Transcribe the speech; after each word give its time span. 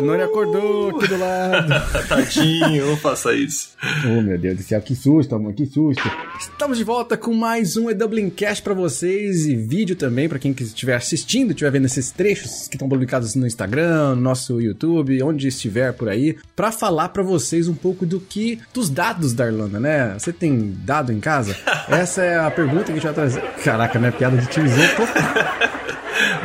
Danone 0.00 0.22
acordou 0.22 0.90
aqui 0.90 1.08
do 1.08 1.18
lado. 1.18 1.74
Tadinho, 2.08 2.86
não 2.86 2.96
faça 2.96 3.34
isso. 3.34 3.70
Oh, 4.06 4.22
meu 4.22 4.38
Deus 4.38 4.56
do 4.56 4.62
céu, 4.62 4.80
que 4.80 4.94
susto, 4.94 5.34
amor, 5.34 5.52
que 5.54 5.66
susto. 5.66 6.08
Estamos 6.38 6.78
de 6.78 6.84
volta 6.84 7.16
com 7.16 7.34
mais 7.34 7.76
um 7.76 7.90
E 7.90 8.30
Cast 8.30 8.62
pra 8.62 8.74
vocês 8.74 9.46
e 9.46 9.56
vídeo 9.56 9.96
também 9.96 10.28
pra 10.28 10.38
quem 10.38 10.54
estiver 10.56 10.94
assistindo, 10.94 11.50
estiver 11.50 11.72
vendo 11.72 11.86
esses 11.86 12.12
trechos 12.12 12.68
que 12.68 12.76
estão 12.76 12.88
publicados 12.88 13.34
no 13.34 13.44
Instagram, 13.44 14.14
no 14.14 14.20
nosso 14.20 14.60
YouTube, 14.60 15.20
onde 15.20 15.48
estiver 15.48 15.92
por 15.92 16.08
aí, 16.08 16.36
pra 16.54 16.70
falar 16.70 17.08
pra 17.08 17.24
vocês 17.24 17.66
um 17.66 17.74
pouco 17.74 18.06
do 18.06 18.20
que, 18.20 18.60
dos 18.72 18.88
dados 18.88 19.32
da 19.32 19.46
Irlanda, 19.46 19.80
né? 19.80 20.14
Você 20.16 20.32
tem 20.32 20.76
dado 20.84 21.12
em 21.12 21.18
casa? 21.18 21.56
Essa 21.90 22.22
é 22.22 22.38
a 22.38 22.50
pergunta 22.52 22.84
que 22.84 22.92
a 22.92 22.94
gente 22.94 23.04
vai 23.04 23.14
trazer. 23.14 23.42
Caraca, 23.64 23.98
minha 23.98 24.12
piada 24.12 24.36
de 24.36 24.46
tiozão. 24.46 24.78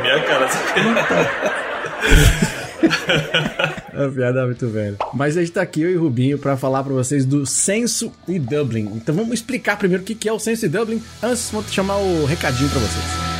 Minha 0.00 0.22
cara, 0.22 0.46
A 3.94 4.08
piada 4.08 4.40
é 4.40 4.44
muito 4.46 4.68
velha. 4.68 4.96
Mas 5.12 5.36
a 5.36 5.40
gente 5.40 5.52
tá 5.52 5.62
aqui, 5.62 5.82
eu 5.82 5.90
e 5.90 5.96
Rubinho, 5.96 6.38
pra 6.38 6.56
falar 6.56 6.82
pra 6.82 6.92
vocês 6.92 7.24
do 7.24 7.46
Censo 7.46 8.12
e 8.26 8.38
Dublin. 8.38 8.90
Então 8.94 9.14
vamos 9.14 9.34
explicar 9.34 9.76
primeiro 9.78 10.02
o 10.02 10.06
que 10.06 10.28
é 10.28 10.32
o 10.32 10.38
Censo 10.38 10.66
e 10.66 10.68
Dublin. 10.68 11.02
Antes, 11.22 11.50
vou 11.50 11.62
chamar 11.64 11.96
o 11.98 12.24
recadinho 12.24 12.70
pra 12.70 12.80
vocês. 12.80 13.33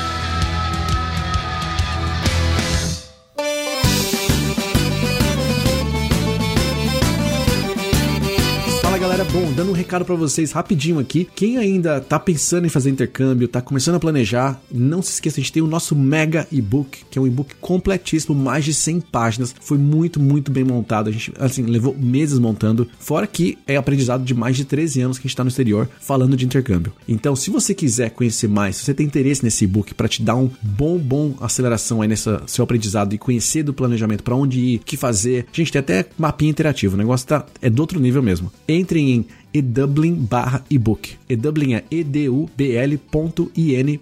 Bom, 9.34 9.52
dando 9.52 9.70
um 9.70 9.74
recado 9.74 10.04
para 10.04 10.14
vocês 10.14 10.52
rapidinho 10.52 11.00
aqui. 11.00 11.28
Quem 11.34 11.58
ainda 11.58 12.00
tá 12.00 12.20
pensando 12.20 12.66
em 12.66 12.70
fazer 12.70 12.88
intercâmbio, 12.88 13.48
tá 13.48 13.60
começando 13.60 13.96
a 13.96 13.98
planejar, 13.98 14.62
não 14.70 15.02
se 15.02 15.14
esqueça, 15.14 15.40
a 15.40 15.42
gente 15.42 15.52
tem 15.52 15.60
o 15.60 15.66
nosso 15.66 15.96
mega 15.96 16.46
e-book, 16.52 17.04
que 17.10 17.18
é 17.18 17.20
um 17.20 17.26
e-book 17.26 17.52
completíssimo, 17.60 18.32
mais 18.32 18.64
de 18.64 18.72
100 18.72 19.00
páginas. 19.00 19.52
Foi 19.60 19.76
muito, 19.76 20.20
muito 20.20 20.52
bem 20.52 20.62
montado. 20.62 21.08
A 21.08 21.12
gente, 21.12 21.32
assim, 21.36 21.64
levou 21.64 21.96
meses 21.98 22.38
montando. 22.38 22.86
Fora 23.00 23.26
que 23.26 23.58
é 23.66 23.76
aprendizado 23.76 24.22
de 24.22 24.34
mais 24.34 24.56
de 24.56 24.64
13 24.64 25.00
anos 25.00 25.18
que 25.18 25.26
a 25.26 25.28
gente 25.28 25.36
tá 25.36 25.42
no 25.42 25.48
exterior 25.48 25.88
falando 25.98 26.36
de 26.36 26.44
intercâmbio. 26.44 26.92
Então, 27.08 27.34
se 27.34 27.50
você 27.50 27.74
quiser 27.74 28.10
conhecer 28.10 28.46
mais, 28.46 28.76
se 28.76 28.84
você 28.84 28.94
tem 28.94 29.04
interesse 29.04 29.42
nesse 29.42 29.64
e-book 29.64 29.94
para 29.94 30.06
te 30.06 30.22
dar 30.22 30.36
um 30.36 30.48
bom, 30.62 30.96
bom 30.96 31.34
aceleração 31.40 32.02
aí 32.02 32.06
nesse 32.06 32.30
seu 32.46 32.62
aprendizado 32.62 33.12
e 33.12 33.18
conhecer 33.18 33.64
do 33.64 33.74
planejamento, 33.74 34.22
para 34.22 34.36
onde 34.36 34.60
ir, 34.60 34.76
o 34.76 34.80
que 34.84 34.96
fazer, 34.96 35.46
gente 35.52 35.72
tem 35.72 35.80
até 35.80 36.06
mapinha 36.16 36.52
interativo. 36.52 36.94
O 36.94 36.98
negócio 36.98 37.26
tá, 37.26 37.44
é 37.60 37.68
do 37.68 37.80
outro 37.80 37.98
nível 37.98 38.22
mesmo. 38.22 38.52
Entre 38.68 39.00
em 39.00 39.23
edublin 39.54 40.14
barra 40.14 40.64
ebook. 40.68 41.16
Edublin 41.28 41.74
é 41.74 41.84
edubl.in 41.90 42.50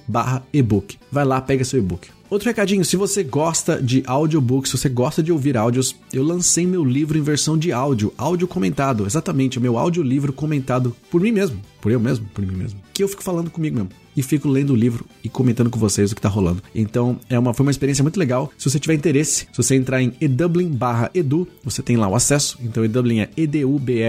barra 0.09 0.43
ebook. 0.53 0.99
Vai 1.11 1.25
lá, 1.25 1.41
pega 1.41 1.65
seu 1.65 1.79
e-book. 1.79 2.09
Outro 2.31 2.49
recadinho, 2.49 2.83
se 2.83 2.97
você 2.97 3.23
gosta 3.23 3.81
de 3.83 4.03
audiobooks, 4.07 4.71
se 4.71 4.79
você 4.79 4.89
gosta 4.89 5.23
de 5.23 5.31
ouvir 5.31 5.55
áudios, 5.55 5.95
eu 6.15 6.25
lancei 6.25 6.67
meu 6.67 6.83
livro 6.83 7.19
em 7.19 7.23
versão 7.23 7.59
de 7.59 7.71
áudio, 7.73 8.15
áudio 8.17 8.49
comentado, 8.49 9.05
exatamente, 9.05 9.59
o 9.59 9.61
meu 9.61 9.77
audiolivro 9.77 10.33
comentado 10.33 10.97
por 11.11 11.21
mim 11.21 11.31
mesmo, 11.31 11.61
por 11.79 11.93
eu 11.93 12.01
mesmo, 12.01 12.27
por 12.33 12.41
mim 12.47 12.57
mesmo, 12.57 12.81
que 12.95 13.03
eu 13.05 13.09
fico 13.09 13.23
falando 13.23 13.51
comigo 13.51 13.77
mesmo 13.77 14.02
e 14.17 14.23
fico 14.23 14.49
lendo 14.49 14.73
o 14.73 14.77
livro 14.77 15.05
e 15.23 15.29
comentando 15.29 15.71
com 15.71 15.79
vocês 15.79 16.13
o 16.13 16.15
que 16.15 16.21
tá 16.21 16.29
rolando. 16.29 16.63
Então, 16.75 17.19
é 17.29 17.39
uma, 17.39 17.55
foi 17.55 17.65
uma 17.65 17.71
experiência 17.71 18.03
muito 18.03 18.19
legal. 18.19 18.51
Se 18.57 18.69
você 18.71 18.79
tiver 18.79 18.95
interesse, 18.95 19.47
se 19.51 19.57
você 19.57 19.75
entrar 19.75 20.03
em 20.03 20.13
edublin/edu, 20.21 21.49
você 21.65 21.83
tem 21.83 21.97
lá 21.97 22.09
o 22.09 22.15
acesso. 22.15 22.59
Então, 22.63 22.85
edublin 22.85 23.21
é 23.21 23.31
edubl.in/edu. 23.37 24.01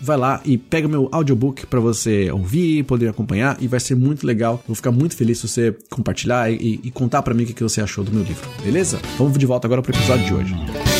Vai 0.00 0.16
lá 0.16 0.40
e 0.44 0.56
pega 0.58 0.88
meu 0.88 1.08
audiobook 1.12 1.66
para 1.66 1.80
você 1.80 2.30
ouvir, 2.30 2.84
poder 2.84 3.08
acompanhar 3.08 3.56
e 3.60 3.66
vai 3.66 3.80
ser 3.80 3.94
muito 3.94 4.26
legal. 4.26 4.62
Vou 4.66 4.74
ficar 4.74 4.92
muito 4.92 5.16
feliz 5.16 5.38
se 5.38 5.48
você 5.48 5.76
compartilhar 5.90 6.50
e, 6.50 6.80
e 6.82 6.90
contar 6.90 7.22
para 7.22 7.34
mim 7.34 7.44
o 7.44 7.46
que 7.46 7.62
você 7.62 7.80
achou 7.80 8.04
do 8.04 8.12
meu 8.12 8.22
livro. 8.22 8.48
Beleza? 8.64 9.00
Vamos 9.18 9.38
de 9.38 9.46
volta 9.46 9.66
agora 9.66 9.82
pro 9.82 9.94
episódio 9.94 10.26
de 10.26 10.34
hoje. 10.34 10.91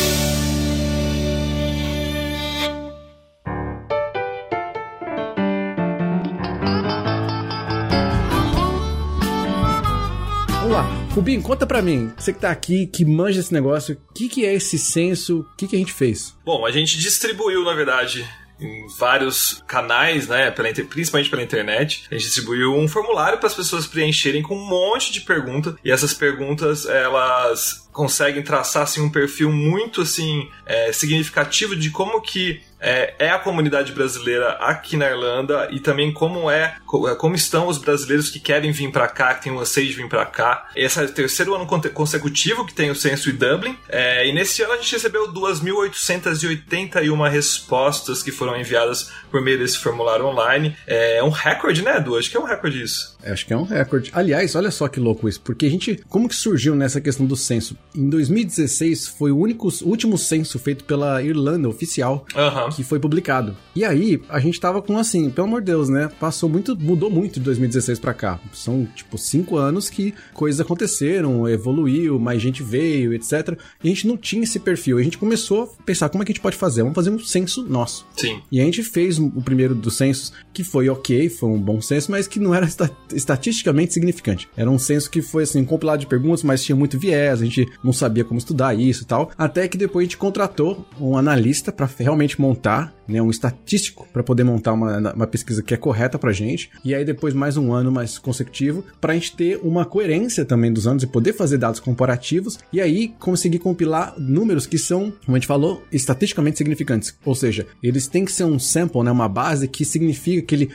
Rubinho, 11.13 11.43
conta 11.43 11.67
pra 11.67 11.79
mim, 11.79 12.11
você 12.17 12.33
que 12.33 12.39
tá 12.39 12.49
aqui, 12.49 12.87
que 12.87 13.05
manja 13.05 13.39
esse 13.39 13.53
negócio, 13.53 13.95
o 14.09 14.13
que, 14.15 14.27
que 14.27 14.43
é 14.43 14.55
esse 14.55 14.79
censo, 14.79 15.41
o 15.41 15.55
que, 15.55 15.67
que 15.67 15.75
a 15.75 15.79
gente 15.79 15.93
fez? 15.93 16.35
Bom, 16.43 16.65
a 16.65 16.71
gente 16.71 16.97
distribuiu, 16.97 17.63
na 17.63 17.75
verdade, 17.75 18.27
em 18.59 18.87
vários 18.97 19.63
canais, 19.67 20.27
né, 20.27 20.49
pela, 20.49 20.73
principalmente 20.73 21.29
pela 21.29 21.43
internet. 21.43 22.05
A 22.09 22.15
gente 22.15 22.25
distribuiu 22.25 22.75
um 22.75 22.87
formulário 22.87 23.37
para 23.37 23.45
as 23.45 23.53
pessoas 23.53 23.85
preencherem 23.85 24.41
com 24.41 24.55
um 24.55 24.65
monte 24.65 25.11
de 25.11 25.21
perguntas 25.21 25.75
e 25.85 25.91
essas 25.91 26.15
perguntas 26.15 26.87
elas 26.87 27.87
conseguem 27.91 28.41
traçar 28.41 28.81
assim, 28.83 28.99
um 28.99 29.09
perfil 29.09 29.51
muito 29.51 30.01
assim 30.01 30.49
é, 30.65 30.91
significativo 30.91 31.75
de 31.75 31.91
como 31.91 32.21
que 32.21 32.59
é, 32.83 33.13
é, 33.17 33.29
a 33.29 33.39
comunidade 33.39 33.93
brasileira 33.93 34.49
aqui 34.59 34.97
na 34.97 35.09
Irlanda 35.09 35.69
e 35.71 35.79
também 35.79 36.11
como 36.11 36.51
é 36.51 36.75
como 37.17 37.33
estão 37.33 37.67
os 37.67 37.77
brasileiros 37.77 38.29
que 38.29 38.39
querem 38.39 38.71
vir 38.71 38.91
para 38.91 39.07
cá, 39.07 39.33
que 39.33 39.43
têm 39.45 39.53
o 39.53 39.59
anseio 39.59 39.87
de 39.87 39.93
vir 39.93 40.07
para 40.09 40.25
cá. 40.25 40.69
Esse 40.75 40.99
é 40.99 41.03
o 41.03 41.11
terceiro 41.11 41.55
ano 41.55 41.65
consecutivo 41.65 42.65
que 42.65 42.73
tem 42.73 42.91
o 42.91 42.95
censo 42.95 43.29
em 43.29 43.35
Dublin 43.35 43.75
é, 43.87 44.27
e 44.27 44.33
nesse 44.33 44.61
ano 44.61 44.73
a 44.73 44.77
gente 44.77 44.91
recebeu 44.91 45.31
2.881 45.31 47.29
respostas 47.29 48.21
que 48.21 48.31
foram 48.31 48.59
enviadas 48.59 49.09
por 49.31 49.41
meio 49.41 49.57
desse 49.57 49.79
formulário 49.79 50.25
online. 50.25 50.75
É 50.85 51.23
um 51.23 51.29
recorde, 51.29 51.81
né, 51.81 51.97
Edu? 51.97 52.17
Acho 52.17 52.29
que 52.29 52.35
é 52.37 52.39
um 52.39 52.45
recorde 52.45 52.83
isso. 52.83 53.17
Acho 53.23 53.45
que 53.45 53.53
é 53.53 53.57
um 53.57 53.63
recorde. 53.63 54.11
Aliás, 54.13 54.55
olha 54.55 54.69
só 54.69 54.89
que 54.89 54.99
louco 54.99 55.29
isso, 55.29 55.39
porque 55.41 55.65
a 55.65 55.69
gente, 55.69 56.03
como 56.09 56.27
que 56.27 56.35
surgiu 56.35 56.75
nessa 56.75 56.99
questão 56.99 57.25
do 57.25 57.37
censo? 57.37 57.77
Em 57.95 58.09
2016 58.09 59.07
foi 59.07 59.31
o 59.31 59.37
único, 59.37 59.69
o 59.69 59.87
último 59.87 60.17
censo 60.17 60.59
feito 60.59 60.83
pela 60.83 61.23
Irlanda 61.23 61.69
oficial. 61.69 62.25
Uhum 62.35 62.72
que 62.75 62.83
foi 62.83 62.99
publicado. 62.99 63.55
E 63.75 63.83
aí, 63.83 64.21
a 64.29 64.39
gente 64.39 64.59
tava 64.59 64.81
com 64.81 64.97
assim, 64.97 65.29
pelo 65.29 65.47
amor 65.47 65.61
de 65.61 65.67
Deus, 65.67 65.89
né? 65.89 66.09
Passou 66.19 66.49
muito, 66.49 66.77
mudou 66.79 67.09
muito 67.09 67.35
de 67.35 67.41
2016 67.41 67.99
para 67.99 68.13
cá. 68.13 68.39
São, 68.53 68.87
tipo, 68.95 69.17
cinco 69.17 69.57
anos 69.57 69.89
que 69.89 70.13
coisas 70.33 70.61
aconteceram, 70.61 71.47
evoluiu, 71.47 72.19
mais 72.19 72.41
gente 72.41 72.63
veio, 72.63 73.13
etc. 73.13 73.57
E 73.83 73.87
a 73.87 73.89
gente 73.89 74.07
não 74.07 74.17
tinha 74.17 74.43
esse 74.43 74.59
perfil. 74.59 74.97
A 74.97 75.03
gente 75.03 75.17
começou 75.17 75.63
a 75.63 75.83
pensar 75.83 76.09
como 76.09 76.23
é 76.23 76.25
que 76.25 76.31
a 76.31 76.33
gente 76.35 76.41
pode 76.41 76.57
fazer. 76.57 76.81
Vamos 76.81 76.95
fazer 76.95 77.09
um 77.09 77.19
censo 77.19 77.63
nosso. 77.63 78.05
Sim. 78.15 78.41
E 78.51 78.59
a 78.59 78.63
gente 78.63 78.83
fez 78.83 79.19
o 79.19 79.29
primeiro 79.41 79.75
dos 79.75 79.95
censos, 79.95 80.33
que 80.53 80.63
foi 80.63 80.89
ok, 80.89 81.29
foi 81.29 81.49
um 81.49 81.59
bom 81.59 81.81
censo, 81.81 82.11
mas 82.11 82.27
que 82.27 82.39
não 82.39 82.53
era 82.53 82.67
estatisticamente 83.13 83.93
significante. 83.93 84.47
Era 84.55 84.69
um 84.69 84.79
censo 84.79 85.09
que 85.09 85.21
foi, 85.21 85.43
assim, 85.43 85.63
compilado 85.63 85.99
de 85.99 86.07
perguntas, 86.07 86.43
mas 86.43 86.63
tinha 86.63 86.75
muito 86.75 86.99
viés, 86.99 87.41
a 87.41 87.45
gente 87.45 87.67
não 87.83 87.93
sabia 87.93 88.23
como 88.23 88.37
estudar 88.37 88.73
isso 88.73 89.03
e 89.03 89.05
tal. 89.05 89.31
Até 89.37 89.67
que 89.67 89.77
depois 89.77 90.03
a 90.03 90.05
gente 90.05 90.17
contratou 90.17 90.85
um 90.99 91.17
analista 91.17 91.71
para 91.71 91.89
realmente 91.97 92.39
montar 92.39 92.62
montar, 92.63 92.95
né, 93.05 93.21
um 93.21 93.29
estatístico 93.29 94.07
para 94.13 94.23
poder 94.23 94.45
montar 94.45 94.71
uma, 94.71 95.13
uma 95.13 95.27
pesquisa 95.27 95.61
que 95.61 95.73
é 95.73 95.77
correta 95.77 96.17
pra 96.17 96.31
gente. 96.31 96.69
E 96.83 96.95
aí 96.95 97.03
depois 97.03 97.33
mais 97.33 97.57
um 97.57 97.73
ano 97.73 97.91
mais 97.91 98.17
consecutivo 98.17 98.85
para 99.01 99.11
a 99.11 99.15
gente 99.15 99.35
ter 99.35 99.59
uma 99.61 99.83
coerência 99.83 100.45
também 100.45 100.71
dos 100.71 100.87
anos 100.87 101.03
e 101.03 101.07
poder 101.07 101.33
fazer 101.33 101.57
dados 101.57 101.81
comparativos 101.81 102.57
e 102.71 102.79
aí 102.79 103.09
conseguir 103.19 103.59
compilar 103.59 104.17
números 104.17 104.65
que 104.65 104.77
são, 104.77 105.11
como 105.25 105.35
a 105.35 105.39
gente 105.39 105.47
falou, 105.47 105.83
estatisticamente 105.91 106.57
significantes. 106.57 107.13
Ou 107.25 107.35
seja, 107.35 107.67
eles 107.81 108.07
têm 108.07 108.23
que 108.23 108.31
ser 108.31 108.45
um 108.45 108.57
sample, 108.57 109.03
né, 109.03 109.11
uma 109.11 109.27
base 109.27 109.67
que 109.67 109.83
significa 109.83 110.41
que 110.41 110.55
ele 110.55 110.69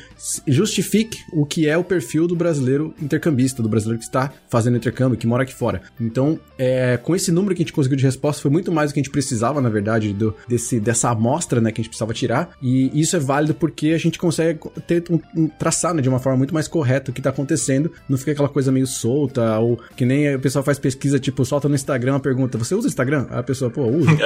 justifique 0.47 1.19
o 1.33 1.47
que 1.47 1.67
é 1.67 1.79
o 1.79 1.85
perfil 1.85 2.27
do 2.27 2.37
brasileiro 2.37 2.95
intercambista, 3.01 3.63
do 3.63 3.69
brasileiro 3.69 3.99
que 3.99 4.05
está 4.05 4.31
fazendo 4.51 4.77
intercâmbio, 4.77 5.17
que 5.17 5.27
mora 5.27 5.45
aqui 5.45 5.55
fora. 5.55 5.81
Então, 5.99 6.39
é, 6.59 6.99
com 6.99 7.17
esse 7.17 7.33
número 7.33 7.55
que 7.55 7.63
a 7.63 7.65
gente 7.65 7.73
conseguiu 7.73 7.97
de 7.97 8.05
resposta, 8.05 8.43
foi 8.43 8.51
muito 8.51 8.71
mais 8.71 8.91
do 8.91 8.95
que 8.95 9.01
a 9.01 9.03
gente 9.03 9.13
precisava, 9.13 9.61
na 9.63 9.71
verdade, 9.71 10.13
do, 10.13 10.35
desse, 10.47 10.79
dessa 10.79 11.11
amostra, 11.11 11.61
né, 11.61 11.73
que 11.79 11.83
a 11.83 11.85
gente 11.85 11.89
precisava 11.89 12.13
tirar. 12.13 12.51
E 12.61 12.99
isso 12.99 13.17
é 13.17 13.19
válido 13.19 13.55
porque 13.55 13.89
a 13.89 13.99
gente 13.99 14.19
consegue 14.19 14.61
ter 14.87 15.05
um, 15.11 15.21
um 15.37 15.49
traçar 15.49 15.95
né, 15.95 16.03
de 16.03 16.09
uma 16.09 16.19
forma 16.19 16.39
muito 16.39 16.53
mais 16.53 16.67
correta 16.67 17.11
o 17.11 17.15
que 17.15 17.21
está 17.21 17.31
acontecendo. 17.31 17.93
Não 18.09 18.19
fica 18.19 18.33
aquela 18.33 18.49
coisa 18.49 18.73
meio 18.73 18.87
solta, 18.87 19.59
ou 19.59 19.81
que 19.97 20.05
nem 20.05 20.35
o 20.35 20.41
pessoal 20.41 20.65
faz 20.65 20.79
pesquisa, 20.79 21.19
tipo, 21.19 21.45
solta 21.45 21.69
no 21.69 21.75
Instagram 21.75 22.17
a 22.17 22.21
pergunta: 22.21 22.59
você 22.59 22.75
usa 22.75 22.89
Instagram? 22.89 23.27
Aí 23.31 23.39
a 23.39 23.43
pessoa, 23.43 23.71
pô, 23.71 23.87
usa. 23.87 24.09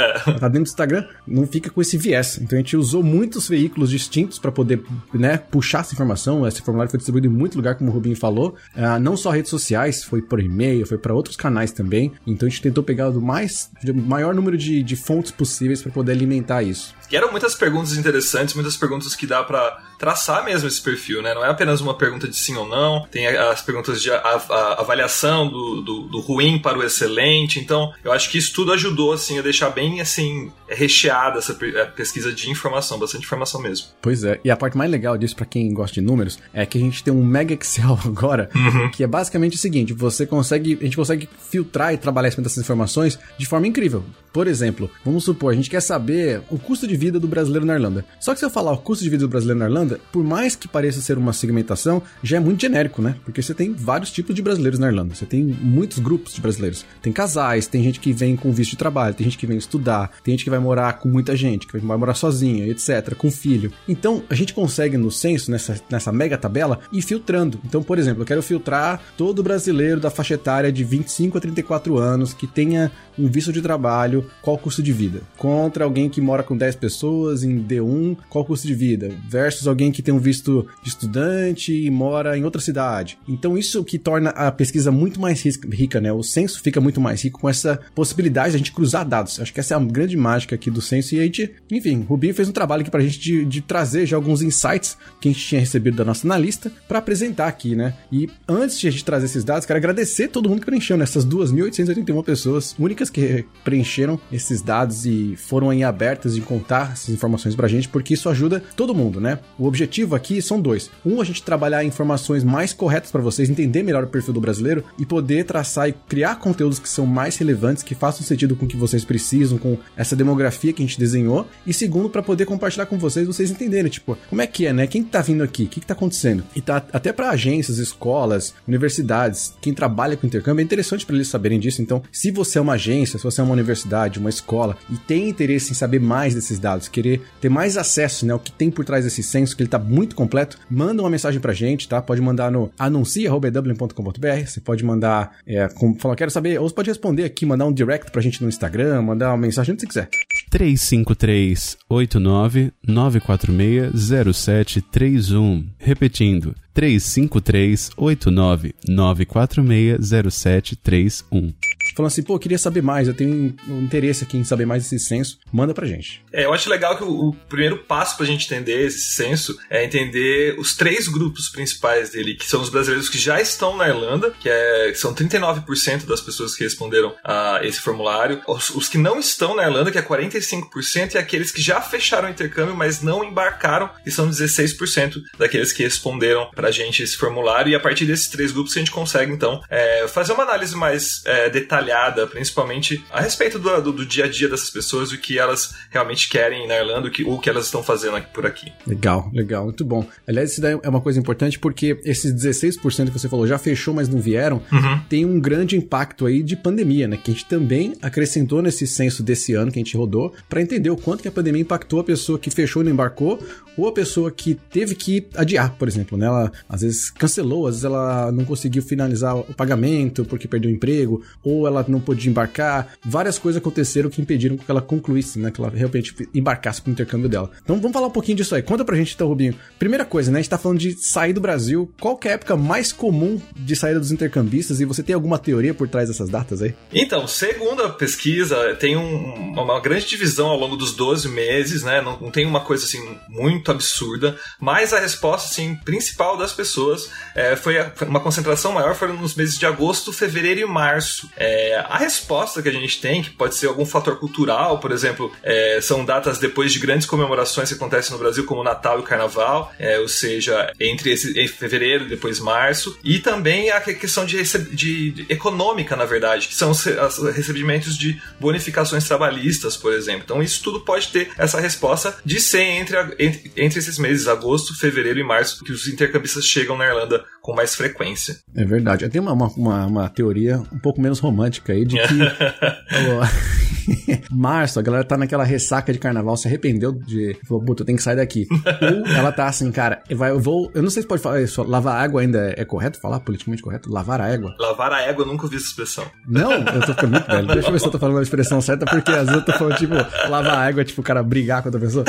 Tá 0.42 0.48
dentro 0.48 0.64
do 0.64 0.68
Instagram, 0.68 1.04
não 1.26 1.46
fica 1.46 1.70
com 1.70 1.80
esse 1.80 1.96
viés. 1.96 2.38
Então 2.40 2.56
a 2.56 2.60
gente 2.60 2.76
usou 2.76 3.02
muitos 3.02 3.48
veículos 3.48 3.90
distintos 3.90 4.38
para 4.38 4.50
poder 4.50 4.82
né, 5.12 5.36
puxar 5.36 5.80
essa 5.80 5.94
informação. 5.94 6.46
Esse 6.46 6.62
formulário 6.62 6.90
foi 6.90 6.98
distribuído 6.98 7.26
em 7.26 7.30
muito 7.30 7.56
lugar, 7.56 7.74
como 7.76 7.90
o 7.90 7.92
Rubinho 7.92 8.16
falou. 8.16 8.56
Uh, 8.74 8.98
não 9.00 9.16
só 9.16 9.30
redes 9.30 9.50
sociais, 9.50 10.02
foi 10.02 10.22
por 10.22 10.40
e-mail, 10.40 10.86
foi 10.86 10.98
para 10.98 11.14
outros 11.14 11.36
canais 11.36 11.72
também. 11.72 12.12
Então 12.26 12.46
a 12.46 12.50
gente 12.50 12.62
tentou 12.62 12.82
pegar 12.82 13.10
o 13.10 13.20
mais, 13.20 13.70
o 13.86 13.94
maior 13.94 14.34
número 14.34 14.56
de, 14.56 14.82
de 14.82 14.96
fontes 14.96 15.30
possíveis 15.30 15.82
para 15.82 15.92
poder 15.92 16.12
alimentar 16.12 16.62
isso. 16.62 16.94
E 17.10 17.16
eram 17.16 17.30
muitas 17.32 17.54
perguntas 17.54 17.96
interessantes, 17.96 18.54
muitas 18.54 18.76
perguntas 18.76 19.16
que 19.16 19.26
dá 19.26 19.42
para 19.42 19.82
traçar 19.98 20.44
mesmo 20.44 20.68
esse 20.68 20.80
perfil, 20.80 21.22
né? 21.22 21.34
Não 21.34 21.44
é 21.44 21.48
apenas 21.48 21.80
uma 21.80 21.94
pergunta 21.94 22.28
de 22.28 22.36
sim 22.36 22.56
ou 22.56 22.68
não, 22.68 23.06
tem 23.10 23.26
as 23.26 23.62
perguntas 23.62 24.00
de 24.00 24.10
avaliação 24.10 25.48
do, 25.48 25.82
do, 25.82 26.00
do 26.02 26.20
ruim 26.20 26.58
para 26.58 26.78
o 26.78 26.82
excelente. 26.82 27.58
Então, 27.58 27.92
eu 28.04 28.12
acho 28.12 28.30
que 28.30 28.38
isso 28.38 28.52
tudo 28.52 28.72
ajudou, 28.72 29.12
assim, 29.12 29.38
a 29.38 29.42
deixar 29.42 29.70
bem, 29.70 30.00
assim, 30.00 30.52
recheada 30.68 31.38
essa 31.38 31.54
pesquisa 31.96 32.32
de 32.32 32.50
informação, 32.50 32.98
bastante 32.98 33.24
informação 33.24 33.60
mesmo. 33.60 33.88
Pois 34.00 34.24
é, 34.24 34.40
e 34.44 34.50
a 34.50 34.56
parte 34.56 34.76
mais 34.76 34.90
legal 34.90 35.16
disso, 35.16 35.36
para 35.36 35.46
quem 35.46 35.72
gosta 35.72 35.94
de 35.94 36.00
números, 36.00 36.38
é 36.52 36.66
que 36.66 36.78
a 36.78 36.80
gente 36.80 37.02
tem 37.02 37.12
um 37.12 37.24
mega 37.24 37.54
Excel 37.54 37.98
agora, 38.04 38.50
uhum. 38.54 38.90
que 38.90 39.02
é 39.02 39.06
basicamente 39.06 39.56
o 39.56 39.58
seguinte: 39.58 39.92
você 39.92 40.26
consegue, 40.26 40.78
a 40.80 40.84
gente 40.84 40.96
consegue 40.96 41.28
filtrar 41.50 41.94
e 41.94 41.96
trabalhar 41.96 42.28
essas 42.28 42.58
informações 42.58 43.18
de 43.38 43.46
forma 43.46 43.66
incrível. 43.66 44.04
Por 44.32 44.46
exemplo, 44.46 44.90
vamos 45.04 45.24
supor, 45.24 45.52
a 45.52 45.56
gente 45.56 45.68
quer 45.68 45.80
saber 45.80 46.42
o 46.50 46.58
custo 46.58 46.86
de 46.86 46.96
vida 46.96 47.20
do 47.20 47.28
brasileiro 47.28 47.66
na 47.66 47.74
Irlanda. 47.74 48.04
Só 48.18 48.32
que 48.32 48.38
se 48.38 48.46
eu 48.46 48.50
falar 48.50 48.72
o 48.72 48.78
custo 48.78 49.04
de 49.04 49.10
vida 49.10 49.26
do 49.26 49.28
brasileiro 49.28 49.58
na 49.58 49.66
Irlanda, 49.66 50.00
por 50.10 50.24
mais 50.24 50.56
que 50.56 50.66
pareça 50.66 51.00
ser 51.00 51.18
uma 51.18 51.32
segmentação, 51.32 52.02
já 52.22 52.38
é 52.38 52.40
muito 52.40 52.60
genérico, 52.60 53.02
né? 53.02 53.16
Porque 53.24 53.42
você 53.42 53.52
tem 53.52 53.72
vários 53.72 54.10
tipos 54.10 54.34
de 54.34 54.42
brasileiros 54.42 54.78
na 54.78 54.88
Irlanda. 54.88 55.14
Você 55.14 55.26
tem 55.26 55.42
muitos 55.42 55.98
grupos 55.98 56.34
de 56.34 56.40
brasileiros. 56.40 56.84
Tem 57.02 57.12
casais, 57.12 57.66
tem 57.66 57.82
gente 57.82 58.00
que 58.00 58.12
vem 58.12 58.36
com 58.36 58.52
visto 58.52 58.70
de 58.70 58.76
trabalho, 58.76 59.14
tem 59.14 59.24
gente 59.24 59.38
que 59.38 59.46
vem 59.46 59.58
estudar, 59.58 60.10
tem 60.22 60.32
gente 60.32 60.44
que 60.44 60.50
vai 60.50 60.58
morar 60.58 60.98
com 60.98 61.08
muita 61.08 61.36
gente, 61.36 61.66
que 61.66 61.78
vai 61.78 61.98
morar 61.98 62.14
sozinha, 62.14 62.66
etc., 62.66 63.14
com 63.14 63.30
filho. 63.30 63.72
Então, 63.88 64.22
a 64.30 64.34
gente 64.34 64.54
consegue 64.54 64.96
no 64.96 65.10
censo, 65.10 65.50
nessa, 65.50 65.80
nessa 65.90 66.12
mega 66.12 66.38
tabela, 66.38 66.80
ir 66.92 67.02
filtrando. 67.02 67.60
Então, 67.64 67.82
por 67.82 67.98
exemplo, 67.98 68.22
eu 68.22 68.26
quero 68.26 68.42
filtrar 68.42 69.00
todo 69.16 69.42
brasileiro 69.42 70.00
da 70.00 70.10
faixa 70.10 70.34
etária 70.34 70.72
de 70.72 70.84
25 70.84 71.36
a 71.36 71.40
34 71.40 71.98
anos 71.98 72.32
que 72.32 72.46
tenha 72.46 72.90
um 73.18 73.28
visto 73.28 73.52
de 73.52 73.60
trabalho, 73.60 74.30
qual 74.40 74.56
o 74.56 74.58
custo 74.58 74.82
de 74.82 74.92
vida? 74.92 75.20
Contra 75.36 75.84
alguém 75.84 76.08
que 76.08 76.20
mora 76.20 76.42
com 76.42 76.56
10 76.56 76.76
pessoas 76.76 77.42
em 77.42 77.62
D1, 77.62 78.16
qual 78.28 78.44
o 78.44 78.46
custo 78.46 78.66
de 78.66 78.74
vida? 78.74 79.10
Versus 79.28 79.66
alguém 79.66 79.92
que 79.92 80.02
tem 80.02 80.14
um 80.14 80.18
visto 80.18 80.66
de 80.82 80.88
estudante 80.88 81.72
e 81.72 81.90
mora 81.90 82.36
em 82.36 82.44
outra 82.44 82.60
cidade. 82.60 83.18
Então 83.28 83.56
isso 83.58 83.84
que 83.84 83.98
torna 83.98 84.30
a 84.30 84.50
pesquisa 84.50 84.90
muito 84.90 85.20
mais 85.20 85.42
rica, 85.42 86.00
né? 86.00 86.12
O 86.12 86.22
censo 86.22 86.60
fica 86.60 86.80
muito 86.80 87.00
mais 87.00 87.22
rico 87.22 87.40
com 87.40 87.48
essa 87.48 87.80
possibilidade 87.94 88.50
de 88.50 88.56
a 88.56 88.58
gente 88.58 88.72
cruzar 88.72 89.06
dados. 89.06 89.40
Acho 89.40 89.52
que 89.52 89.60
essa 89.60 89.74
é 89.74 89.76
a 89.76 89.80
grande 89.80 90.16
mágica 90.16 90.54
aqui 90.54 90.70
do 90.70 90.80
censo 90.80 91.14
e 91.14 91.20
a 91.20 91.22
gente, 91.22 91.50
enfim, 91.70 92.04
Rubinho 92.08 92.34
fez 92.34 92.48
um 92.48 92.52
trabalho 92.52 92.82
aqui 92.82 92.90
pra 92.90 93.00
gente 93.00 93.18
de, 93.18 93.44
de 93.44 93.60
trazer 93.60 94.06
já 94.06 94.16
alguns 94.16 94.42
insights 94.42 94.96
que 95.20 95.28
a 95.28 95.32
gente 95.32 95.44
tinha 95.44 95.60
recebido 95.60 95.96
da 95.96 96.04
nossa 96.04 96.26
analista 96.26 96.72
para 96.88 96.98
apresentar 96.98 97.48
aqui, 97.48 97.74
né? 97.74 97.94
E 98.10 98.28
antes 98.48 98.78
de 98.78 98.88
a 98.88 98.90
gente 98.90 99.04
trazer 99.04 99.26
esses 99.26 99.44
dados, 99.44 99.66
quero 99.66 99.76
agradecer 99.76 100.28
todo 100.28 100.48
mundo 100.48 100.60
que 100.60 100.66
preencheu 100.66 100.96
né? 100.96 101.04
2.881 101.04 102.24
pessoas 102.24 102.74
únicas 102.78 103.01
que 103.10 103.44
preencheram 103.64 104.18
esses 104.30 104.62
dados 104.62 105.06
e 105.06 105.36
foram 105.36 105.70
aí 105.70 105.82
abertas 105.82 106.34
de 106.34 106.40
contar 106.40 106.92
essas 106.92 107.10
informações 107.10 107.54
pra 107.54 107.68
gente, 107.68 107.88
porque 107.88 108.14
isso 108.14 108.28
ajuda 108.28 108.62
todo 108.76 108.94
mundo, 108.94 109.20
né? 109.20 109.38
O 109.58 109.66
objetivo 109.66 110.14
aqui 110.14 110.40
são 110.42 110.60
dois. 110.60 110.90
Um, 111.04 111.20
a 111.20 111.24
gente 111.24 111.42
trabalhar 111.42 111.84
informações 111.84 112.44
mais 112.44 112.72
corretas 112.72 113.10
para 113.10 113.20
vocês, 113.20 113.48
entender 113.48 113.82
melhor 113.82 114.04
o 114.04 114.08
perfil 114.08 114.34
do 114.34 114.40
brasileiro 114.40 114.84
e 114.98 115.06
poder 115.06 115.44
traçar 115.44 115.88
e 115.88 115.92
criar 115.92 116.36
conteúdos 116.36 116.78
que 116.78 116.88
são 116.88 117.06
mais 117.06 117.36
relevantes, 117.36 117.82
que 117.82 117.94
façam 117.94 118.26
sentido 118.26 118.56
com 118.56 118.66
o 118.66 118.68
que 118.68 118.76
vocês 118.76 119.04
precisam, 119.04 119.58
com 119.58 119.78
essa 119.96 120.16
demografia 120.16 120.72
que 120.72 120.82
a 120.82 120.86
gente 120.86 120.98
desenhou. 120.98 121.46
E 121.66 121.72
segundo, 121.72 122.08
para 122.10 122.22
poder 122.22 122.46
compartilhar 122.46 122.86
com 122.86 122.98
vocês, 122.98 123.26
vocês 123.26 123.50
entenderem, 123.50 123.90
tipo, 123.90 124.16
como 124.28 124.42
é 124.42 124.46
que 124.46 124.66
é, 124.66 124.72
né? 124.72 124.86
Quem 124.86 125.02
tá 125.02 125.20
vindo 125.20 125.42
aqui? 125.42 125.64
O 125.64 125.68
que, 125.68 125.80
que 125.80 125.86
tá 125.86 125.94
acontecendo? 125.94 126.44
E 126.54 126.60
tá 126.60 126.84
até 126.92 127.12
para 127.12 127.30
agências, 127.30 127.78
escolas, 127.78 128.54
universidades, 128.66 129.54
quem 129.60 129.72
trabalha 129.72 130.16
com 130.16 130.26
intercâmbio, 130.26 130.62
é 130.62 130.64
interessante 130.64 131.06
para 131.06 131.14
eles 131.14 131.28
saberem 131.28 131.58
disso. 131.58 131.82
Então, 131.82 132.02
se 132.10 132.30
você 132.30 132.58
é 132.58 132.60
uma 132.60 132.74
agência, 132.74 132.91
agência, 132.92 133.18
se 133.18 133.24
você 133.24 133.40
é 133.40 133.44
uma 133.44 133.52
universidade, 133.52 134.18
uma 134.18 134.28
escola 134.28 134.76
e 134.90 134.96
tem 134.96 135.28
interesse 135.28 135.72
em 135.72 135.74
saber 135.74 136.00
mais 136.00 136.34
desses 136.34 136.58
dados, 136.58 136.88
querer 136.88 137.22
ter 137.40 137.48
mais 137.48 137.76
acesso, 137.76 138.26
né, 138.26 138.34
o 138.34 138.38
que 138.38 138.52
tem 138.52 138.70
por 138.70 138.84
trás 138.84 139.04
desse 139.04 139.22
censo, 139.22 139.56
que 139.56 139.62
ele 139.62 139.70
tá 139.70 139.78
muito 139.78 140.14
completo, 140.14 140.58
manda 140.70 141.02
uma 141.02 141.10
mensagem 141.10 141.40
pra 141.40 141.52
gente, 141.52 141.88
tá? 141.88 142.00
Pode 142.02 142.20
mandar 142.20 142.50
no 142.50 142.70
anuncia.ew.com.br, 142.78 144.46
você 144.46 144.60
pode 144.60 144.84
mandar, 144.84 145.36
é, 145.46 145.68
com, 145.68 145.94
falar, 145.98 146.16
quero 146.16 146.30
saber, 146.30 146.60
ou 146.60 146.68
você 146.68 146.74
pode 146.74 146.90
responder 146.90 147.24
aqui, 147.24 147.46
mandar 147.46 147.66
um 147.66 147.72
direct 147.72 148.10
pra 148.10 148.20
gente 148.20 148.42
no 148.42 148.48
Instagram, 148.48 149.02
mandar 149.02 149.30
uma 149.30 149.38
mensagem, 149.38 149.72
onde 149.72 149.82
você 149.82 149.86
quiser. 149.86 150.08
353 150.50 151.78
89 151.88 152.72
946 152.86 154.36
0731. 154.36 155.66
Repetindo, 155.78 156.54
353 156.74 157.90
89 157.96 158.74
946 158.86 160.32
0731 160.32 161.52
falando 161.94 162.10
assim, 162.10 162.22
pô, 162.22 162.38
queria 162.38 162.58
saber 162.58 162.82
mais, 162.82 163.08
eu 163.08 163.14
tenho 163.14 163.54
um 163.68 163.82
interesse 163.82 164.24
aqui 164.24 164.36
em 164.36 164.44
saber 164.44 164.66
mais 164.66 164.82
desse 164.82 164.98
censo, 164.98 165.38
manda 165.52 165.74
pra 165.74 165.86
gente. 165.86 166.22
É, 166.32 166.44
eu 166.44 166.52
acho 166.52 166.70
legal 166.70 166.96
que 166.96 167.04
o, 167.04 167.28
o 167.28 167.32
primeiro 167.48 167.78
passo 167.78 168.16
pra 168.16 168.26
gente 168.26 168.46
entender 168.46 168.86
esse 168.86 169.12
censo 169.14 169.56
é 169.68 169.84
entender 169.84 170.54
os 170.58 170.74
três 170.74 171.08
grupos 171.08 171.48
principais 171.48 172.10
dele, 172.10 172.34
que 172.34 172.48
são 172.48 172.62
os 172.62 172.68
brasileiros 172.68 173.08
que 173.08 173.18
já 173.18 173.40
estão 173.40 173.76
na 173.76 173.88
Irlanda, 173.88 174.32
que, 174.40 174.48
é, 174.48 174.92
são 174.94 175.14
39% 175.14 176.06
das 176.06 176.20
pessoas 176.20 176.54
que 176.54 176.64
responderam 176.64 177.14
a 177.24 177.60
esse 177.62 177.80
formulário, 177.80 178.40
os, 178.46 178.70
os, 178.70 178.88
que 178.88 178.98
não 178.98 179.18
estão 179.18 179.54
na 179.54 179.64
Irlanda, 179.64 179.90
que 179.90 179.98
é 179.98 180.02
45%, 180.02 181.14
e 181.14 181.18
aqueles 181.18 181.50
que 181.50 181.60
já 181.60 181.80
fecharam 181.80 182.28
o 182.28 182.30
intercâmbio, 182.30 182.74
mas 182.74 183.02
não 183.02 183.24
embarcaram, 183.24 183.90
que 184.02 184.10
são 184.10 184.28
16% 184.28 185.20
daqueles 185.38 185.72
que 185.72 185.82
responderam 185.82 186.50
pra 186.54 186.70
gente 186.70 187.02
esse 187.02 187.16
formulário, 187.16 187.70
e 187.70 187.74
a 187.74 187.80
partir 187.80 188.06
desses 188.06 188.28
três 188.28 188.52
grupos 188.52 188.76
a 188.76 188.78
gente 188.78 188.90
consegue, 188.90 189.32
então, 189.32 189.60
é, 189.68 190.06
fazer 190.08 190.32
uma 190.32 190.44
análise 190.44 190.74
mais 190.74 191.22
é, 191.24 191.50
detalhada 191.50 191.81
detalhada, 191.82 192.26
principalmente 192.26 193.04
a 193.12 193.20
respeito 193.20 193.58
do, 193.58 193.82
do, 193.82 193.92
do, 193.92 194.06
dia 194.06 194.24
a 194.24 194.28
dia 194.28 194.48
dessas 194.48 194.70
pessoas, 194.70 195.12
o 195.12 195.18
que 195.18 195.38
elas 195.38 195.74
realmente 195.90 196.28
querem 196.28 196.66
na 196.66 196.76
Irlanda, 196.76 197.08
o 197.08 197.10
que, 197.10 197.24
o 197.24 197.38
que 197.38 197.50
elas 197.50 197.66
estão 197.66 197.82
fazendo 197.82 198.16
aqui, 198.16 198.32
por 198.32 198.46
aqui. 198.46 198.72
Legal, 198.86 199.30
legal, 199.32 199.64
muito 199.64 199.84
bom. 199.84 200.06
Aliás, 200.26 200.52
isso 200.52 200.60
daí 200.60 200.78
é 200.82 200.88
uma 200.88 201.00
coisa 201.00 201.18
importante 201.18 201.58
porque 201.58 202.00
esses 202.04 202.32
16% 202.32 203.06
que 203.06 203.18
você 203.18 203.28
falou 203.28 203.46
já 203.46 203.58
fechou, 203.58 203.92
mas 203.92 204.08
não 204.08 204.20
vieram, 204.20 204.62
uhum. 204.72 205.00
tem 205.08 205.24
um 205.24 205.40
grande 205.40 205.76
impacto 205.76 206.26
aí 206.26 206.42
de 206.42 206.56
pandemia, 206.56 207.08
né? 207.08 207.16
Que 207.16 207.30
a 207.30 207.34
gente 207.34 207.46
também 207.46 207.94
acrescentou 208.00 208.62
nesse 208.62 208.86
censo 208.86 209.22
desse 209.22 209.54
ano 209.54 209.70
que 209.70 209.78
a 209.78 209.82
gente 209.82 209.96
rodou 209.96 210.32
para 210.48 210.62
entender 210.62 210.90
o 210.90 210.96
quanto 210.96 211.22
que 211.22 211.28
a 211.28 211.32
pandemia 211.32 211.62
impactou 211.62 212.00
a 212.00 212.04
pessoa 212.04 212.38
que 212.38 212.50
fechou 212.50 212.82
e 212.82 212.84
não 212.84 212.92
embarcou 212.92 213.38
ou 213.76 213.88
a 213.88 213.92
pessoa 213.92 214.30
que 214.30 214.54
teve 214.54 214.94
que 214.94 215.26
adiar, 215.34 215.74
por 215.78 215.88
exemplo, 215.88 216.16
né? 216.18 216.26
Ela 216.26 216.52
às 216.68 216.82
vezes 216.82 217.10
cancelou, 217.10 217.66
às 217.66 217.76
vezes 217.76 217.84
ela 217.84 218.30
não 218.30 218.44
conseguiu 218.44 218.82
finalizar 218.82 219.36
o 219.36 219.54
pagamento 219.54 220.24
porque 220.24 220.46
perdeu 220.46 220.70
o 220.70 220.74
emprego, 220.74 221.22
ou 221.42 221.66
ela 221.66 221.71
não 221.88 222.00
podia 222.00 222.30
embarcar. 222.30 222.94
Várias 223.04 223.38
coisas 223.38 223.60
aconteceram 223.60 224.10
que 224.10 224.20
impediram 224.20 224.56
que 224.56 224.70
ela 224.70 224.82
concluísse, 224.82 225.38
né? 225.38 225.50
Que 225.50 225.60
ela 225.60 225.70
realmente 225.70 226.14
embarcasse 226.34 226.82
pro 226.82 226.90
intercâmbio 226.90 227.28
dela. 227.28 227.50
Então 227.62 227.76
vamos 227.76 227.92
falar 227.92 228.06
um 228.06 228.10
pouquinho 228.10 228.36
disso 228.36 228.54
aí. 228.54 228.62
Conta 228.62 228.84
pra 228.84 228.96
gente 228.96 229.14
então, 229.14 229.28
Rubinho. 229.28 229.54
Primeira 229.78 230.04
coisa, 230.04 230.30
né? 230.30 230.38
A 230.38 230.42
gente 230.42 230.50
tá 230.50 230.58
falando 230.58 230.78
de 230.78 230.92
sair 230.92 231.32
do 231.32 231.40
Brasil. 231.40 231.90
Qual 232.00 232.18
é 232.24 232.28
a 232.28 232.32
época 232.32 232.56
mais 232.56 232.92
comum 232.92 233.40
de 233.56 233.76
saída 233.76 234.00
dos 234.00 234.12
intercambistas? 234.12 234.80
E 234.80 234.84
você 234.84 235.02
tem 235.02 235.14
alguma 235.14 235.38
teoria 235.38 235.74
por 235.74 235.88
trás 235.88 236.08
dessas 236.08 236.28
datas 236.28 236.62
aí? 236.62 236.74
Então, 236.92 237.26
segundo 237.26 237.82
a 237.82 237.90
pesquisa, 237.90 238.74
tem 238.76 238.96
um, 238.96 239.52
uma 239.52 239.80
grande 239.80 240.06
divisão 240.06 240.48
ao 240.48 240.58
longo 240.58 240.76
dos 240.76 240.94
12 240.94 241.28
meses, 241.28 241.82
né? 241.82 242.00
Não, 242.00 242.18
não 242.20 242.30
tem 242.30 242.46
uma 242.46 242.60
coisa 242.60 242.84
assim 242.84 243.16
muito 243.28 243.70
absurda, 243.70 244.36
mas 244.60 244.92
a 244.92 245.00
resposta 245.00 245.48
assim, 245.48 245.74
principal 245.76 246.36
das 246.36 246.52
pessoas 246.52 247.10
é, 247.34 247.56
foi 247.56 247.76
uma 248.06 248.20
concentração 248.20 248.72
maior 248.72 248.94
foram 248.94 249.14
nos 249.14 249.34
meses 249.34 249.58
de 249.58 249.66
agosto, 249.66 250.12
fevereiro 250.12 250.60
e 250.60 250.66
março. 250.66 251.30
É, 251.36 251.61
a 251.76 251.98
resposta 251.98 252.62
que 252.62 252.68
a 252.68 252.72
gente 252.72 253.00
tem, 253.00 253.22
que 253.22 253.30
pode 253.30 253.54
ser 253.54 253.66
algum 253.66 253.84
fator 253.86 254.18
cultural, 254.18 254.78
por 254.78 254.92
exemplo, 254.92 255.32
é, 255.42 255.80
são 255.80 256.04
datas 256.04 256.38
depois 256.38 256.72
de 256.72 256.78
grandes 256.78 257.06
comemorações 257.06 257.68
que 257.68 257.74
acontecem 257.74 258.12
no 258.12 258.18
Brasil, 258.18 258.44
como 258.44 258.62
Natal 258.64 259.00
e 259.00 259.02
Carnaval, 259.02 259.72
é, 259.78 259.98
ou 259.98 260.08
seja, 260.08 260.72
entre 260.80 261.12
esse 261.12 261.38
em 261.38 261.46
fevereiro 261.46 262.04
e 262.04 262.08
depois 262.08 262.40
março, 262.40 262.98
e 263.04 263.18
também 263.18 263.70
a 263.70 263.80
questão 263.80 264.24
de, 264.24 264.42
de, 264.42 265.10
de 265.10 265.26
econômica, 265.28 265.96
na 265.96 266.04
verdade, 266.04 266.48
que 266.48 266.54
são 266.54 266.70
os, 266.70 266.84
os 266.86 267.34
recebimentos 267.34 267.96
de 267.96 268.20
bonificações 268.38 269.04
trabalhistas, 269.04 269.76
por 269.76 269.92
exemplo. 269.92 270.22
Então 270.24 270.42
isso 270.42 270.62
tudo 270.62 270.80
pode 270.80 271.08
ter 271.08 271.30
essa 271.38 271.60
resposta 271.60 272.16
de 272.24 272.40
ser 272.40 272.62
entre, 272.62 272.96
entre 273.18 273.52
entre 273.56 273.78
esses 273.78 273.98
meses, 273.98 274.28
agosto, 274.28 274.78
fevereiro 274.78 275.18
e 275.18 275.24
março, 275.24 275.64
que 275.64 275.72
os 275.72 275.86
intercambistas 275.86 276.44
chegam 276.44 276.76
na 276.76 276.86
Irlanda 276.86 277.24
com 277.42 277.54
mais 277.54 277.74
frequência. 277.74 278.38
É 278.54 278.64
verdade. 278.64 279.08
Tem 279.08 279.20
uma, 279.20 279.32
uma, 279.32 279.86
uma 279.86 280.08
teoria 280.08 280.62
um 280.72 280.78
pouco 280.78 281.00
menos 281.00 281.18
romântica 281.18 281.72
aí 281.72 281.84
de 281.84 281.96
que. 281.96 282.02
março, 284.30 284.78
a 284.78 284.82
galera 284.82 285.04
tá 285.04 285.16
naquela 285.16 285.44
ressaca 285.44 285.92
de 285.92 285.98
carnaval, 285.98 286.36
se 286.36 286.48
arrependeu 286.48 286.92
de. 286.92 287.36
Falou, 287.46 287.64
puta, 287.64 287.82
eu 287.82 287.86
tenho 287.86 287.98
que 287.98 288.04
sair 288.04 288.16
daqui. 288.16 288.46
Ou 288.82 289.06
ela 289.14 289.32
tá 289.32 289.46
assim, 289.46 289.70
cara, 289.70 290.02
vai, 290.14 290.30
eu 290.30 290.40
vou. 290.40 290.70
Eu 290.74 290.82
não 290.82 290.90
sei 290.90 291.02
se 291.02 291.08
pode 291.08 291.22
falar 291.22 291.40
isso. 291.40 291.62
Lavar 291.62 292.02
água 292.02 292.20
ainda 292.20 292.50
é, 292.50 292.62
é 292.62 292.64
correto 292.64 293.00
falar? 293.00 293.20
Politicamente 293.20 293.62
correto? 293.62 293.90
Lavar 293.90 294.20
a 294.20 294.28
égua? 294.28 294.54
Lavar 294.58 294.92
a 294.92 295.02
égua, 295.02 295.24
eu 295.24 295.26
nunca 295.26 295.44
ouvi 295.44 295.56
essa 295.56 295.66
expressão. 295.66 296.04
Não, 296.26 296.52
eu 296.52 296.80
tô 296.80 296.94
ficando 296.94 297.12
muito 297.12 297.26
velho. 297.26 297.46
Deixa 297.48 297.68
eu 297.68 297.72
ver 297.72 297.78
se 297.78 297.86
eu 297.86 297.90
tô 297.90 297.98
falando 297.98 298.18
a 298.18 298.22
expressão 298.22 298.60
certa, 298.60 298.86
porque 298.86 299.10
às 299.10 299.26
vezes 299.26 299.34
eu 299.34 299.44
tô 299.44 299.52
falando, 299.52 299.76
tipo, 299.76 299.94
lavar 300.28 300.58
a 300.58 300.68
égua, 300.68 300.84
tipo, 300.84 301.00
o 301.00 301.04
cara 301.04 301.22
brigar 301.22 301.62
com 301.62 301.68
outra 301.68 301.80
pessoa. 301.80 302.04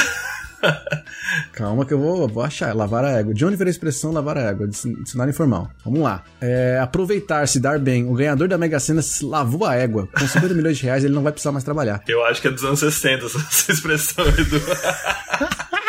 Calma 1.53 1.85
que 1.85 1.93
eu 1.93 1.99
vou, 1.99 2.27
vou 2.27 2.43
achar. 2.43 2.75
Lavar 2.75 3.03
a 3.05 3.11
égua. 3.11 3.33
De 3.33 3.45
onde 3.45 3.55
veio 3.55 3.67
a 3.67 3.71
expressão 3.71 4.11
lavar 4.11 4.37
a 4.37 4.41
égua? 4.41 4.67
Dicionário 4.67 5.31
informal. 5.31 5.69
Vamos 5.83 6.01
lá. 6.01 6.23
É, 6.41 6.79
aproveitar, 6.81 7.47
se 7.47 7.59
dar 7.59 7.79
bem. 7.79 8.07
O 8.07 8.13
ganhador 8.13 8.47
da 8.47 8.57
Mega 8.57 8.79
Sena 8.79 9.01
lavou 9.23 9.65
a 9.65 9.75
égua. 9.75 10.07
Com 10.17 10.27
50 10.27 10.53
milhões 10.53 10.77
de 10.77 10.83
reais, 10.83 11.03
ele 11.03 11.13
não 11.13 11.23
vai 11.23 11.31
precisar 11.31 11.51
mais 11.51 11.63
trabalhar. 11.63 12.01
Eu 12.07 12.23
acho 12.25 12.41
que 12.41 12.47
é 12.47 12.51
dos 12.51 12.63
anos 12.63 12.79
60 12.79 13.25
essa 13.49 13.71
expressão, 13.71 14.25
Edu. 14.25 14.61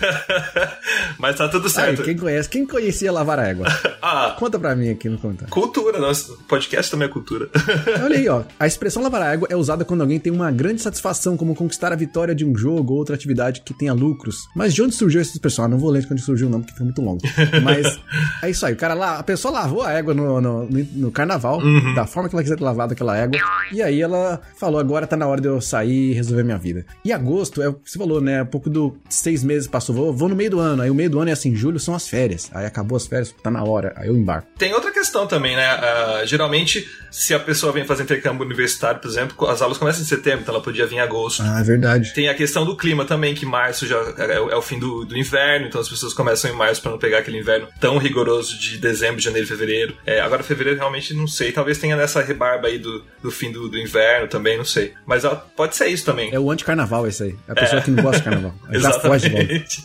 Mas 1.18 1.36
tá 1.36 1.48
tudo 1.48 1.68
certo. 1.68 2.02
Quem 2.02 2.16
conhece? 2.16 2.48
Quem 2.48 2.66
conhecia 2.66 3.12
lavar 3.12 3.38
a 3.38 3.48
égua? 3.48 3.66
ah, 4.02 4.36
Conta 4.38 4.58
pra 4.58 4.74
mim 4.76 4.90
aqui 4.90 5.08
no 5.08 5.18
comentário. 5.18 5.50
Cultura, 5.50 5.98
nosso 5.98 6.38
podcast 6.48 6.90
também 6.90 7.08
é 7.08 7.10
cultura. 7.10 7.48
Olha 8.02 8.16
aí, 8.16 8.28
ó. 8.28 8.42
A 8.58 8.66
expressão 8.66 9.02
lavar 9.02 9.22
a 9.22 9.32
égua 9.32 9.48
é 9.50 9.56
usada 9.56 9.84
quando 9.84 10.02
alguém 10.02 10.18
tem 10.18 10.32
uma 10.32 10.50
grande 10.50 10.82
satisfação, 10.82 11.36
como 11.36 11.54
conquistar 11.54 11.92
a 11.92 11.96
vitória 11.96 12.34
de 12.34 12.44
um 12.44 12.56
jogo 12.56 12.92
ou 12.92 12.98
outra 12.98 13.14
atividade 13.14 13.62
que 13.62 13.74
tenha 13.74 13.92
lucros. 13.92 14.48
Mas 14.54 14.74
de 14.74 14.82
onde 14.82 14.94
surgiu 14.94 15.20
essa 15.20 15.32
expressão? 15.32 15.64
Ah, 15.64 15.68
não 15.68 15.78
vou 15.78 15.90
ler 15.90 16.02
de 16.02 16.12
onde 16.12 16.22
surgiu, 16.22 16.48
não, 16.48 16.60
porque 16.60 16.76
foi 16.76 16.84
muito 16.84 17.02
longo. 17.02 17.20
Mas 17.62 17.98
é 18.42 18.50
isso 18.50 18.64
aí. 18.66 18.74
O 18.74 18.76
cara 18.76 18.94
lá, 18.94 19.18
a 19.18 19.22
pessoa 19.22 19.52
lavou 19.52 19.82
a 19.82 19.92
égua 19.92 20.14
no, 20.14 20.40
no, 20.40 20.68
no 20.68 21.10
carnaval, 21.10 21.58
uhum. 21.58 21.94
da 21.94 22.06
forma 22.06 22.28
que 22.28 22.34
ela 22.34 22.42
quiser 22.42 22.56
ter 22.56 22.64
lavado 22.64 22.92
aquela 22.92 23.16
égua. 23.16 23.38
E 23.72 23.82
aí 23.82 24.00
ela 24.00 24.40
falou: 24.56 24.78
agora 24.78 25.06
tá 25.06 25.16
na 25.16 25.26
hora 25.26 25.40
de 25.40 25.48
eu 25.48 25.60
sair 25.60 26.10
e 26.10 26.12
resolver 26.12 26.42
minha 26.42 26.58
vida. 26.58 26.84
E 27.04 27.12
agosto 27.12 27.62
é 27.62 27.68
o 27.68 27.74
que 27.74 27.90
você 27.90 27.98
falou, 27.98 28.20
né? 28.20 28.42
Um 28.42 28.46
pouco 28.46 28.68
do 28.70 28.96
seis 29.08 29.42
meses 29.42 29.66
passou, 29.66 29.85
vou, 29.94 30.12
vou 30.12 30.28
no 30.28 30.36
meio 30.36 30.50
do 30.50 30.60
ano. 30.60 30.82
Aí 30.82 30.90
o 30.90 30.94
meio 30.94 31.10
do 31.10 31.20
ano 31.20 31.30
é 31.30 31.32
assim, 31.32 31.54
julho 31.54 31.78
são 31.78 31.94
as 31.94 32.08
férias. 32.08 32.50
Aí 32.52 32.66
acabou 32.66 32.96
as 32.96 33.06
férias, 33.06 33.34
tá 33.42 33.50
na 33.50 33.62
hora. 33.62 33.92
Aí 33.96 34.08
eu 34.08 34.16
embarco. 34.16 34.48
Tem 34.58 34.72
outra 34.72 34.90
questão 34.90 35.26
também, 35.26 35.56
né? 35.56 35.76
Uh, 35.76 36.26
geralmente, 36.26 36.88
se 37.10 37.34
a 37.34 37.40
pessoa 37.40 37.72
vem 37.72 37.84
fazer 37.84 38.02
intercâmbio 38.02 38.44
universitário, 38.44 39.00
por 39.00 39.08
exemplo, 39.08 39.48
as 39.48 39.62
aulas 39.62 39.78
começam 39.78 40.02
em 40.02 40.06
setembro, 40.06 40.40
então 40.40 40.54
ela 40.54 40.62
podia 40.62 40.86
vir 40.86 40.96
em 40.96 41.00
agosto. 41.00 41.42
Ah, 41.42 41.60
é 41.60 41.62
verdade. 41.62 42.12
Tem 42.14 42.28
a 42.28 42.34
questão 42.34 42.64
do 42.64 42.76
clima 42.76 43.04
também, 43.04 43.34
que 43.34 43.46
março 43.46 43.86
já 43.86 43.96
é, 44.18 44.34
é 44.34 44.56
o 44.56 44.62
fim 44.62 44.78
do, 44.78 45.04
do, 45.04 45.16
inverno, 45.16 45.66
então 45.66 45.80
as 45.80 45.88
pessoas 45.88 46.12
começam 46.12 46.50
em 46.50 46.54
março 46.54 46.82
para 46.82 46.90
não 46.90 46.98
pegar 46.98 47.18
aquele 47.18 47.38
inverno 47.38 47.68
tão 47.80 47.98
rigoroso 47.98 48.58
de 48.58 48.78
dezembro, 48.78 49.20
janeiro, 49.20 49.46
fevereiro. 49.46 49.96
É, 50.04 50.20
agora, 50.20 50.42
fevereiro, 50.42 50.78
realmente 50.78 51.14
não 51.14 51.26
sei. 51.26 51.52
Talvez 51.52 51.78
tenha 51.78 51.96
nessa 51.96 52.22
rebarba 52.22 52.68
aí 52.68 52.78
do, 52.78 53.04
do 53.22 53.30
fim 53.30 53.50
do, 53.50 53.68
do 53.68 53.78
inverno 53.78 54.28
também, 54.28 54.56
não 54.56 54.64
sei. 54.64 54.92
Mas 55.06 55.24
ó, 55.24 55.34
pode 55.56 55.76
ser 55.76 55.86
isso 55.88 56.04
também. 56.04 56.32
É 56.32 56.38
o 56.38 56.50
anti-carnaval 56.50 57.06
esse 57.06 57.22
aí. 57.22 57.36
É 57.48 57.52
a 57.52 57.54
pessoa 57.54 57.80
é. 57.80 57.84
que 57.84 57.90
não 57.90 58.02
gosta 58.02 58.18
de 58.18 58.24
carnaval. 58.24 58.54
de 58.70 58.78
volta. 58.78 59.75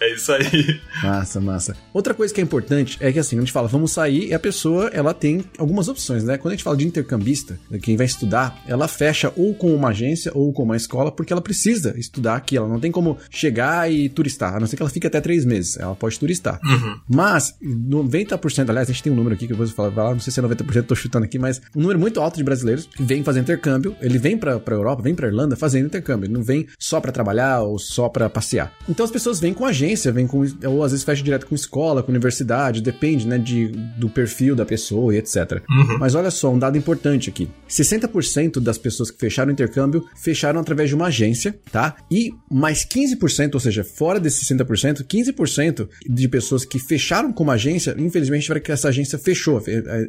É 0.00 0.14
isso 0.14 0.32
aí. 0.32 0.80
Massa, 1.02 1.40
massa. 1.40 1.76
Outra 1.92 2.14
coisa 2.14 2.32
que 2.32 2.40
é 2.40 2.44
importante 2.44 2.96
é 3.00 3.12
que 3.12 3.18
assim, 3.18 3.36
a 3.36 3.40
gente 3.40 3.52
fala, 3.52 3.68
vamos 3.68 3.92
sair 3.92 4.28
e 4.28 4.34
a 4.34 4.38
pessoa, 4.38 4.88
ela 4.92 5.12
tem 5.12 5.44
algumas 5.58 5.88
opções, 5.88 6.24
né? 6.24 6.38
Quando 6.38 6.52
a 6.52 6.56
gente 6.56 6.64
fala 6.64 6.76
de 6.76 6.86
intercambista, 6.86 7.58
quem 7.82 7.96
vai 7.96 8.06
estudar, 8.06 8.62
ela 8.66 8.88
fecha 8.88 9.32
ou 9.36 9.54
com 9.54 9.74
uma 9.74 9.88
agência 9.88 10.32
ou 10.34 10.52
com 10.52 10.62
uma 10.62 10.76
escola, 10.76 11.12
porque 11.12 11.32
ela 11.32 11.42
precisa 11.42 11.94
estudar 11.98 12.36
aqui. 12.36 12.56
Ela 12.56 12.68
não 12.68 12.80
tem 12.80 12.90
como 12.90 13.18
chegar 13.30 13.90
e 13.90 14.08
turistar, 14.08 14.56
a 14.56 14.60
não 14.60 14.66
ser 14.66 14.76
que 14.76 14.82
ela 14.82 14.90
fique 14.90 15.06
até 15.06 15.20
três 15.20 15.44
meses. 15.44 15.76
Ela 15.76 15.94
pode 15.94 16.18
turistar. 16.18 16.58
Uhum. 16.64 16.98
Mas, 17.08 17.54
90%, 17.62 18.68
aliás, 18.68 18.88
a 18.88 18.92
gente 18.92 19.02
tem 19.02 19.12
um 19.12 19.16
número 19.16 19.34
aqui 19.34 19.46
que 19.46 19.52
eu 19.52 19.56
vou 19.56 19.66
falar, 19.66 20.12
não 20.12 20.20
sei 20.20 20.32
se 20.32 20.40
é 20.40 20.42
90%, 20.42 20.84
tô 20.84 20.94
chutando 20.94 21.24
aqui, 21.24 21.38
mas 21.38 21.60
um 21.74 21.80
número 21.82 21.98
muito 21.98 22.20
alto 22.20 22.36
de 22.36 22.44
brasileiros 22.44 22.86
que 22.86 23.02
vem 23.02 23.22
fazer 23.22 23.40
intercâmbio. 23.40 23.96
Ele 24.00 24.18
vem 24.18 24.36
pra, 24.36 24.58
pra 24.58 24.74
Europa, 24.74 25.02
vem 25.02 25.14
pra 25.14 25.26
Irlanda 25.26 25.56
fazendo 25.56 25.86
intercâmbio. 25.86 26.26
Ele 26.26 26.34
não 26.34 26.42
vem 26.42 26.66
só 26.78 27.00
para 27.00 27.12
trabalhar 27.12 27.60
ou 27.62 27.78
só 27.78 28.08
para 28.08 28.28
passear. 28.30 28.72
Então 28.90 29.04
as 29.04 29.10
pessoas 29.10 29.38
vêm 29.38 29.54
com 29.54 29.64
agência, 29.64 30.10
vêm 30.10 30.26
com. 30.26 30.44
Ou 30.66 30.82
às 30.82 30.90
vezes 30.90 31.04
fecha 31.04 31.22
direto 31.22 31.46
com 31.46 31.54
escola, 31.54 32.02
com 32.02 32.10
universidade, 32.10 32.82
depende, 32.82 33.26
né, 33.26 33.38
de, 33.38 33.68
do 33.96 34.10
perfil 34.10 34.56
da 34.56 34.66
pessoa 34.66 35.14
e 35.14 35.18
etc. 35.18 35.62
Uhum. 35.70 35.98
Mas 36.00 36.16
olha 36.16 36.30
só, 36.30 36.52
um 36.52 36.58
dado 36.58 36.76
importante 36.76 37.30
aqui: 37.30 37.48
60% 37.68 38.58
das 38.58 38.76
pessoas 38.76 39.10
que 39.10 39.18
fecharam 39.18 39.50
o 39.50 39.52
intercâmbio 39.52 40.04
fecharam 40.16 40.60
através 40.60 40.88
de 40.88 40.96
uma 40.96 41.06
agência, 41.06 41.56
tá? 41.70 41.94
E 42.10 42.32
mais 42.50 42.84
15%, 42.84 43.54
ou 43.54 43.60
seja, 43.60 43.84
fora 43.84 44.18
desses 44.18 44.48
60%, 44.48 45.04
15% 45.04 45.88
de 46.08 46.28
pessoas 46.28 46.64
que 46.64 46.80
fecharam 46.80 47.32
com 47.32 47.44
uma 47.44 47.52
agência, 47.52 47.94
infelizmente, 47.96 48.42
tiveram 48.42 48.60
que 48.60 48.72
essa 48.72 48.88
agência 48.88 49.18
fechou. 49.18 49.62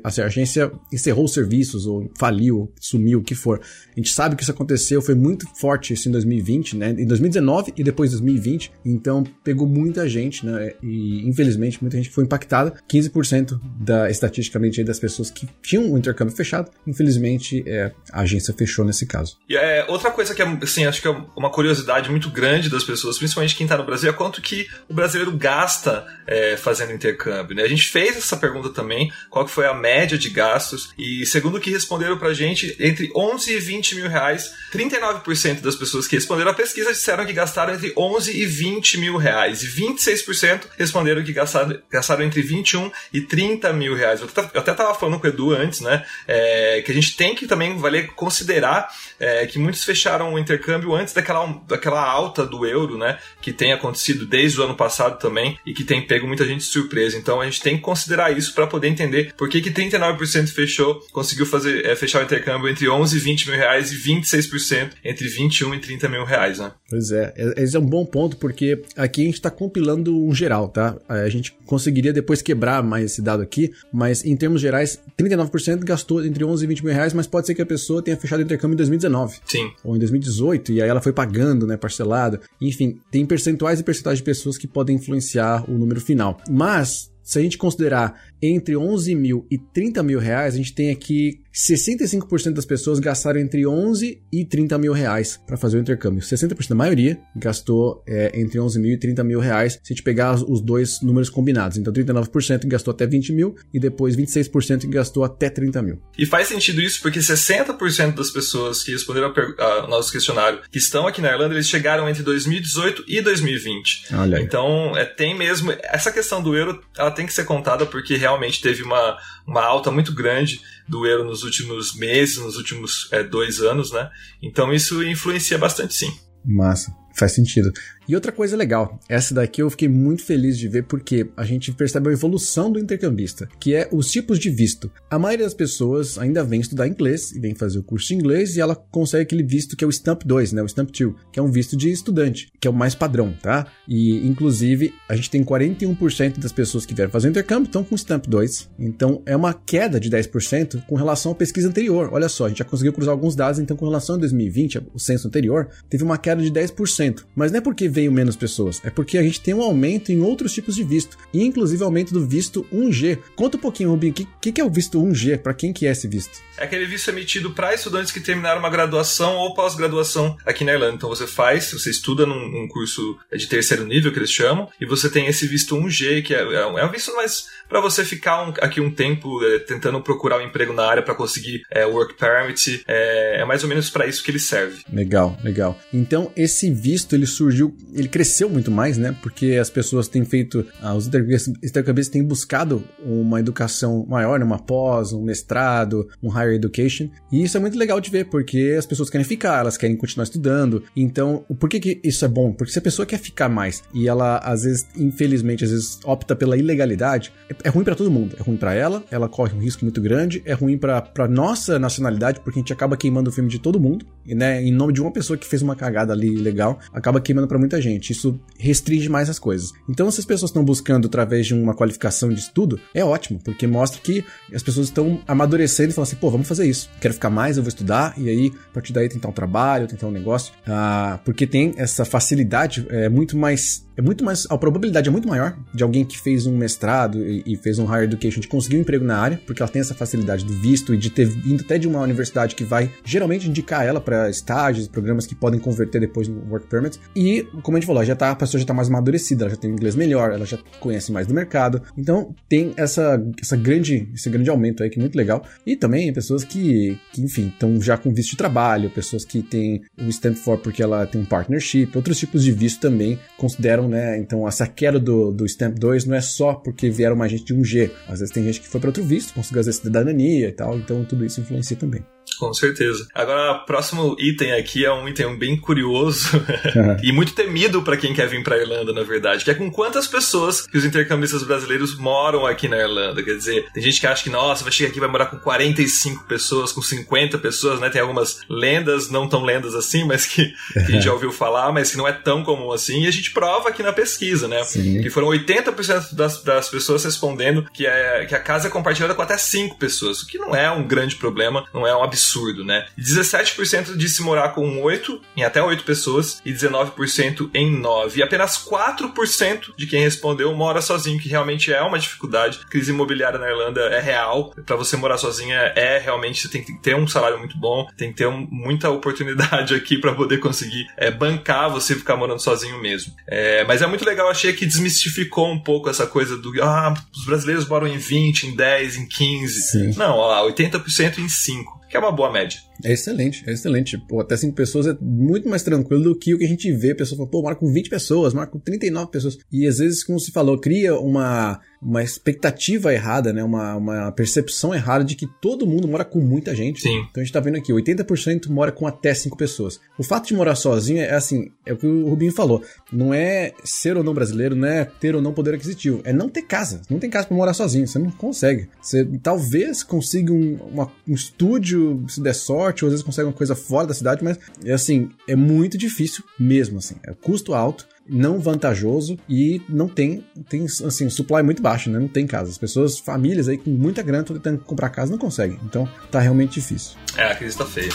A 0.04 0.08
agência 0.26 0.72
encerrou 0.92 1.26
os 1.26 1.34
serviços, 1.34 1.86
ou 1.86 2.12
faliu, 2.18 2.72
sumiu, 2.80 3.20
o 3.20 3.24
que 3.24 3.36
for. 3.36 3.62
A 3.96 4.00
gente 4.00 4.12
sabe 4.12 4.36
que 4.36 4.42
isso 4.42 4.52
aconteceu, 4.52 5.02
foi 5.04 5.14
muito 5.14 5.46
forte 5.56 5.94
isso 5.94 6.10
em 6.10 6.12
2020, 6.12 6.78
né? 6.78 6.96
Em 6.98 7.06
2019 7.06 7.74
e 7.78 7.84
depois 7.84 8.10
2020. 8.12 8.71
Então 8.86 9.24
pegou 9.44 9.68
muita 9.68 10.08
gente, 10.08 10.46
né? 10.46 10.74
E 10.82 11.28
infelizmente 11.28 11.80
muita 11.82 11.98
gente 11.98 12.10
foi 12.10 12.24
impactada. 12.24 12.74
15% 12.90 13.60
da 13.80 14.10
estatisticamente 14.10 14.84
das 14.84 15.00
pessoas 15.00 15.30
que 15.30 15.48
tinham 15.62 15.92
o 15.92 15.98
intercâmbio 15.98 16.36
fechado, 16.36 16.72
infelizmente 16.86 17.64
é, 17.68 17.92
a 18.12 18.22
agência 18.22 18.54
fechou 18.54 18.84
nesse 18.84 19.06
caso. 19.06 19.38
E 19.48 19.56
é, 19.56 19.86
outra 19.88 20.12
coisa 20.12 20.34
que 20.34 20.42
é, 20.42 20.58
assim, 20.62 20.86
acho 20.86 21.02
que 21.02 21.08
é 21.08 21.26
uma 21.36 21.50
curiosidade 21.50 22.10
muito 22.10 22.30
grande 22.30 22.70
das 22.70 22.84
pessoas, 22.84 23.18
principalmente 23.18 23.56
quem 23.56 23.66
está 23.66 23.78
no 23.78 23.86
Brasil, 23.86 24.10
é 24.10 24.14
quanto 24.14 24.42
que 24.42 24.68
o 24.90 24.94
brasileiro 24.94 25.32
gasta 25.36 26.06
é, 26.26 26.58
fazendo 26.58 26.94
intercâmbio. 26.94 27.56
Né? 27.56 27.64
A 27.64 27.68
gente 27.68 27.88
fez 27.88 28.18
essa 28.18 28.38
pergunta 28.38 28.70
também, 28.70 29.12
qual 29.30 29.46
que 29.46 29.52
foi 29.52 29.66
a 29.66 29.74
média 29.74 30.18
de 30.18 30.30
gastos, 30.30 30.94
e 30.98 31.26
segundo 31.26 31.58
o 31.58 31.60
que 31.60 31.72
responderam 31.72 32.18
pra 32.18 32.34
gente, 32.34 32.76
entre 32.80 33.12
11 33.16 33.54
e 33.54 33.60
20 33.60 33.96
mil 33.96 34.10
reais, 34.10 34.54
39% 34.74 35.62
das 35.62 35.76
pessoas 35.76 36.08
que 36.08 36.16
responderam 36.16 36.52
a 36.52 36.56
pesquisa 36.56 36.92
disseram 36.92 37.26
que 37.26 37.34
gastaram 37.34 37.74
entre 37.74 37.94
11 37.96 38.32
e 38.32 38.46
20 38.46 38.61
mil 38.98 39.18
reais, 39.18 39.64
e 39.64 39.68
26% 39.68 40.64
responderam 40.78 41.24
que 41.24 41.34
gastaram, 41.34 41.80
gastaram 41.90 42.24
entre 42.24 42.42
21 42.42 42.92
e 43.14 43.22
30 43.22 43.72
mil 43.74 43.96
reais. 43.96 44.22
Eu 44.22 44.28
até 44.60 44.72
estava 44.72 44.94
falando 44.94 45.20
com 45.20 45.28
o 45.28 45.30
Edu 45.30 45.52
antes, 45.54 45.82
né, 45.82 46.06
é, 46.28 46.82
que 46.82 46.92
a 46.92 46.96
gente 46.96 47.16
tem 47.16 47.36
que 47.36 47.48
também 47.48 47.78
valer 47.78 48.08
considerar 48.14 48.90
é, 49.20 49.46
que 49.46 49.60
muitos 49.60 49.84
fecharam 49.84 50.34
o 50.34 50.40
intercâmbio 50.40 50.94
antes 50.94 51.14
daquela, 51.14 51.46
daquela 51.68 52.04
alta 52.04 52.46
do 52.46 52.66
euro, 52.66 52.98
né, 52.98 53.18
que 53.42 53.52
tem 53.52 53.74
acontecido 53.74 54.26
desde 54.26 54.60
o 54.60 54.64
ano 54.64 54.76
passado 54.76 55.20
também 55.20 55.58
e 55.66 55.74
que 55.74 55.84
tem 55.84 56.02
pego 56.02 56.28
muita 56.28 56.46
gente 56.46 56.60
de 56.60 56.66
surpresa. 56.66 57.18
Então 57.18 57.42
a 57.42 57.46
gente 57.46 57.62
tem 57.62 57.78
que 57.78 57.82
considerar 57.82 58.36
isso 58.36 58.54
para 58.54 58.68
poder 58.68 58.88
entender 58.88 59.34
por 59.38 59.50
que, 59.50 59.62
que 59.62 59.72
39% 59.72 60.50
fechou, 60.50 61.00
conseguiu 61.12 61.46
fazer, 61.46 61.86
é, 61.86 61.96
fechar 61.96 62.22
o 62.22 62.24
intercâmbio 62.24 62.70
entre 62.70 62.90
11 62.90 63.16
e 63.16 63.20
20 63.20 63.50
mil 63.50 63.58
reais 63.58 63.92
e 63.92 63.98
26% 63.98 64.92
entre 65.04 65.28
21 65.28 65.76
e 65.76 65.80
30 65.80 66.10
mil 66.10 66.26
reais, 66.26 66.60
né? 66.60 66.72
Pois 66.90 67.12
é, 67.12 67.34
esse 67.58 67.76
é 67.76 67.80
um 67.80 67.86
bom 67.86 68.06
ponto 68.06 68.38
porque 68.38 68.51
aqui 68.52 68.78
a 68.98 69.06
gente 69.06 69.36
está 69.36 69.50
compilando 69.50 70.16
um 70.16 70.34
geral, 70.34 70.68
tá? 70.70 70.98
A 71.08 71.30
gente 71.30 71.56
conseguiria 71.66 72.14
depois 72.14 72.42
quebrar 72.42 72.84
mais 72.84 73.06
esse 73.06 73.22
dado 73.22 73.42
aqui, 73.42 73.72
mas 73.92 74.24
em 74.26 74.36
termos 74.36 74.62
gerais, 74.62 75.00
39% 75.18 75.84
gastou 75.84 76.24
entre 76.26 76.44
11 76.44 76.64
e 76.64 76.68
20 76.68 76.86
mil 76.86 76.94
reais, 76.94 77.14
mas 77.14 77.28
pode 77.28 77.48
ser 77.48 77.56
que 77.56 77.62
a 77.62 77.66
pessoa 77.66 78.02
tenha 78.02 78.18
fechado 78.18 78.40
o 78.40 78.44
intercâmbio 78.44 78.74
em 78.74 78.78
2019. 78.78 79.40
Sim. 79.46 79.72
Ou 79.84 79.96
em 79.96 80.00
2018, 80.00 80.72
e 80.74 80.82
aí 80.82 80.90
ela 80.90 81.02
foi 81.02 81.14
pagando, 81.14 81.66
né, 81.66 81.78
parcelado. 81.78 82.40
Enfim, 82.60 83.00
tem 83.10 83.26
percentuais 83.26 83.80
e 83.80 83.84
percentuais 83.84 84.18
de 84.20 84.24
pessoas 84.24 84.58
que 84.58 84.68
podem 84.68 84.96
influenciar 84.96 85.70
o 85.70 85.78
número 85.78 86.02
final. 86.02 86.38
Mas, 86.50 87.12
se 87.24 87.40
a 87.40 87.42
gente 87.42 87.58
considerar 87.58 88.31
entre 88.42 88.76
11 88.76 89.16
mil 89.16 89.46
e 89.50 89.58
30 89.58 90.02
mil 90.04 90.20
reais, 90.20 90.54
a 90.54 90.58
gente 90.58 90.74
tem 90.74 90.90
aqui 90.90 91.42
65% 91.54 92.54
das 92.54 92.66
pessoas 92.66 93.00
gastaram 93.00 93.40
entre 93.40 93.68
11 93.68 94.22
e 94.32 94.46
30 94.46 94.78
mil 94.78 94.94
reais 94.94 95.40
para 95.46 95.58
fazer 95.58 95.78
o 95.78 95.82
intercâmbio. 95.82 96.22
60% 96.22 96.70
da 96.70 96.76
maioria 96.76 97.20
gastou 97.36 98.04
é, 98.08 98.40
entre 98.40 98.60
11 98.60 98.80
mil 98.80 98.94
e 98.94 98.98
30 98.98 99.24
mil 99.24 99.40
reais 99.40 99.74
se 99.74 99.80
a 99.84 99.94
gente 99.94 100.04
pegar 100.04 100.36
os 100.36 100.62
dois 100.62 101.02
números 101.02 101.30
combinados. 101.30 101.78
Então 101.78 101.92
39% 101.92 102.68
gastou 102.68 102.94
até 102.94 103.06
20 103.06 103.34
mil 103.34 103.56
e 103.74 103.80
depois 103.80 104.16
26% 104.16 104.90
gastou 104.90 105.24
até 105.24 105.50
30 105.50 105.82
mil. 105.82 106.02
E 106.18 106.26
faz 106.26 106.48
sentido 106.48 106.82
isso 106.82 107.02
porque 107.02 107.20
60% 107.20 108.16
das 108.16 108.32
pessoas 108.32 108.84
que 108.84 108.92
responderam 108.92 109.34
ao 109.58 109.90
nosso 109.90 110.12
questionário 110.12 110.62
que 110.72 110.80
estão 110.80 111.06
aqui 111.06 111.22
na 111.22 111.32
Irlanda, 111.32 111.54
eles 111.54 111.68
chegaram 111.68 112.08
entre 112.08 112.24
2018 112.24 113.04
e 113.08 113.22
2020. 113.22 114.06
Olha 114.14 114.38
aí. 114.38 114.44
Então 114.44 114.96
é, 114.96 115.04
tem 115.04 115.38
mesmo 115.38 115.74
essa 115.84 116.12
questão 116.12 116.42
do 116.42 116.56
euro, 116.56 116.82
ela 116.98 117.12
tem 117.12 117.26
que 117.26 117.34
ser 117.34 117.44
contada 117.44 117.86
porque 117.86 118.16
realmente 118.16 118.31
teve 118.62 118.84
uma, 118.84 119.18
uma 119.46 119.64
alta 119.64 119.92
muito 119.92 120.14
grande 120.14 120.62
do 120.88 121.06
euro 121.06 121.24
nos 121.24 121.44
últimos 121.44 121.96
meses, 121.96 122.38
nos 122.38 122.58
últimos 122.58 123.08
é, 123.12 123.24
dois 123.24 123.60
anos, 123.60 123.92
né? 123.92 124.10
Então 124.42 124.74
isso 124.74 125.04
influencia 125.04 125.58
bastante 125.58 125.94
sim. 125.94 126.18
Massa, 126.44 126.94
faz 127.14 127.34
sentido. 127.34 127.72
E 128.08 128.16
outra 128.16 128.32
coisa 128.32 128.58
legal, 128.58 129.00
essa 129.08 129.34
daqui 129.34 129.62
eu 129.62 129.70
fiquei 129.70 129.88
muito 129.88 130.26
feliz 130.26 130.58
de 130.58 130.68
ver 130.68 130.84
porque 130.84 131.30
a 131.38 131.46
gente 131.46 131.72
percebe 131.72 132.10
a 132.10 132.12
evolução 132.12 132.72
do 132.72 132.80
intercambista, 132.80 133.48
que 133.60 133.74
é 133.74 133.88
os 133.92 134.12
tipos 134.12 134.40
de 134.40 134.50
visto. 134.50 134.92
A 135.10 135.20
maioria 135.20 135.46
das 135.46 135.54
pessoas 135.54 136.18
ainda 136.18 136.44
vem 136.44 136.60
estudar 136.60 136.88
inglês 136.88 137.32
e 137.32 137.40
vem 137.40 137.56
fazer 137.56 137.80
o 137.80 137.84
curso 137.84 138.10
de 138.10 138.16
inglês 138.16 138.58
e 138.58 138.60
ela 138.60 138.76
consegue 138.76 139.24
aquele 139.24 139.44
visto 139.44 139.78
que 139.78 139.84
é 139.84 139.88
o 139.88 139.92
Stamp 139.92 140.24
2, 140.26 140.52
né, 140.52 140.62
o 140.62 140.68
Stamp 140.68 140.90
2, 140.90 141.14
que 141.32 141.40
é 141.40 141.44
um 141.44 141.52
visto 141.52 141.78
de 141.78 141.90
estudante, 141.90 142.52
que 142.60 142.68
é 142.68 142.72
o 142.72 142.74
mais 142.74 142.96
padrão, 142.96 143.34
tá? 143.42 143.68
E 143.88 144.28
inclusive 144.28 144.94
a 145.08 145.16
gente 145.16 145.30
tem 145.30 145.44
41% 145.44 146.40
das 146.40 146.52
pessoas 146.52 146.86
que 146.86 146.94
vieram 146.94 147.12
fazer 147.12 147.28
o 147.28 147.32
intercâmbio 147.32 147.68
estão 147.68 147.84
com 147.84 147.96
Stamp 147.96 148.26
2. 148.28 148.70
Então 148.80 149.22
é 149.26 149.36
uma 149.36 149.54
queda 149.54 150.00
de 150.00 150.10
10% 150.10 150.86
com 150.86 150.96
relação 150.96 151.32
à 151.32 151.36
pesquisa 151.36 151.70
anterior. 151.70 152.10
Olha 152.12 152.28
só, 152.28 152.46
a 152.46 152.50
gente 152.50 152.60
já 152.60 152.66
conseguiu 152.66 152.92
cruzar 152.92 153.14
alguns 153.14 153.36
dados, 153.36 153.60
então 153.60 153.78
com 153.78 153.86
relação 153.86 154.16
a 154.16 154.20
2020, 154.20 154.82
o 154.94 155.00
censo 155.00 155.28
anterior, 155.28 155.70
teve 155.90 156.04
uma 156.04 156.18
queda 156.18 156.42
de 156.42 156.52
10% 156.52 157.01
80%. 157.02 157.26
Mas 157.36 157.52
não 157.52 157.58
é 157.60 157.62
porque 157.62 157.90
veio 157.90 158.12
menos 158.12 158.36
pessoas, 158.36 158.82
é 158.84 158.90
porque 158.90 159.18
a 159.18 159.24
gente 159.24 159.42
tem 159.42 159.54
um 159.54 159.62
aumento 159.62 160.12
em 160.12 160.22
outros 160.22 160.54
tipos 160.54 160.76
de 160.76 160.84
visto, 160.84 161.18
e 161.34 161.44
inclusive 161.44 161.84
aumento 161.84 162.14
do 162.14 162.26
visto 162.26 162.66
1G. 162.72 163.20
Conta 163.36 163.58
um 163.58 163.60
pouquinho, 163.60 163.90
Rubinho, 163.90 164.12
o 164.12 164.16
que, 164.16 164.28
que, 164.40 164.52
que, 164.52 164.62
é 164.62 164.64
o 164.64 164.70
visto 164.70 165.02
1G? 165.02 165.40
Para 165.40 165.54
quem 165.54 165.74
que 165.74 165.88
é 165.88 165.92
esse 165.92 166.08
visto? 166.08 166.40
É 166.58 166.66
aquele 166.66 166.86
visto 166.86 167.10
emitido 167.10 167.52
para 167.52 167.74
estudantes 167.74 168.12
que 168.12 168.20
terminaram 168.20 168.60
uma 168.60 168.70
graduação 168.70 169.36
ou 169.36 169.54
pós-graduação 169.54 170.38
aqui 170.46 170.64
na 170.64 170.74
Irlanda. 170.74 170.96
Então 170.96 171.10
você 171.10 171.26
faz, 171.26 171.72
você 171.72 171.90
estuda 171.90 172.26
num, 172.26 172.50
num, 172.50 172.68
curso 172.68 173.18
de 173.34 173.48
terceiro 173.48 173.86
nível, 173.86 174.12
que 174.12 174.20
eles 174.20 174.32
chamam, 174.32 174.70
e 174.80 174.86
você 174.86 175.10
tem 175.10 175.28
esse 175.28 175.48
visto 175.48 175.76
1G, 175.76 176.24
que 176.24 176.34
é, 176.34 176.42
é 176.42 176.66
um 176.66 176.78
é 176.78 176.88
visto 176.90 177.14
mais 177.16 177.48
para 177.68 177.80
você 177.80 178.04
ficar 178.04 178.44
um, 178.44 178.54
aqui 178.62 178.82
um 178.82 178.92
tempo 178.92 179.44
é, 179.44 179.60
tentando 179.60 180.02
procurar 180.02 180.38
um 180.38 180.42
emprego 180.42 180.74
na 180.74 180.86
área 180.86 181.02
para 181.02 181.16
conseguir 181.16 181.64
é, 181.70 181.86
work 181.86 182.16
permit. 182.16 182.84
É, 182.88 183.42
é 183.42 183.46
mais 183.46 183.64
ou 183.64 183.70
menos 183.70 183.90
para 183.90 184.06
isso 184.06 184.24
que 184.24 184.30
ele 184.30 184.40
serve. 184.40 184.84
Legal, 184.92 185.38
legal. 185.44 185.80
Então 185.94 186.32
esse 186.36 186.70
visto 186.70 186.91
ele 187.14 187.26
surgiu, 187.26 187.76
ele 187.94 188.08
cresceu 188.08 188.50
muito 188.50 188.72
mais, 188.72 188.98
né? 188.98 189.16
Porque 189.22 189.58
as 189.60 189.70
pessoas 189.70 190.08
têm 190.08 190.26
feito, 190.26 190.66
ah, 190.82 190.94
os 190.94 191.08
intercambistas 191.08 192.10
têm 192.10 192.24
buscado 192.24 192.84
uma 193.04 193.40
educação 193.40 194.06
maior, 194.08 194.40
né? 194.40 194.46
uma 194.46 194.60
pós, 194.60 195.14
um 195.14 195.24
mestrado, 195.24 196.08
um 196.22 196.30
higher 196.30 196.54
education. 196.54 197.10
E 197.32 197.44
isso 197.44 197.58
é 197.58 197.60
muito 197.60 197.78
legal 197.78 198.00
de 198.00 198.10
ver, 198.10 198.26
porque 198.26 198.76
as 198.78 198.86
pessoas 198.86 199.10
querem 199.10 199.26
ficar, 199.26 199.60
elas 199.60 199.78
querem 199.78 199.96
continuar 199.96 200.24
estudando. 200.24 200.84
Então, 200.96 201.46
por 201.60 201.70
que, 201.70 201.80
que 201.80 202.00
isso 202.04 202.26
é 202.26 202.28
bom? 202.28 202.52
Porque 202.52 202.72
se 202.72 202.80
a 202.80 202.82
pessoa 202.82 203.06
quer 203.06 203.20
ficar 203.20 203.50
mais 203.50 203.84
e 203.94 204.08
ela, 204.08 204.38
às 204.38 204.64
vezes, 204.64 204.88
infelizmente, 204.98 205.64
às 205.64 205.72
vezes 205.72 206.00
opta 206.04 206.36
pela 206.36 206.58
ilegalidade, 206.58 207.32
é, 207.50 207.56
é 207.64 207.70
ruim 207.70 207.84
para 207.84 207.96
todo 207.96 208.12
mundo. 208.12 208.36
É 208.40 208.44
ruim 208.44 208.58
para 208.58 208.74
ela, 208.74 209.04
ela 209.12 209.30
corre 209.30 209.56
um 209.56 209.60
risco 209.60 209.86
muito 209.86 210.02
grande, 210.02 210.42
é 210.46 210.54
ruim 210.54 210.78
para 210.78 211.28
nossa 211.30 211.80
nacionalidade, 211.80 212.40
porque 212.40 212.60
a 212.60 212.62
gente 212.62 212.74
acaba 212.74 212.98
queimando 212.98 213.30
o 213.30 213.34
filme 213.34 213.50
de 213.50 213.60
todo 213.60 213.80
mundo, 213.80 214.06
né, 214.26 214.62
em 214.62 214.72
nome 214.72 214.94
de 214.94 215.02
uma 215.02 215.12
pessoa 215.12 215.38
que 215.38 215.46
fez 215.46 215.62
uma 215.62 215.76
cagada 215.76 216.14
ali 216.14 216.36
legal, 216.36 216.80
acaba 216.94 217.22
queimando 217.22 217.48
para 217.48 217.58
muita 217.58 217.82
gente. 217.82 218.12
Isso 218.12 218.40
restringe 218.58 219.10
mais 219.10 219.30
as 219.30 219.40
coisas. 219.40 219.72
Então, 219.90 220.10
se 220.12 220.20
as 220.20 220.26
pessoas 220.26 220.50
estão 220.50 220.64
buscando 220.64 221.08
através 221.08 221.48
de 221.48 221.54
uma 221.54 221.74
qualificação 221.74 222.30
de 222.30 222.40
estudo, 222.40 222.80
é 222.94 223.04
ótimo, 223.04 223.40
porque 223.44 223.68
mostra 223.68 224.02
que 224.02 224.24
as 224.54 224.64
pessoas 224.64 224.88
estão 224.88 225.22
amadurecendo 225.28 225.90
e 225.90 225.94
falando 225.94 226.08
assim, 226.08 226.16
pô, 226.16 226.30
vamos 226.30 226.48
fazer 226.48 226.66
isso. 226.66 226.90
Quero 227.00 227.14
ficar 227.14 227.30
mais, 227.30 227.58
eu 227.58 227.64
vou 227.64 227.70
estudar, 227.70 228.14
e 228.18 228.30
aí, 228.30 228.52
a 228.70 228.74
partir 228.74 228.94
daí, 228.94 229.10
tentar 229.10 229.30
um 229.30 229.34
trabalho, 229.34 229.88
tentar 229.88 230.08
um 230.08 230.12
negócio. 230.12 230.54
Ah, 230.68 231.20
porque 231.24 231.48
tem 231.48 231.74
essa 231.78 232.06
facilidade, 232.06 232.86
é 232.90 233.10
muito 233.10 233.38
mais 233.38 233.86
é 234.02 234.02
muito 234.02 234.24
mais. 234.24 234.48
A 234.50 234.58
probabilidade 234.58 235.10
é 235.10 235.12
muito 235.12 235.28
maior 235.28 235.56
de 235.74 235.84
alguém 235.84 236.04
que 236.04 236.18
fez 236.18 236.48
um 236.48 236.58
mestrado 236.58 237.20
e, 237.20 237.44
e, 237.46 237.56
fez 237.56 237.78
um 237.78 237.86
higher 237.86 238.06
education 238.06 238.40
de 238.40 238.48
conseguir 238.48 238.78
um 238.78 238.82
emprego 238.82 239.06
na 239.06 239.18
área, 239.18 239.40
porque 239.46 239.62
ela 239.62 239.72
tem 239.72 239.80
essa 239.80 239.94
facilidade 239.94 240.44
do 240.44 240.54
visto 240.54 240.94
e 240.94 240.98
de 240.98 241.10
ter 241.10 241.26
vindo 241.26 241.62
até 241.64 241.78
de 241.78 241.88
uma 241.88 242.02
universidade 242.02 242.56
que 242.56 242.64
vai 242.64 242.92
geralmente 243.04 243.48
indicar 243.48 243.86
ela 243.86 244.02
para 244.02 244.30
estágios, 244.30 244.88
programas 244.88 245.26
que 245.26 245.36
podem 245.36 245.60
converter 245.60 246.00
depois 246.00 246.28
no 246.28 246.42
work 246.50 246.68
permit. 246.72 247.00
E, 247.16 247.48
como 247.62 247.78
a 247.78 247.80
gente 247.80 247.88
falou, 247.88 248.04
já 248.04 248.16
tá, 248.16 248.32
a 248.32 248.36
pessoa 248.36 248.60
já 248.60 248.66
tá 248.66 248.74
mais 248.74 248.88
amadurecida, 248.88 249.44
ela 249.44 249.52
já 249.52 249.58
tem 249.58 249.70
um 249.70 249.74
inglês 249.74 249.96
melhor, 249.96 250.32
ela 250.32 250.46
já 250.46 250.58
conhece 250.80 251.12
mais 251.12 251.28
do 251.28 251.34
mercado. 251.34 251.82
Então, 251.98 252.34
tem 252.50 252.74
essa, 252.78 253.24
essa 253.40 253.56
grande, 253.56 254.10
esse 254.14 254.30
grande 254.30 254.50
aumento 254.50 254.82
aí 254.82 254.90
que 254.90 254.98
é 254.98 255.02
muito 255.02 255.16
legal. 255.16 255.44
E 255.66 255.76
também 255.76 256.12
pessoas 256.12 256.44
que, 256.44 256.98
que 257.12 257.22
enfim, 257.22 257.50
estão 257.50 257.80
já 257.82 257.98
com 257.98 258.12
visto 258.12 258.32
de 258.32 258.38
trabalho, 258.38 258.90
pessoas 258.90 259.24
que 259.24 259.44
têm 259.44 259.82
o 260.00 260.10
Stamp 260.10 260.36
for 260.36 260.58
porque 260.58 260.82
ela 260.82 261.06
tem 261.06 261.22
um 261.22 261.26
partnership, 261.26 261.92
outros 261.96 262.18
tipos 262.18 262.44
de 262.44 262.52
visto 262.52 262.80
também 262.80 263.20
consideram 263.38 263.82
né? 263.88 264.18
Então 264.18 264.48
essa 264.48 264.68
queda 264.68 265.00
do, 265.00 265.32
do 265.32 265.46
Stamp 265.46 265.78
2 265.78 266.06
não 266.06 266.16
é 266.16 266.22
só 266.22 266.54
porque 266.54 266.90
vieram 266.90 267.16
mais 267.16 267.32
gente 267.32 267.46
de 267.46 267.56
1G. 267.56 267.92
Às 268.08 268.20
vezes 268.20 268.34
tem 268.34 268.44
gente 268.44 268.62
que 268.62 268.68
foi 268.68 268.80
para 268.80 268.90
outro 268.90 269.04
visto, 269.04 269.34
conseguiu 269.34 269.60
às 269.60 269.66
vezes 269.66 269.82
cidadania 269.82 270.48
e 270.48 270.52
tal, 270.52 270.78
então 270.78 271.04
tudo 271.06 271.26
isso 271.26 271.42
influencia 271.42 271.78
também. 271.78 272.04
Com 272.42 272.56
certeza. 272.56 273.08
Agora, 273.14 273.52
o 273.52 273.66
próximo 273.68 274.16
item 274.18 274.54
aqui 274.54 274.84
é 274.84 274.92
um 274.92 275.08
item 275.08 275.38
bem 275.38 275.56
curioso 275.56 276.28
e 277.04 277.12
muito 277.12 277.36
temido 277.36 277.84
para 277.84 277.96
quem 277.96 278.16
quer 278.16 278.28
vir 278.28 278.44
para 278.44 278.58
Irlanda, 278.58 278.92
na 278.92 279.04
verdade, 279.04 279.46
que 279.46 279.52
é 279.52 279.54
com 279.54 279.70
quantas 279.70 280.08
pessoas 280.08 280.66
que 280.66 280.76
os 280.76 280.84
intercambistas 280.84 281.44
brasileiros 281.44 281.96
moram 281.96 282.48
aqui 282.48 282.68
na 282.68 282.80
Irlanda. 282.80 283.22
Quer 283.22 283.36
dizer, 283.36 283.68
tem 283.72 283.84
gente 283.84 284.00
que 284.02 284.08
acha 284.08 284.24
que, 284.24 284.32
nossa, 284.32 284.64
vai 284.64 284.74
chegar 284.74 284.90
aqui 284.90 285.00
vai 285.00 285.08
morar 285.08 285.28
com 285.28 285.38
45 285.38 286.24
pessoas, 286.24 286.72
com 286.72 286.82
50 286.82 287.38
pessoas, 287.38 287.80
né? 287.80 287.92
Tem 287.92 288.02
algumas 288.02 288.40
lendas, 288.50 289.08
não 289.08 289.30
tão 289.30 289.44
lendas 289.44 289.76
assim, 289.76 290.04
mas 290.04 290.26
que, 290.26 290.52
que 290.74 290.80
a 290.80 290.92
gente 290.92 291.06
já 291.06 291.14
ouviu 291.14 291.32
falar, 291.32 291.72
mas 291.72 291.92
que 291.92 291.98
não 291.98 292.08
é 292.08 292.12
tão 292.12 292.44
comum 292.44 292.72
assim. 292.72 293.04
E 293.04 293.08
a 293.08 293.12
gente 293.12 293.30
prova 293.30 293.70
aqui 293.70 293.84
na 293.84 293.94
pesquisa, 293.94 294.48
né? 294.48 294.64
Sim. 294.64 295.00
Que 295.00 295.12
foram 295.12 295.28
80% 295.28 296.16
das, 296.16 296.42
das 296.42 296.70
pessoas 296.70 297.04
respondendo 297.04 297.70
que, 297.72 297.86
é, 297.86 298.26
que 298.26 298.34
a 298.34 298.40
casa 298.40 298.68
é 298.68 298.72
compartilhada 298.72 299.14
com 299.14 299.22
até 299.22 299.38
5 299.38 299.78
pessoas, 299.78 300.24
o 300.24 300.28
que 300.28 300.40
não 300.40 300.56
é 300.56 300.72
um 300.72 300.88
grande 300.88 301.18
problema, 301.18 301.68
não 301.72 301.86
é 301.86 301.96
um 301.96 302.02
absurdo 302.02 302.31
absurdo, 302.32 302.64
né? 302.64 302.86
17% 302.98 303.96
disse 303.96 304.22
morar 304.22 304.50
com 304.50 304.82
8, 304.82 305.22
em 305.36 305.44
até 305.44 305.62
8 305.62 305.84
pessoas, 305.84 306.42
e 306.46 306.54
19% 306.54 307.50
em 307.54 307.72
9. 307.72 308.20
E 308.20 308.24
apenas 308.24 308.58
4% 308.58 309.76
de 309.78 309.88
quem 309.88 310.02
respondeu 310.02 310.54
mora 310.56 310.82
sozinho, 310.82 311.20
que 311.20 311.30
realmente 311.30 311.74
é 311.74 311.82
uma 311.82 312.00
dificuldade. 312.00 312.60
A 312.64 312.70
crise 312.70 312.92
imobiliária 312.92 313.38
na 313.38 313.50
Irlanda 313.50 313.82
é 313.82 314.00
real. 314.00 314.54
Para 314.66 314.76
você 314.76 314.96
morar 314.96 315.18
sozinha 315.18 315.56
é 315.76 315.98
realmente, 315.98 316.42
você 316.42 316.48
tem 316.48 316.64
que 316.64 316.74
ter 316.82 316.96
um 316.96 317.08
salário 317.08 317.38
muito 317.38 317.58
bom, 317.58 317.88
tem 317.98 318.12
que 318.12 318.18
ter 318.18 318.28
um, 318.28 318.48
muita 318.50 318.90
oportunidade 318.90 319.74
aqui 319.76 319.98
para 319.98 320.14
poder 320.14 320.40
conseguir 320.40 320.88
é, 320.98 321.12
bancar 321.12 321.70
você 321.70 321.96
ficar 321.96 322.16
morando 322.16 322.42
sozinho 322.42 322.80
mesmo. 322.82 323.14
É, 323.28 323.64
mas 323.66 323.82
é 323.82 323.88
muito 323.88 324.06
legal, 324.06 324.30
achei 324.30 324.54
que 324.54 324.66
desmistificou 324.66 325.52
um 325.52 325.60
pouco 325.60 325.90
essa 325.90 326.08
coisa 326.08 326.38
do 326.38 326.52
ah, 326.62 326.94
os 327.16 327.26
brasileiros 327.26 327.68
moram 327.68 327.88
em 327.88 327.98
20, 327.98 328.48
em 328.48 328.56
10, 328.56 328.98
em 328.98 329.08
15. 329.08 329.62
Sim. 329.62 329.94
Não, 329.98 330.18
ó 330.18 330.28
lá, 330.28 330.52
80% 330.52 331.20
em 331.20 331.30
5 331.30 331.81
que 331.92 331.98
é 331.98 332.00
uma 332.00 332.12
boa 332.12 332.32
média. 332.32 332.58
É 332.84 332.94
excelente, 332.94 333.44
é 333.48 333.52
excelente. 333.52 333.98
Pô, 333.98 334.22
até 334.22 334.38
5 334.38 334.56
pessoas 334.56 334.88
é 334.88 334.98
muito 335.02 335.50
mais 335.50 335.62
tranquilo 335.62 336.02
do 336.02 336.18
que 336.18 336.34
o 336.34 336.38
que 336.38 336.46
a 336.46 336.48
gente 336.48 336.72
vê. 336.72 336.92
A 336.92 336.96
pessoa 336.96 337.18
fala, 337.18 337.30
pô, 337.30 337.42
mora 337.42 337.56
com 337.56 337.72
20 337.72 337.90
pessoas, 337.90 338.34
mora 338.34 338.48
com 338.48 338.58
39 338.58 339.12
pessoas. 339.12 339.38
E 339.52 339.68
às 339.68 339.80
vezes, 339.80 340.02
como 340.02 340.18
se 340.18 340.32
falou, 340.32 340.58
cria 340.58 340.98
uma, 340.98 341.60
uma 341.82 342.04
expectativa 342.04 342.94
errada, 342.94 343.34
né? 343.34 343.44
Uma, 343.44 343.76
uma 343.76 344.12
percepção 344.12 344.74
errada 344.74 345.04
de 345.04 345.16
que 345.16 345.26
todo 345.26 345.66
mundo 345.66 345.88
mora 345.88 346.06
com 346.06 346.20
muita 346.20 346.56
gente. 346.56 346.82
Sim. 346.82 347.06
Então 347.10 347.22
a 347.22 347.24
gente 347.24 347.34
tá 347.34 347.40
vendo 347.40 347.58
aqui, 347.58 347.74
80% 347.74 348.50
mora 348.50 348.72
com 348.72 348.86
até 348.86 349.14
5 349.14 349.36
pessoas. 349.36 349.80
O 349.98 350.04
fato 350.04 350.28
de 350.28 350.36
morar 350.36 350.56
sozinho 350.56 351.02
é 351.02 351.12
assim, 351.12 351.52
é 351.66 351.74
o 351.74 351.78
que 351.78 351.88
o 351.88 352.08
Rubinho 352.08 352.32
falou. 352.32 352.64
Não 352.92 353.14
é 353.14 353.54
ser 353.64 353.98
ou 353.98 354.04
não 354.04 354.14
brasileiro, 354.14 354.56
não 354.56 354.68
é 354.68 354.86
ter 354.86 355.16
ou 355.16 355.22
não 355.22 355.34
poder 355.34 355.56
aquisitivo. 355.56 356.02
É 356.04 356.14
não 356.14 356.30
ter 356.30 356.44
casa. 356.44 356.82
Não 356.90 357.00
tem 357.00 357.10
casa 357.10 357.28
para 357.28 357.38
morar 357.38 357.54
sozinho. 357.54 357.88
Você 357.88 357.98
não 357.98 358.12
consegue. 358.12 358.70
Você 358.80 359.04
talvez 359.24 359.82
consiga 359.82 360.32
um, 360.32 360.56
uma, 360.72 360.92
um 361.08 361.14
estúdio, 361.14 362.04
se 362.08 362.22
der 362.22 362.36
sorte, 362.36 362.86
ou 362.86 362.90
às 362.90 362.94
vezes 362.94 363.06
consegue 363.06 363.28
uma 363.28 363.34
coisa 363.34 363.56
fora 363.56 363.88
da 363.88 363.94
cidade, 363.94 364.24
mas 364.24 364.38
é 364.64 364.74
assim, 364.74 365.10
é 365.28 365.36
muito 365.36 365.78
difícil 365.78 366.24
mesmo, 366.40 366.78
assim. 366.78 366.96
É 367.04 367.14
custo 367.14 367.54
alto 367.54 367.88
não 368.08 368.40
vantajoso 368.40 369.18
e 369.28 369.62
não 369.70 369.88
tem, 369.88 370.26
tem 370.50 370.66
assim, 370.66 371.10
supply 371.10 371.44
muito 371.44 371.62
baixo, 371.62 371.90
né? 371.90 372.00
Não 372.00 372.08
tem 372.08 372.26
casa. 372.28 372.50
As 372.50 372.58
pessoas, 372.58 373.00
famílias 373.00 373.48
aí 373.48 373.58
com 373.58 373.70
muita 373.70 374.02
grana, 374.02 374.22
estão 374.22 374.36
tentando 374.36 374.60
comprar 374.60 374.90
casa, 374.90 375.12
não 375.12 375.20
conseguem. 375.20 375.60
Então, 375.64 375.88
tá 376.10 376.20
realmente 376.20 376.60
difícil. 376.60 376.98
É, 377.18 377.32
a 377.32 377.36
crise 377.36 377.58
tá 377.58 377.66
feia. 377.66 377.92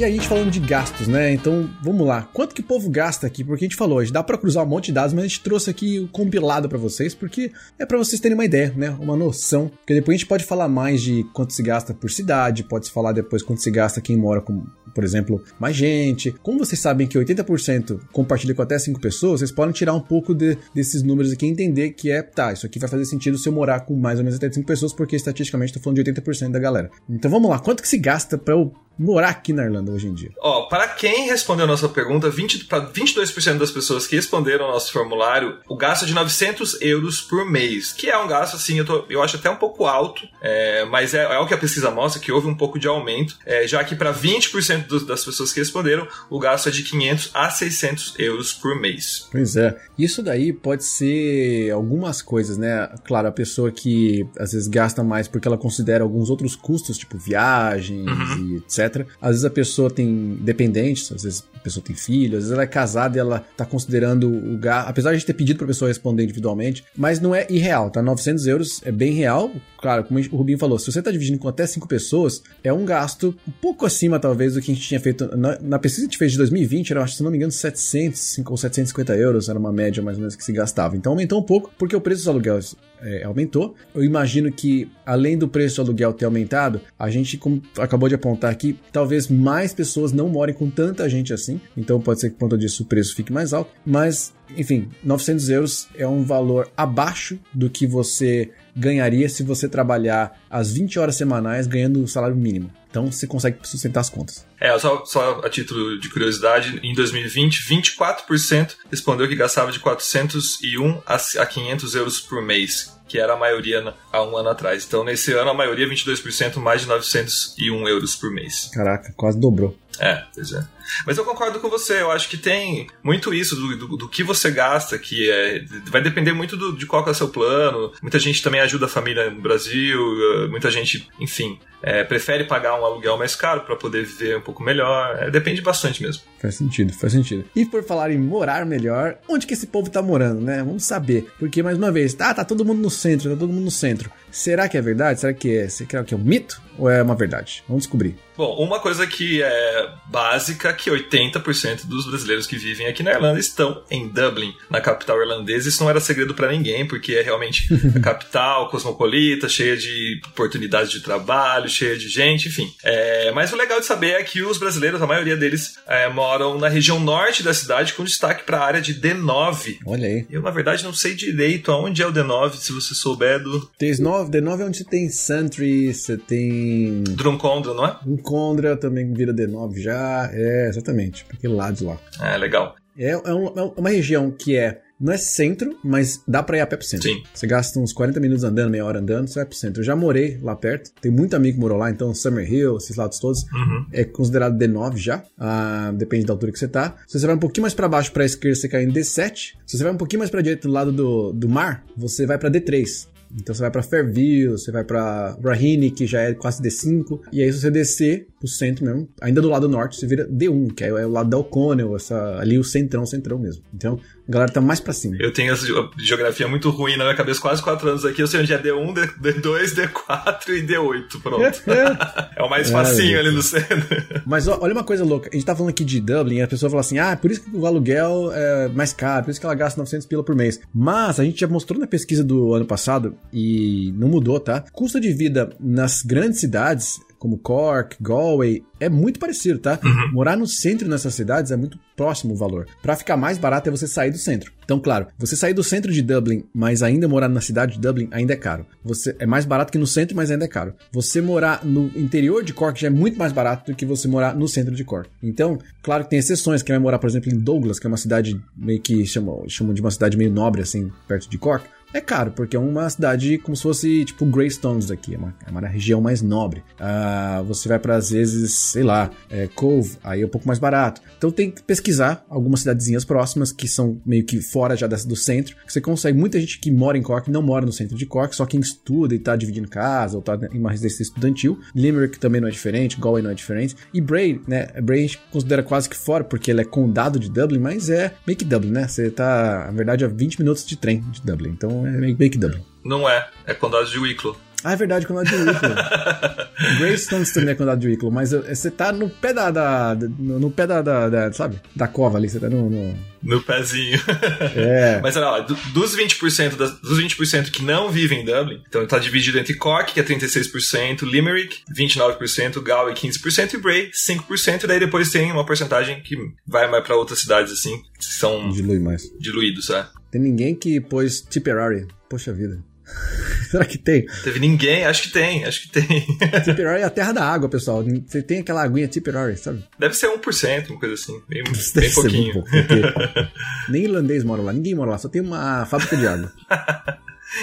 E 0.00 0.04
aí 0.04 0.12
a 0.12 0.14
gente 0.14 0.28
falando 0.28 0.50
de 0.50 0.60
gastos, 0.60 1.06
né? 1.06 1.30
Então, 1.30 1.68
vamos 1.82 2.06
lá. 2.06 2.22
Quanto 2.32 2.54
que 2.54 2.62
o 2.62 2.64
povo 2.64 2.88
gasta 2.88 3.26
aqui? 3.26 3.44
Porque 3.44 3.66
a 3.66 3.68
gente 3.68 3.76
falou, 3.76 3.98
a 3.98 4.02
gente 4.02 4.14
dá 4.14 4.22
para 4.22 4.38
cruzar 4.38 4.64
um 4.64 4.66
monte 4.66 4.86
de 4.86 4.92
dados, 4.92 5.12
mas 5.12 5.24
a 5.26 5.28
gente 5.28 5.42
trouxe 5.42 5.68
aqui 5.68 6.00
o 6.00 6.08
compilado 6.08 6.70
para 6.70 6.78
vocês, 6.78 7.14
porque 7.14 7.52
é 7.78 7.84
para 7.84 7.98
vocês 7.98 8.18
terem 8.18 8.34
uma 8.34 8.46
ideia, 8.46 8.72
né? 8.74 8.96
Uma 8.98 9.14
noção. 9.14 9.68
Porque 9.68 9.92
depois 9.92 10.14
a 10.14 10.16
gente 10.16 10.26
pode 10.26 10.44
falar 10.46 10.68
mais 10.68 11.02
de 11.02 11.22
quanto 11.34 11.52
se 11.52 11.62
gasta 11.62 11.92
por 11.92 12.10
cidade, 12.10 12.64
pode 12.64 12.86
se 12.86 12.92
falar 12.92 13.12
depois 13.12 13.42
quanto 13.42 13.60
se 13.60 13.70
gasta 13.70 14.00
quem 14.00 14.16
mora 14.16 14.40
com 14.40 14.64
por 14.94 15.04
exemplo, 15.04 15.42
mais 15.58 15.76
gente. 15.76 16.32
Como 16.42 16.58
vocês 16.58 16.80
sabem 16.80 17.06
que 17.06 17.18
80% 17.18 18.00
compartilha 18.12 18.54
com 18.54 18.62
até 18.62 18.78
5 18.78 19.00
pessoas, 19.00 19.40
vocês 19.40 19.52
podem 19.52 19.72
tirar 19.72 19.94
um 19.94 20.00
pouco 20.00 20.34
de, 20.34 20.58
desses 20.74 21.02
números 21.02 21.32
aqui 21.32 21.46
e 21.46 21.48
entender 21.48 21.90
que 21.90 22.10
é, 22.10 22.22
tá, 22.22 22.52
isso 22.52 22.66
aqui 22.66 22.78
vai 22.78 22.88
fazer 22.88 23.04
sentido 23.04 23.38
se 23.38 23.48
eu 23.48 23.52
morar 23.52 23.80
com 23.80 23.94
mais 23.94 24.18
ou 24.18 24.24
menos 24.24 24.36
até 24.36 24.50
5 24.50 24.66
pessoas, 24.66 24.92
porque 24.92 25.16
estatisticamente 25.16 25.70
estou 25.70 25.82
falando 25.82 26.02
de 26.02 26.12
80% 26.12 26.50
da 26.50 26.58
galera. 26.58 26.90
Então 27.08 27.30
vamos 27.30 27.48
lá, 27.48 27.58
quanto 27.58 27.82
que 27.82 27.88
se 27.88 27.98
gasta 27.98 28.36
para 28.36 28.54
eu 28.54 28.72
morar 29.00 29.30
aqui 29.30 29.52
na 29.52 29.64
Irlanda 29.64 29.90
hoje 29.90 30.06
em 30.06 30.14
dia? 30.14 30.30
Ó, 30.38 30.62
para 30.68 30.86
quem 30.86 31.26
respondeu 31.26 31.64
a 31.64 31.68
nossa 31.68 31.88
pergunta, 31.88 32.28
20, 32.28 32.66
para 32.66 32.86
22% 32.86 33.56
das 33.56 33.70
pessoas 33.70 34.06
que 34.06 34.14
responderam 34.14 34.66
ao 34.66 34.72
nosso 34.72 34.92
formulário, 34.92 35.56
o 35.66 35.76
gasto 35.76 36.04
é 36.04 36.06
de 36.06 36.14
900 36.14 36.82
euros 36.82 37.20
por 37.20 37.50
mês, 37.50 37.92
que 37.92 38.10
é 38.10 38.18
um 38.18 38.28
gasto, 38.28 38.56
assim, 38.56 38.78
eu, 38.78 38.84
tô, 38.84 39.06
eu 39.08 39.22
acho 39.22 39.36
até 39.36 39.48
um 39.48 39.56
pouco 39.56 39.86
alto, 39.86 40.28
é, 40.42 40.84
mas 40.84 41.14
é, 41.14 41.22
é, 41.22 41.38
o 41.38 41.46
que 41.46 41.54
a 41.54 41.58
pesquisa 41.58 41.90
mostra, 41.90 42.20
que 42.20 42.30
houve 42.30 42.46
um 42.46 42.54
pouco 42.54 42.78
de 42.78 42.86
aumento, 42.86 43.38
é, 43.46 43.66
já 43.66 43.82
que 43.82 43.94
para 43.94 44.12
20% 44.12 44.86
do, 44.86 45.06
das 45.06 45.24
pessoas 45.24 45.50
que 45.52 45.60
responderam, 45.60 46.06
o 46.28 46.38
gasto 46.38 46.68
é 46.68 46.72
de 46.72 46.82
500 46.82 47.30
a 47.32 47.50
600 47.50 48.14
euros 48.18 48.52
por 48.52 48.78
mês. 48.78 49.28
Pois 49.32 49.56
é, 49.56 49.76
isso 49.98 50.22
daí 50.22 50.52
pode 50.52 50.84
ser 50.84 51.70
algumas 51.70 52.20
coisas, 52.20 52.58
né? 52.58 52.90
Claro, 53.04 53.28
a 53.28 53.32
pessoa 53.32 53.70
que 53.70 54.26
às 54.38 54.52
vezes 54.52 54.68
gasta 54.68 55.02
mais 55.02 55.26
porque 55.26 55.48
ela 55.48 55.56
considera 55.56 56.04
alguns 56.04 56.28
outros 56.28 56.54
custos, 56.54 56.98
tipo 56.98 57.16
viagens 57.16 58.06
uhum. 58.06 58.46
e 58.46 58.56
etc 58.56 58.79
etc. 58.80 59.06
Às 59.20 59.30
vezes 59.30 59.44
a 59.44 59.50
pessoa 59.50 59.90
tem 59.90 60.38
dependentes, 60.40 61.12
às 61.12 61.22
vezes 61.22 61.44
a 61.54 61.58
pessoa 61.58 61.84
tem 61.84 61.94
filho, 61.94 62.38
às 62.38 62.44
vezes 62.44 62.52
ela 62.52 62.62
é 62.62 62.66
casada 62.66 63.16
e 63.16 63.20
ela 63.20 63.44
tá 63.56 63.64
considerando 63.64 64.28
o 64.28 64.56
gasto, 64.58 64.88
apesar 64.88 65.10
de 65.10 65.16
a 65.16 65.18
gente 65.18 65.26
ter 65.26 65.34
pedido 65.34 65.58
pra 65.58 65.66
pessoa 65.66 65.88
responder 65.88 66.24
individualmente, 66.24 66.84
mas 66.96 67.20
não 67.20 67.34
é 67.34 67.46
irreal, 67.50 67.90
tá? 67.90 68.02
900 68.02 68.46
euros 68.46 68.80
é 68.84 68.90
bem 68.90 69.12
real, 69.12 69.50
claro, 69.78 70.04
como 70.04 70.18
o 70.20 70.36
Rubinho 70.36 70.58
falou, 70.58 70.78
se 70.78 70.90
você 70.90 71.02
tá 71.02 71.10
dividindo 71.10 71.38
com 71.38 71.48
até 71.48 71.66
5 71.66 71.86
pessoas, 71.86 72.42
é 72.64 72.72
um 72.72 72.84
gasto 72.84 73.34
um 73.46 73.52
pouco 73.52 73.84
acima, 73.84 74.18
talvez, 74.18 74.54
do 74.54 74.62
que 74.62 74.72
a 74.72 74.74
gente 74.74 74.86
tinha 74.86 75.00
feito, 75.00 75.36
na, 75.36 75.58
na 75.60 75.78
pesquisa 75.78 76.06
que 76.06 76.10
a 76.10 76.12
gente 76.12 76.18
fez 76.18 76.32
de 76.32 76.38
2020, 76.38 76.92
era, 76.92 77.06
se 77.06 77.22
não 77.22 77.30
me 77.30 77.36
engano, 77.36 77.52
700 77.52 78.38
ou 78.46 78.56
750 78.56 79.16
euros, 79.16 79.48
era 79.48 79.58
uma 79.58 79.72
média 79.72 80.02
mais 80.02 80.16
ou 80.16 80.20
menos 80.20 80.36
que 80.36 80.44
se 80.44 80.52
gastava, 80.52 80.96
então 80.96 81.12
aumentou 81.12 81.38
um 81.38 81.44
pouco, 81.44 81.70
porque 81.78 81.94
o 81.94 82.00
preço 82.00 82.22
dos 82.22 82.28
aluguéis 82.28 82.74
é, 83.02 83.24
aumentou, 83.24 83.74
eu 83.94 84.04
imagino 84.04 84.50
que, 84.50 84.90
além 85.04 85.36
do 85.36 85.48
preço 85.48 85.76
do 85.76 85.88
aluguel 85.88 86.12
ter 86.12 86.24
aumentado, 86.24 86.80
a 86.98 87.10
gente, 87.10 87.36
como 87.36 87.62
acabou 87.78 88.08
de 88.08 88.14
apontar 88.14 88.50
aqui, 88.50 88.78
talvez 88.92 89.28
mais 89.28 89.72
pessoas 89.72 90.12
não 90.12 90.28
morem 90.28 90.54
com 90.54 90.70
tanta 90.70 91.08
gente 91.08 91.32
assim, 91.32 91.60
então 91.76 92.00
pode 92.00 92.20
ser 92.20 92.30
que 92.30 92.36
por 92.36 92.40
conta 92.40 92.58
disso 92.58 92.82
o 92.82 92.86
preço 92.86 93.14
fique 93.14 93.32
mais 93.32 93.52
alto, 93.52 93.70
mas, 93.84 94.32
enfim, 94.56 94.88
900 95.02 95.50
euros 95.50 95.88
é 95.96 96.06
um 96.06 96.22
valor 96.22 96.70
abaixo 96.76 97.38
do 97.52 97.70
que 97.70 97.86
você 97.86 98.50
ganharia 98.76 99.28
se 99.28 99.42
você 99.42 99.68
trabalhar 99.68 100.38
as 100.48 100.72
20 100.72 100.98
horas 100.98 101.16
semanais 101.16 101.66
ganhando 101.66 102.02
o 102.02 102.08
salário 102.08 102.36
mínimo. 102.36 102.70
Então 102.90 103.10
você 103.10 103.26
consegue 103.26 103.58
sustentar 103.62 104.00
as 104.00 104.10
contas. 104.10 104.44
É, 104.60 104.76
só, 104.78 105.04
só 105.04 105.40
a 105.44 105.48
título 105.48 105.98
de 105.98 106.10
curiosidade, 106.10 106.80
em 106.82 106.92
2020, 106.92 107.68
24% 107.68 108.76
respondeu 108.90 109.28
que 109.28 109.36
gastava 109.36 109.70
de 109.70 109.78
401 109.78 111.02
a 111.06 111.46
500 111.46 111.94
euros 111.94 112.20
por 112.20 112.42
mês, 112.42 112.92
que 113.08 113.18
era 113.18 113.34
a 113.34 113.36
maioria 113.36 113.94
há 114.12 114.22
um 114.22 114.36
ano 114.36 114.48
atrás. 114.48 114.84
Então, 114.86 115.04
nesse 115.04 115.32
ano, 115.32 115.50
a 115.50 115.54
maioria, 115.54 115.88
22%, 115.88 116.56
mais 116.56 116.82
de 116.82 116.88
901 116.88 117.88
euros 117.88 118.16
por 118.16 118.30
mês. 118.30 118.70
Caraca, 118.72 119.12
quase 119.16 119.38
dobrou. 119.38 119.76
É, 119.98 120.24
pois 120.34 120.52
é. 120.52 120.66
Mas 121.06 121.16
eu 121.18 121.24
concordo 121.24 121.60
com 121.60 121.68
você, 121.68 122.00
eu 122.00 122.10
acho 122.10 122.28
que 122.28 122.36
tem 122.36 122.88
muito 123.02 123.32
isso 123.32 123.56
do, 123.56 123.76
do, 123.76 123.96
do 123.96 124.08
que 124.08 124.22
você 124.22 124.50
gasta, 124.50 124.98
que 124.98 125.30
é, 125.30 125.64
vai 125.86 126.02
depender 126.02 126.32
muito 126.32 126.56
do, 126.56 126.76
de 126.76 126.86
qual 126.86 127.06
é 127.06 127.10
o 127.10 127.14
seu 127.14 127.28
plano. 127.28 127.92
Muita 128.02 128.18
gente 128.18 128.42
também 128.42 128.60
ajuda 128.60 128.86
a 128.86 128.88
família 128.88 129.30
no 129.30 129.40
Brasil, 129.40 130.00
eh, 130.00 130.48
muita 130.48 130.70
gente, 130.70 131.08
enfim, 131.18 131.58
é, 131.82 132.04
prefere 132.04 132.44
pagar 132.44 132.78
um 132.78 132.84
aluguel 132.84 133.16
mais 133.16 133.34
caro 133.34 133.62
para 133.62 133.76
poder 133.76 134.04
viver 134.04 134.36
um 134.36 134.40
pouco 134.40 134.62
melhor. 134.62 135.16
É, 135.18 135.30
depende 135.30 135.62
bastante 135.62 136.02
mesmo. 136.02 136.22
Faz 136.38 136.54
sentido, 136.54 136.92
faz 136.92 137.12
sentido. 137.12 137.44
E 137.54 137.64
por 137.64 137.82
falar 137.82 138.10
em 138.10 138.18
morar 138.18 138.64
melhor, 138.66 139.16
onde 139.28 139.46
que 139.46 139.54
esse 139.54 139.66
povo 139.66 139.90
tá 139.90 140.02
morando, 140.02 140.40
né? 140.40 140.58
Vamos 140.58 140.84
saber. 140.84 141.30
Porque, 141.38 141.62
mais 141.62 141.76
uma 141.76 141.90
vez, 141.90 142.14
tá, 142.14 142.32
tá 142.34 142.44
todo 142.44 142.64
mundo 142.64 142.80
no 142.80 142.90
centro, 142.90 143.30
tá 143.30 143.36
todo 143.36 143.52
mundo 143.52 143.64
no 143.64 143.70
centro. 143.70 144.10
Será 144.30 144.68
que 144.68 144.76
é 144.76 144.82
verdade? 144.82 145.20
Será 145.20 145.32
que 145.32 145.56
é, 145.56 145.68
será 145.68 146.04
que 146.04 146.14
é 146.14 146.16
um 146.16 146.20
mito? 146.20 146.60
Ou 146.78 146.88
é 146.88 147.02
uma 147.02 147.14
verdade? 147.14 147.62
Vamos 147.68 147.84
descobrir. 147.84 148.16
Bom, 148.36 148.56
uma 148.56 148.80
coisa 148.80 149.06
que 149.06 149.42
é 149.42 149.92
básica, 150.06 150.69
que 150.72 150.90
80% 150.90 151.86
dos 151.86 152.06
brasileiros 152.06 152.46
que 152.46 152.56
vivem 152.56 152.86
aqui 152.86 153.02
na 153.02 153.12
Irlanda 153.12 153.38
estão 153.38 153.82
em 153.90 154.08
Dublin, 154.08 154.54
na 154.68 154.80
capital 154.80 155.20
irlandesa. 155.20 155.68
Isso 155.68 155.82
não 155.82 155.90
era 155.90 156.00
segredo 156.00 156.34
para 156.34 156.50
ninguém, 156.50 156.86
porque 156.86 157.14
é 157.14 157.22
realmente 157.22 157.68
a 157.96 158.00
capital 158.00 158.68
cosmopolita, 158.68 159.48
cheia 159.48 159.76
de 159.76 160.20
oportunidades 160.28 160.90
de 160.90 161.00
trabalho, 161.00 161.68
cheia 161.68 161.96
de 161.96 162.08
gente, 162.08 162.48
enfim. 162.48 162.72
É, 162.82 163.30
mas 163.32 163.52
o 163.52 163.56
legal 163.56 163.80
de 163.80 163.86
saber 163.86 164.12
é 164.12 164.22
que 164.22 164.42
os 164.42 164.58
brasileiros, 164.58 165.00
a 165.00 165.06
maioria 165.06 165.36
deles, 165.36 165.78
é, 165.86 166.08
moram 166.08 166.58
na 166.58 166.68
região 166.68 167.00
norte 167.00 167.42
da 167.42 167.54
cidade, 167.54 167.94
com 167.94 168.04
destaque 168.04 168.44
para 168.44 168.58
a 168.58 168.64
área 168.64 168.80
de 168.80 168.94
D9. 168.94 169.78
Olha 169.86 170.06
aí. 170.06 170.26
Eu, 170.30 170.42
na 170.42 170.50
verdade, 170.50 170.84
não 170.84 170.92
sei 170.92 171.14
direito 171.14 171.70
aonde 171.70 172.02
é 172.02 172.06
o 172.06 172.12
D9, 172.12 172.54
se 172.54 172.72
você 172.72 172.94
souber 172.94 173.42
do... 173.42 173.70
D9, 173.80 174.30
D9 174.30 174.60
é 174.60 174.64
onde 174.64 174.84
tem 174.84 175.08
Santry, 175.08 175.92
você 175.92 176.16
tem... 176.16 177.02
Drunkondra, 177.04 177.74
não 177.74 177.86
é? 177.86 177.96
Drunkondra 178.02 178.76
também 178.76 179.12
vira 179.12 179.32
D9 179.32 179.80
já. 179.80 180.30
É, 180.32 180.59
exatamente. 180.68 181.24
Pra 181.24 181.36
aquele 181.36 181.54
lado 181.54 181.84
lá. 181.84 181.98
É, 182.20 182.36
legal. 182.36 182.74
É, 182.98 183.10
é, 183.10 183.34
um, 183.34 183.46
é 183.46 183.72
uma 183.76 183.90
região 183.90 184.30
que 184.30 184.56
é 184.56 184.80
não 185.00 185.14
é 185.14 185.16
centro, 185.16 185.78
mas 185.82 186.22
dá 186.28 186.42
pra 186.42 186.58
ir 186.58 186.60
a 186.60 186.66
pé 186.66 186.76
pro 186.76 186.84
centro. 186.86 187.08
Sim. 187.08 187.22
Você 187.32 187.46
gasta 187.46 187.78
uns 187.80 187.90
40 187.90 188.20
minutos 188.20 188.44
andando, 188.44 188.70
meia 188.70 188.84
hora 188.84 188.98
andando, 188.98 189.28
você 189.28 189.36
vai 189.36 189.46
pro 189.46 189.56
centro. 189.56 189.80
Eu 189.80 189.84
já 189.86 189.96
morei 189.96 190.38
lá 190.42 190.54
perto, 190.54 190.90
tem 191.00 191.10
muito 191.10 191.34
amigo 191.34 191.54
que 191.54 191.60
morou 191.60 191.78
lá, 191.78 191.90
então 191.90 192.14
Summerhill, 192.14 192.76
esses 192.76 192.96
lados 192.96 193.18
todos, 193.18 193.44
Uhum. 193.44 193.86
é 193.94 194.04
considerado 194.04 194.58
D9 194.58 194.98
já, 194.98 195.24
ah, 195.38 195.90
depende 195.96 196.26
da 196.26 196.34
altura 196.34 196.52
que 196.52 196.58
você 196.58 196.68
tá. 196.68 196.96
Se 197.08 197.18
você 197.18 197.26
vai 197.26 197.34
um 197.34 197.38
pouquinho 197.38 197.62
mais 197.62 197.72
pra 197.72 197.88
baixo 197.88 198.12
pra 198.12 198.26
esquerda, 198.26 198.56
você 198.56 198.68
cai 198.68 198.82
em 198.84 198.92
D7. 198.92 199.54
Se 199.66 199.78
você 199.78 199.82
vai 199.84 199.92
um 199.94 199.96
pouquinho 199.96 200.18
mais 200.18 200.30
pra 200.30 200.42
direita 200.42 200.68
do 200.68 200.74
lado 200.74 200.92
do, 200.92 201.32
do 201.32 201.48
mar, 201.48 201.82
você 201.96 202.26
vai 202.26 202.36
pra 202.36 202.50
D3. 202.50 203.08
Então 203.36 203.54
você 203.54 203.60
vai 203.60 203.70
pra 203.70 203.82
Fairview, 203.82 204.52
você 204.52 204.72
vai 204.72 204.84
pra 204.84 205.36
Rahine, 205.42 205.90
que 205.90 206.06
já 206.06 206.22
é 206.22 206.34
quase 206.34 206.62
D5. 206.62 207.20
E 207.32 207.42
aí 207.42 207.52
se 207.52 207.60
você 207.60 207.70
descer 207.70 208.26
pro 208.38 208.48
centro 208.48 208.84
mesmo, 208.84 209.08
ainda 209.20 209.40
do 209.40 209.48
lado 209.48 209.68
norte, 209.68 209.96
você 209.96 210.06
vira 210.06 210.26
D1, 210.28 210.74
que 210.74 210.84
é 210.84 210.92
o 210.92 211.10
lado 211.10 211.30
da 211.30 211.38
O'Connell, 211.38 211.94
essa, 211.94 212.38
ali 212.38 212.58
o 212.58 212.64
centrão, 212.64 213.06
centrão 213.06 213.38
mesmo. 213.38 213.62
Então 213.72 213.98
a 214.30 214.32
galera 214.32 214.52
tá 214.52 214.60
mais 214.60 214.80
pra 214.80 214.92
cima. 214.92 215.16
Eu 215.18 215.32
tenho 215.32 215.52
essa 215.52 215.66
ge- 215.66 215.72
geografia 215.98 216.46
muito 216.48 216.70
ruim 216.70 216.96
na 216.96 217.04
minha 217.04 217.16
cabeça, 217.16 217.40
quase 217.40 217.62
4 217.62 217.88
anos 217.88 218.04
aqui. 218.04 218.22
Eu 218.22 218.26
sei 218.26 218.40
onde 218.40 218.52
é 218.52 218.58
D1, 218.58 218.92
D- 219.20 219.32
D2, 219.32 219.74
D4 219.74 220.48
e 220.50 220.62
D8. 220.66 221.20
Pronto. 221.22 221.62
é 222.36 222.42
o 222.42 222.48
mais 222.48 222.68
É, 222.68 222.72
facinho 222.72 223.10
meu 223.10 223.20
ali 223.20 223.30
no 223.32 223.42
centro. 223.42 224.22
Mas 224.26 224.46
ó, 224.48 224.58
olha 224.60 224.72
uma 224.72 224.84
coisa 224.84 225.04
louca, 225.04 225.28
a 225.30 225.34
gente 225.34 225.44
tá 225.44 225.54
falando 225.54 225.70
aqui 225.70 225.84
de 225.84 226.00
Dublin 226.00 226.36
e 226.36 226.42
a 226.42 226.48
pessoa 226.48 226.70
fala 226.70 226.80
assim, 226.80 226.98
ah, 226.98 227.16
por 227.16 227.30
isso 227.30 227.42
que 227.42 227.56
o 227.56 227.66
aluguel 227.66 228.30
é 228.32 228.68
mais 228.68 228.92
caro, 228.92 229.24
por 229.24 229.30
isso 229.30 229.40
que 229.40 229.46
ela 229.46 229.54
gasta 229.54 229.78
900 229.80 230.06
pila 230.06 230.22
por 230.22 230.34
mês. 230.34 230.60
Mas 230.72 231.18
a 231.18 231.24
gente 231.24 231.40
já 231.40 231.48
mostrou 231.48 231.78
na 231.80 231.86
pesquisa 231.86 232.22
do 232.22 232.54
ano 232.54 232.64
passado, 232.64 233.16
e 233.32 233.92
não 233.96 234.08
mudou, 234.08 234.38
tá? 234.38 234.64
Custo 234.72 235.00
de 235.00 235.12
vida 235.12 235.50
nas 235.58 236.02
grandes 236.02 236.40
cidades, 236.40 237.00
como 237.20 237.36
Cork, 237.36 237.96
Galway, 238.00 238.64
é 238.80 238.88
muito 238.88 239.20
parecido, 239.20 239.58
tá? 239.58 239.78
Morar 240.10 240.38
no 240.38 240.46
centro 240.46 240.88
nessas 240.88 241.14
cidades 241.14 241.52
é 241.52 241.56
muito 241.56 241.78
próximo 241.94 242.32
o 242.32 242.36
valor. 242.36 242.66
Pra 242.80 242.96
ficar 242.96 243.14
mais 243.14 243.36
barato 243.36 243.68
é 243.68 243.70
você 243.70 243.86
sair 243.86 244.10
do 244.10 244.16
centro. 244.16 244.50
Então, 244.64 244.80
claro, 244.80 245.06
você 245.18 245.36
sair 245.36 245.52
do 245.52 245.62
centro 245.62 245.92
de 245.92 246.00
Dublin, 246.00 246.44
mas 246.54 246.82
ainda 246.82 247.06
morar 247.06 247.28
na 247.28 247.42
cidade 247.42 247.74
de 247.74 247.80
Dublin, 247.80 248.08
ainda 248.10 248.32
é 248.32 248.36
caro. 248.36 248.64
Você 248.82 249.14
é 249.18 249.26
mais 249.26 249.44
barato 249.44 249.70
que 249.70 249.76
no 249.76 249.86
centro, 249.86 250.16
mas 250.16 250.30
ainda 250.30 250.46
é 250.46 250.48
caro. 250.48 250.74
Você 250.92 251.20
morar 251.20 251.62
no 251.62 251.90
interior 251.94 252.42
de 252.42 252.54
Cork 252.54 252.80
já 252.80 252.86
é 252.86 252.90
muito 252.90 253.18
mais 253.18 253.32
barato 253.32 253.70
do 253.70 253.76
que 253.76 253.84
você 253.84 254.08
morar 254.08 254.34
no 254.34 254.48
centro 254.48 254.74
de 254.74 254.82
Cork. 254.82 255.10
Então, 255.22 255.58
claro 255.82 256.04
que 256.04 256.10
tem 256.10 256.18
exceções. 256.18 256.62
Quem 256.62 256.72
vai 256.72 256.82
morar, 256.82 256.98
por 256.98 257.10
exemplo, 257.10 257.30
em 257.30 257.36
Douglas, 257.36 257.78
que 257.78 257.86
é 257.86 257.88
uma 257.88 257.98
cidade 257.98 258.40
meio 258.56 258.80
que 258.80 259.04
chamam, 259.04 259.44
chamam 259.46 259.74
de 259.74 259.82
uma 259.82 259.90
cidade 259.90 260.16
meio 260.16 260.32
nobre, 260.32 260.62
assim, 260.62 260.90
perto 261.06 261.28
de 261.28 261.36
Cork. 261.36 261.66
É 261.92 262.00
caro, 262.00 262.30
porque 262.30 262.56
é 262.56 262.58
uma 262.58 262.88
cidade 262.88 263.38
como 263.38 263.56
se 263.56 263.62
fosse 263.62 264.04
tipo 264.04 264.24
Greystones 264.24 264.86
daqui, 264.86 265.14
é 265.14 265.18
uma, 265.18 265.34
é 265.46 265.50
uma 265.50 265.60
região 265.66 266.00
mais 266.00 266.22
nobre. 266.22 266.62
Ah, 266.78 267.42
você 267.46 267.68
vai 267.68 267.78
para 267.78 267.96
às 267.96 268.10
vezes, 268.10 268.52
sei 268.52 268.82
lá, 268.82 269.10
é, 269.28 269.48
Cove, 269.48 269.96
aí 270.02 270.22
é 270.22 270.26
um 270.26 270.28
pouco 270.28 270.46
mais 270.46 270.58
barato. 270.58 271.02
Então 271.18 271.30
tem 271.30 271.50
que 271.50 271.62
pesquisar 271.62 272.24
algumas 272.28 272.60
cidadezinhas 272.60 273.04
próximas 273.04 273.50
que 273.50 273.66
são 273.66 274.00
meio 274.06 274.24
que 274.24 274.40
fora 274.40 274.76
já 274.76 274.86
do 274.86 275.16
centro. 275.16 275.56
Você 275.66 275.80
consegue, 275.80 276.18
muita 276.18 276.38
gente 276.40 276.58
que 276.58 276.70
mora 276.70 276.96
em 276.96 277.02
Cork 277.02 277.30
não 277.30 277.42
mora 277.42 277.66
no 277.66 277.72
centro 277.72 277.96
de 277.96 278.06
Cork, 278.06 278.34
só 278.34 278.46
quem 278.46 278.60
estuda 278.60 279.14
e 279.14 279.18
tá 279.18 279.34
dividindo 279.36 279.68
casa 279.68 280.16
ou 280.16 280.22
tá 280.22 280.38
em 280.52 280.58
uma 280.58 280.70
residência 280.70 281.02
estudantil. 281.02 281.58
Limerick 281.74 282.18
também 282.18 282.40
não 282.40 282.48
é 282.48 282.50
diferente, 282.50 283.00
Galway 283.00 283.22
não 283.22 283.30
é 283.30 283.34
diferente. 283.34 283.76
E 283.92 284.00
Bray, 284.00 284.40
né? 284.46 284.68
Bray 284.82 285.00
a 285.00 285.02
gente 285.02 285.20
considera 285.30 285.62
quase 285.62 285.88
que 285.88 285.96
fora, 285.96 286.22
porque 286.22 286.50
ele 286.50 286.60
é 286.60 286.64
condado 286.64 287.18
de 287.18 287.30
Dublin, 287.30 287.58
mas 287.58 287.90
é 287.90 288.14
meio 288.26 288.36
que 288.36 288.44
Dublin, 288.44 288.70
né? 288.70 288.86
Você 288.86 289.10
tá, 289.10 289.64
na 289.66 289.72
verdade, 289.72 290.04
a 290.04 290.08
20 290.08 290.38
minutos 290.38 290.64
de 290.64 290.76
trem 290.76 291.00
de 291.10 291.22
Dublin. 291.22 291.50
Então 291.50 291.79
é 291.86 291.90
meio 291.90 292.16
Dublin. 292.16 292.62
Não 292.84 293.08
é, 293.08 293.28
é 293.46 293.54
condado 293.54 293.88
de 293.90 293.98
Wicklow. 293.98 294.36
Ah, 294.62 294.72
é 294.72 294.76
verdade, 294.76 295.06
condado 295.06 295.26
de 295.26 295.34
Wicklow. 295.36 295.74
Greystones 296.78 297.32
também 297.32 297.50
é 297.50 297.54
condado 297.54 297.80
de 297.80 297.88
Wicklow, 297.88 298.10
mas 298.12 298.32
eu- 298.32 298.42
você 298.42 298.70
tá 298.70 298.92
no 298.92 299.08
pé 299.08 299.32
da. 299.32 299.50
da- 299.50 299.94
no, 300.18 300.38
no 300.38 300.50
pé 300.50 300.66
da, 300.66 300.82
da- 300.82 301.08
da- 301.08 301.32
Sabe? 301.32 301.58
Da 301.74 301.88
cova 301.88 302.18
ali, 302.18 302.28
você 302.28 302.38
tá 302.38 302.48
no. 302.50 302.68
no- 302.68 302.98
No 303.22 303.40
pezinho. 303.42 303.98
É. 304.56 305.00
Mas 305.02 305.16
olha 305.16 305.26
lá, 305.30 305.40
do- 305.40 305.54
dos 305.72 305.96
20%, 305.96 306.56
das, 306.56 306.78
dos 306.80 306.98
20% 307.00 307.50
que 307.50 307.62
não 307.62 307.90
vivem 307.90 308.20
em 308.22 308.24
Dublin, 308.24 308.62
então 308.68 308.86
tá 308.86 308.98
dividido 308.98 309.38
entre 309.38 309.54
Cork, 309.54 309.92
que 309.94 310.00
é 310.00 310.02
36%, 310.02 311.02
Limerick, 311.02 311.58
29%, 311.74 312.60
Galway, 312.62 312.94
15% 312.94 313.54
e 313.54 313.58
Bray, 313.58 313.90
5%, 313.92 314.64
e 314.64 314.66
daí 314.66 314.78
depois 314.80 315.10
tem 315.10 315.30
uma 315.32 315.44
porcentagem 315.46 316.02
que 316.02 316.16
vai 316.46 316.70
mais 316.70 316.84
pra 316.84 316.96
outras 316.96 317.20
cidades, 317.20 317.52
assim, 317.52 317.80
que 317.98 318.04
são 318.04 318.50
Dilui 318.50 318.78
mais. 318.78 319.02
diluídos, 319.18 319.68
né? 319.70 319.86
Tem 320.10 320.20
ninguém 320.20 320.54
que 320.54 320.80
pôs 320.80 321.20
Tipperary. 321.20 321.86
Poxa 322.08 322.32
vida. 322.32 322.62
Será 323.50 323.64
que 323.64 323.78
tem? 323.78 324.06
Teve 324.24 324.38
ninguém? 324.40 324.84
Acho 324.84 325.04
que 325.04 325.10
tem, 325.10 325.44
acho 325.44 325.62
que 325.62 325.68
tem. 325.80 326.06
Tipperary 326.44 326.82
é 326.82 326.84
a 326.84 326.90
terra 326.90 327.12
da 327.12 327.24
água, 327.24 327.48
pessoal. 327.48 327.84
Você 328.06 328.22
tem 328.22 328.40
aquela 328.40 328.62
aguinha 328.62 328.88
Tipperary, 328.88 329.36
sabe? 329.36 329.64
Deve 329.78 329.94
ser 329.94 330.08
1%, 330.08 330.70
uma 330.70 330.78
coisa 330.80 330.94
assim, 330.94 331.20
bem, 331.28 331.42
bem 331.74 331.92
pouquinho. 331.92 332.32
pouco, 332.32 332.48
nem 333.70 333.84
irlandês 333.84 334.24
mora 334.24 334.42
lá, 334.42 334.52
ninguém 334.52 334.74
mora 334.74 334.92
lá, 334.92 334.98
só 334.98 335.08
tem 335.08 335.20
uma 335.22 335.64
fábrica 335.66 335.96
de 335.96 336.06
água 336.06 336.32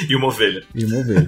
E 0.10 0.16
uma 0.16 0.28
ovelha. 0.28 0.64
e 0.76 0.84
uma 0.86 0.98
ovelha. 1.00 1.28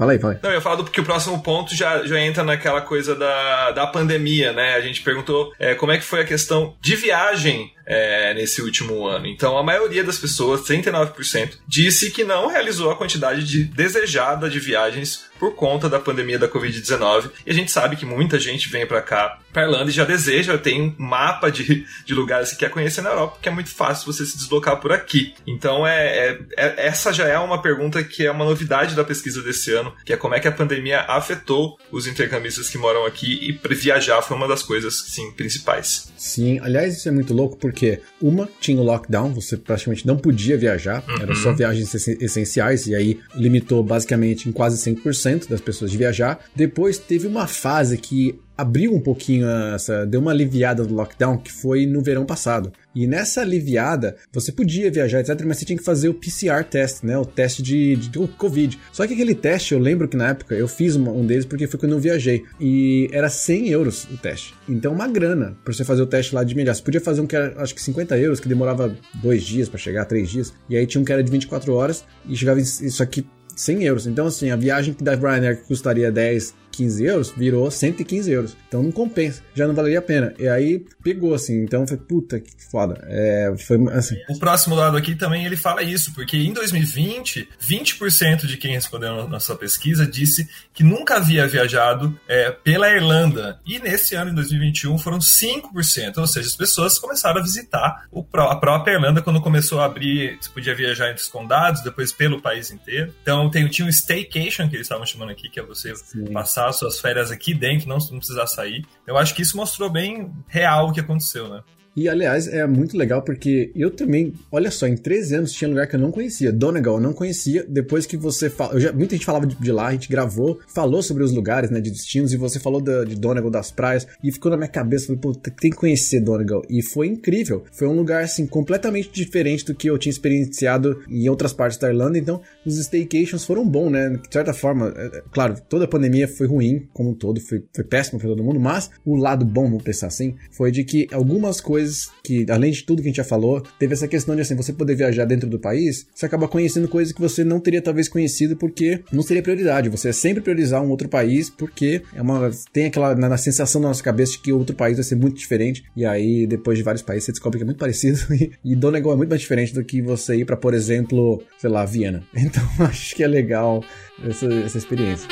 Fala 0.00 0.12
aí, 0.12 0.18
fala 0.18 0.32
aí. 0.32 0.38
Não, 0.42 0.48
eu 0.48 0.54
ia 0.54 0.62
falar 0.62 0.76
do, 0.76 0.84
que 0.84 0.98
o 0.98 1.04
próximo 1.04 1.42
ponto 1.42 1.76
já, 1.76 2.02
já 2.06 2.18
entra 2.18 2.42
naquela 2.42 2.80
coisa 2.80 3.14
da, 3.14 3.70
da 3.72 3.86
pandemia, 3.86 4.50
né? 4.50 4.74
A 4.74 4.80
gente 4.80 5.02
perguntou 5.02 5.52
é, 5.58 5.74
como 5.74 5.92
é 5.92 5.98
que 5.98 6.04
foi 6.04 6.22
a 6.22 6.24
questão 6.24 6.74
de 6.80 6.96
viagem 6.96 7.70
é, 7.90 8.32
nesse 8.34 8.62
último 8.62 9.04
ano. 9.04 9.26
Então, 9.26 9.58
a 9.58 9.64
maioria 9.64 10.04
das 10.04 10.16
pessoas, 10.16 10.60
39%, 10.62 11.58
disse 11.66 12.12
que 12.12 12.22
não 12.22 12.46
realizou 12.46 12.88
a 12.88 12.96
quantidade 12.96 13.42
de, 13.42 13.64
desejada 13.64 14.48
de 14.48 14.60
viagens 14.60 15.28
por 15.40 15.56
conta 15.56 15.88
da 15.88 15.98
pandemia 15.98 16.38
da 16.38 16.48
Covid-19. 16.48 17.30
E 17.44 17.50
a 17.50 17.54
gente 17.54 17.72
sabe 17.72 17.96
que 17.96 18.06
muita 18.06 18.38
gente 18.38 18.68
vem 18.68 18.86
para 18.86 19.02
cá, 19.02 19.38
pra 19.52 19.64
Irlanda, 19.64 19.90
e 19.90 19.92
já 19.92 20.04
deseja, 20.04 20.56
tem 20.56 20.80
um 20.82 20.94
mapa 20.98 21.50
de, 21.50 21.84
de 22.04 22.14
lugares 22.14 22.50
que 22.50 22.58
quer 22.58 22.70
conhecer 22.70 23.00
na 23.00 23.10
Europa, 23.10 23.34
porque 23.34 23.48
é 23.48 23.52
muito 23.52 23.70
fácil 23.70 24.12
você 24.12 24.24
se 24.24 24.36
deslocar 24.36 24.76
por 24.76 24.92
aqui. 24.92 25.34
Então, 25.44 25.84
é, 25.84 26.06
é, 26.06 26.38
é, 26.56 26.86
essa 26.86 27.12
já 27.12 27.26
é 27.26 27.38
uma 27.38 27.60
pergunta 27.60 28.04
que 28.04 28.24
é 28.24 28.30
uma 28.30 28.44
novidade 28.44 28.94
da 28.94 29.02
pesquisa 29.02 29.42
desse 29.42 29.72
ano, 29.72 29.89
que 30.04 30.12
é 30.12 30.16
como 30.16 30.34
é 30.34 30.40
que 30.40 30.48
a 30.48 30.52
pandemia 30.52 31.00
afetou 31.02 31.78
os 31.90 32.06
intercambistas 32.06 32.68
que 32.68 32.78
moram 32.78 33.06
aqui 33.06 33.38
e 33.42 33.74
viajar 33.74 34.20
foi 34.22 34.36
uma 34.36 34.48
das 34.48 34.62
coisas, 34.62 34.94
sim, 35.08 35.32
principais. 35.32 36.12
Sim, 36.16 36.58
aliás, 36.60 36.96
isso 36.96 37.08
é 37.08 37.12
muito 37.12 37.32
louco 37.32 37.56
porque 37.56 38.00
uma 38.20 38.48
tinha 38.60 38.80
o 38.80 38.84
lockdown, 38.84 39.32
você 39.32 39.56
praticamente 39.56 40.06
não 40.06 40.16
podia 40.16 40.56
viajar, 40.58 41.02
uhum. 41.08 41.22
eram 41.22 41.34
só 41.34 41.52
viagens 41.52 41.94
essenciais, 41.94 42.86
e 42.86 42.94
aí 42.94 43.20
limitou 43.34 43.82
basicamente 43.82 44.48
em 44.48 44.52
quase 44.52 44.76
100% 44.90 45.48
das 45.48 45.60
pessoas 45.60 45.90
de 45.90 45.96
viajar. 45.96 46.40
Depois 46.54 46.98
teve 46.98 47.26
uma 47.26 47.46
fase 47.46 47.96
que 47.96 48.38
abriu 48.60 48.94
um 48.94 49.00
pouquinho 49.00 49.48
essa, 49.74 50.04
deu 50.06 50.20
uma 50.20 50.30
aliviada 50.30 50.84
do 50.84 50.94
lockdown 50.94 51.38
que 51.38 51.50
foi 51.50 51.86
no 51.86 52.02
verão 52.02 52.26
passado. 52.26 52.72
E 52.94 53.06
nessa 53.06 53.40
aliviada, 53.40 54.16
você 54.32 54.52
podia 54.52 54.90
viajar, 54.90 55.20
etc, 55.20 55.40
mas 55.46 55.58
você 55.58 55.64
tinha 55.64 55.78
que 55.78 55.84
fazer 55.84 56.08
o 56.08 56.14
PCR 56.14 56.64
test, 56.64 57.02
né, 57.04 57.16
o 57.16 57.24
teste 57.24 57.62
de, 57.62 57.96
de, 57.96 58.08
de 58.08 58.28
Covid. 58.36 58.78
Só 58.92 59.06
que 59.06 59.14
aquele 59.14 59.34
teste, 59.34 59.72
eu 59.72 59.80
lembro 59.80 60.08
que 60.08 60.16
na 60.16 60.28
época 60.28 60.54
eu 60.54 60.68
fiz 60.68 60.96
uma, 60.96 61.10
um 61.10 61.24
deles 61.24 61.44
porque 61.44 61.66
foi 61.66 61.78
quando 61.78 61.92
eu 61.92 62.00
viajei 62.00 62.44
e 62.60 63.08
era 63.12 63.30
100 63.30 63.68
euros 63.68 64.04
o 64.04 64.16
teste. 64.16 64.54
Então 64.68 64.92
uma 64.92 65.08
grana 65.08 65.56
para 65.64 65.72
você 65.72 65.84
fazer 65.84 66.02
o 66.02 66.06
teste 66.06 66.34
lá 66.34 66.44
de 66.44 66.52
imediato. 66.52 66.78
Você 66.78 66.84
podia 66.84 67.00
fazer 67.00 67.20
um 67.20 67.26
que 67.26 67.36
era 67.36 67.54
acho 67.62 67.74
que 67.74 67.80
50 67.80 68.18
euros, 68.18 68.40
que 68.40 68.48
demorava 68.48 68.94
dois 69.22 69.44
dias 69.44 69.68
para 69.68 69.78
chegar, 69.78 70.04
três 70.04 70.28
dias. 70.28 70.52
E 70.68 70.76
aí 70.76 70.86
tinha 70.86 71.00
um 71.00 71.04
que 71.04 71.12
era 71.12 71.22
de 71.22 71.30
24 71.30 71.72
horas 71.72 72.04
e 72.28 72.36
chegava 72.36 72.60
isso 72.60 73.02
aqui 73.02 73.24
100 73.60 73.84
euros. 73.84 74.06
Então, 74.06 74.26
assim, 74.26 74.50
a 74.50 74.56
viagem 74.56 74.94
que 74.94 75.04
da 75.04 75.14
Ryanair 75.14 75.62
custaria 75.64 76.10
10, 76.10 76.54
15 76.70 77.04
euros, 77.04 77.30
virou 77.36 77.70
115 77.70 78.30
euros. 78.30 78.56
Então 78.68 78.82
não 78.82 78.92
compensa, 78.92 79.42
já 79.54 79.66
não 79.66 79.74
valeria 79.74 79.98
a 79.98 80.02
pena. 80.02 80.34
E 80.38 80.48
aí 80.48 80.84
pegou 81.02 81.34
assim, 81.34 81.62
então 81.62 81.86
foi 81.86 81.96
puta 81.96 82.40
que 82.40 82.50
foda. 82.70 83.02
É, 83.08 83.54
foi 83.58 83.76
assim. 83.92 84.16
O 84.28 84.38
próximo 84.38 84.74
lado 84.74 84.96
aqui 84.96 85.14
também 85.14 85.44
ele 85.44 85.56
fala 85.56 85.82
isso, 85.82 86.12
porque 86.14 86.36
em 86.36 86.52
2020, 86.52 87.48
20% 87.60 88.46
de 88.46 88.56
quem 88.56 88.72
respondeu 88.72 89.28
na 89.28 89.40
sua 89.40 89.56
pesquisa 89.56 90.06
disse 90.06 90.48
que 90.72 90.84
nunca 90.84 91.16
havia 91.16 91.46
viajado 91.46 92.18
é, 92.28 92.50
pela 92.50 92.88
Irlanda. 92.90 93.60
E 93.66 93.78
nesse 93.78 94.14
ano, 94.14 94.30
em 94.30 94.34
2021, 94.34 94.98
foram 94.98 95.18
5%. 95.18 96.18
Ou 96.18 96.26
seja, 96.26 96.48
as 96.48 96.56
pessoas 96.56 96.98
começaram 96.98 97.40
a 97.40 97.42
visitar 97.42 98.06
o, 98.10 98.24
a 98.34 98.56
própria 98.56 98.94
Irlanda 98.94 99.22
quando 99.22 99.40
começou 99.40 99.80
a 99.80 99.86
abrir, 99.86 100.38
você 100.40 100.50
podia 100.50 100.74
viajar 100.74 101.10
entre 101.10 101.22
os 101.22 101.28
condados, 101.28 101.82
depois 101.82 102.12
pelo 102.12 102.40
país 102.40 102.70
inteiro. 102.70 103.12
Então 103.22 103.50
tem, 103.50 103.66
tinha 103.68 103.86
um 103.86 103.90
staycation, 103.90 104.68
que 104.68 104.76
eles 104.76 104.86
estavam 104.86 105.06
chamando 105.06 105.30
aqui, 105.30 105.48
que 105.48 105.58
é 105.58 105.62
você 105.62 105.94
Sim. 105.96 106.32
passar 106.32 106.59
passar 106.60 106.72
suas 106.72 107.00
férias 107.00 107.30
aqui 107.30 107.54
dentro, 107.54 107.88
não, 107.88 107.96
não 107.96 108.18
precisar 108.18 108.46
sair. 108.46 108.86
Eu 109.06 109.16
acho 109.16 109.34
que 109.34 109.42
isso 109.42 109.56
mostrou 109.56 109.88
bem 109.88 110.32
real 110.46 110.88
o 110.88 110.92
que 110.92 111.00
aconteceu, 111.00 111.48
né? 111.48 111.62
E, 111.96 112.08
aliás, 112.08 112.46
é 112.46 112.66
muito 112.66 112.96
legal 112.96 113.22
porque 113.22 113.70
eu 113.74 113.90
também, 113.90 114.32
olha 114.50 114.70
só, 114.70 114.86
em 114.86 114.96
13 114.96 115.34
anos 115.36 115.52
tinha 115.52 115.68
lugar 115.68 115.86
que 115.86 115.96
eu 115.96 116.00
não 116.00 116.10
conhecia. 116.10 116.52
Donegal 116.52 116.96
eu 116.96 117.00
não 117.00 117.12
conhecia. 117.12 117.64
Depois 117.68 118.06
que 118.06 118.16
você 118.16 118.48
fala. 118.48 118.78
Já, 118.78 118.92
muita 118.92 119.14
gente 119.14 119.26
falava 119.26 119.46
de, 119.46 119.56
de, 119.56 119.72
lá, 119.72 119.88
a 119.88 119.92
gente 119.92 120.08
gravou, 120.08 120.60
falou 120.68 121.02
sobre 121.02 121.24
os 121.24 121.32
lugares, 121.32 121.70
né, 121.70 121.80
de 121.80 121.90
destinos, 121.90 122.32
e 122.32 122.36
você 122.36 122.58
falou 122.58 122.80
da, 122.80 123.04
de 123.04 123.16
Donegal, 123.16 123.50
das 123.50 123.70
praias, 123.70 124.06
e 124.22 124.30
ficou 124.30 124.50
na 124.50 124.56
minha 124.56 124.68
cabeça, 124.68 125.06
falei, 125.06 125.20
pô, 125.20 125.34
tem 125.34 125.70
que 125.70 125.76
conhecer 125.76 126.20
Donegal. 126.20 126.62
E 126.68 126.82
foi 126.82 127.08
incrível. 127.08 127.64
Foi 127.72 127.88
um 127.88 127.94
lugar, 127.94 128.22
assim, 128.22 128.46
completamente 128.46 129.10
diferente 129.12 129.64
do 129.64 129.74
que 129.74 129.88
eu 129.88 129.98
tinha 129.98 130.10
experienciado 130.10 131.02
em 131.08 131.28
outras 131.28 131.52
partes 131.52 131.78
da 131.78 131.88
Irlanda. 131.88 132.18
Então, 132.18 132.40
os 132.64 132.78
staycations 132.78 133.44
foram 133.44 133.66
bons, 133.66 133.90
né? 133.90 134.10
De 134.10 134.32
certa 134.32 134.52
forma, 134.52 134.92
é, 134.96 135.18
é, 135.18 135.22
claro, 135.32 135.56
toda 135.68 135.84
a 135.84 135.88
pandemia 135.88 136.28
foi 136.28 136.46
ruim, 136.46 136.88
como 136.92 137.10
um 137.10 137.14
todo, 137.14 137.40
foi, 137.40 137.64
foi 137.74 137.84
péssimo 137.84 138.18
para 138.18 138.28
todo 138.28 138.44
mundo, 138.44 138.60
mas 138.60 138.90
o 139.04 139.16
lado 139.16 139.44
bom, 139.44 139.64
vamos 139.64 139.82
pensar 139.82 140.06
assim, 140.06 140.36
foi 140.50 140.70
de 140.70 140.84
que 140.84 141.08
algumas 141.12 141.60
coisas 141.60 141.79
coisas 141.80 142.10
que, 142.22 142.46
além 142.50 142.70
de 142.70 142.84
tudo 142.84 143.02
que 143.02 143.08
a 143.08 143.10
gente 143.10 143.16
já 143.16 143.24
falou, 143.24 143.62
teve 143.78 143.94
essa 143.94 144.06
questão 144.06 144.34
de 144.34 144.42
assim, 144.42 144.54
você 144.54 144.72
poder 144.72 144.94
viajar 144.94 145.24
dentro 145.24 145.48
do 145.48 145.58
país, 145.58 146.06
você 146.14 146.26
acaba 146.26 146.46
conhecendo 146.46 146.88
coisas 146.88 147.12
que 147.12 147.20
você 147.20 147.42
não 147.42 147.58
teria 147.58 147.80
talvez 147.80 148.08
conhecido 148.08 148.56
porque 148.56 149.00
não 149.12 149.22
seria 149.22 149.42
prioridade. 149.42 149.88
Você 149.88 150.10
é 150.10 150.12
sempre 150.12 150.42
priorizar 150.42 150.82
um 150.82 150.90
outro 150.90 151.08
país 151.08 151.48
porque 151.50 152.02
é 152.14 152.22
uma 152.22 152.50
tem 152.72 152.86
aquela 152.86 153.14
na, 153.14 153.28
na 153.28 153.36
sensação 153.36 153.80
na 153.80 153.88
nossa 153.88 154.02
cabeça 154.02 154.32
de 154.32 154.38
que 154.38 154.52
outro 154.52 154.76
país 154.76 154.96
vai 154.96 155.04
ser 155.04 155.16
muito 155.16 155.38
diferente 155.38 155.84
e 155.96 156.04
aí 156.04 156.46
depois 156.46 156.78
de 156.78 156.84
vários 156.84 157.02
países 157.02 157.24
você 157.24 157.32
descobre 157.32 157.58
que 157.58 157.64
é 157.64 157.66
muito 157.66 157.78
parecido 157.78 158.18
e, 158.34 158.52
e 158.64 158.76
Donegal 158.76 159.12
é 159.12 159.16
muito 159.16 159.30
mais 159.30 159.40
diferente 159.40 159.72
do 159.72 159.84
que 159.84 160.02
você 160.02 160.36
ir 160.36 160.44
para, 160.44 160.56
por 160.56 160.74
exemplo, 160.74 161.42
sei 161.58 161.70
lá, 161.70 161.84
Viena. 161.84 162.22
Então 162.50 162.64
acho 162.80 163.14
que 163.14 163.22
é 163.22 163.28
legal 163.28 163.84
essa, 164.24 164.46
essa 164.46 164.78
experiência. 164.78 165.28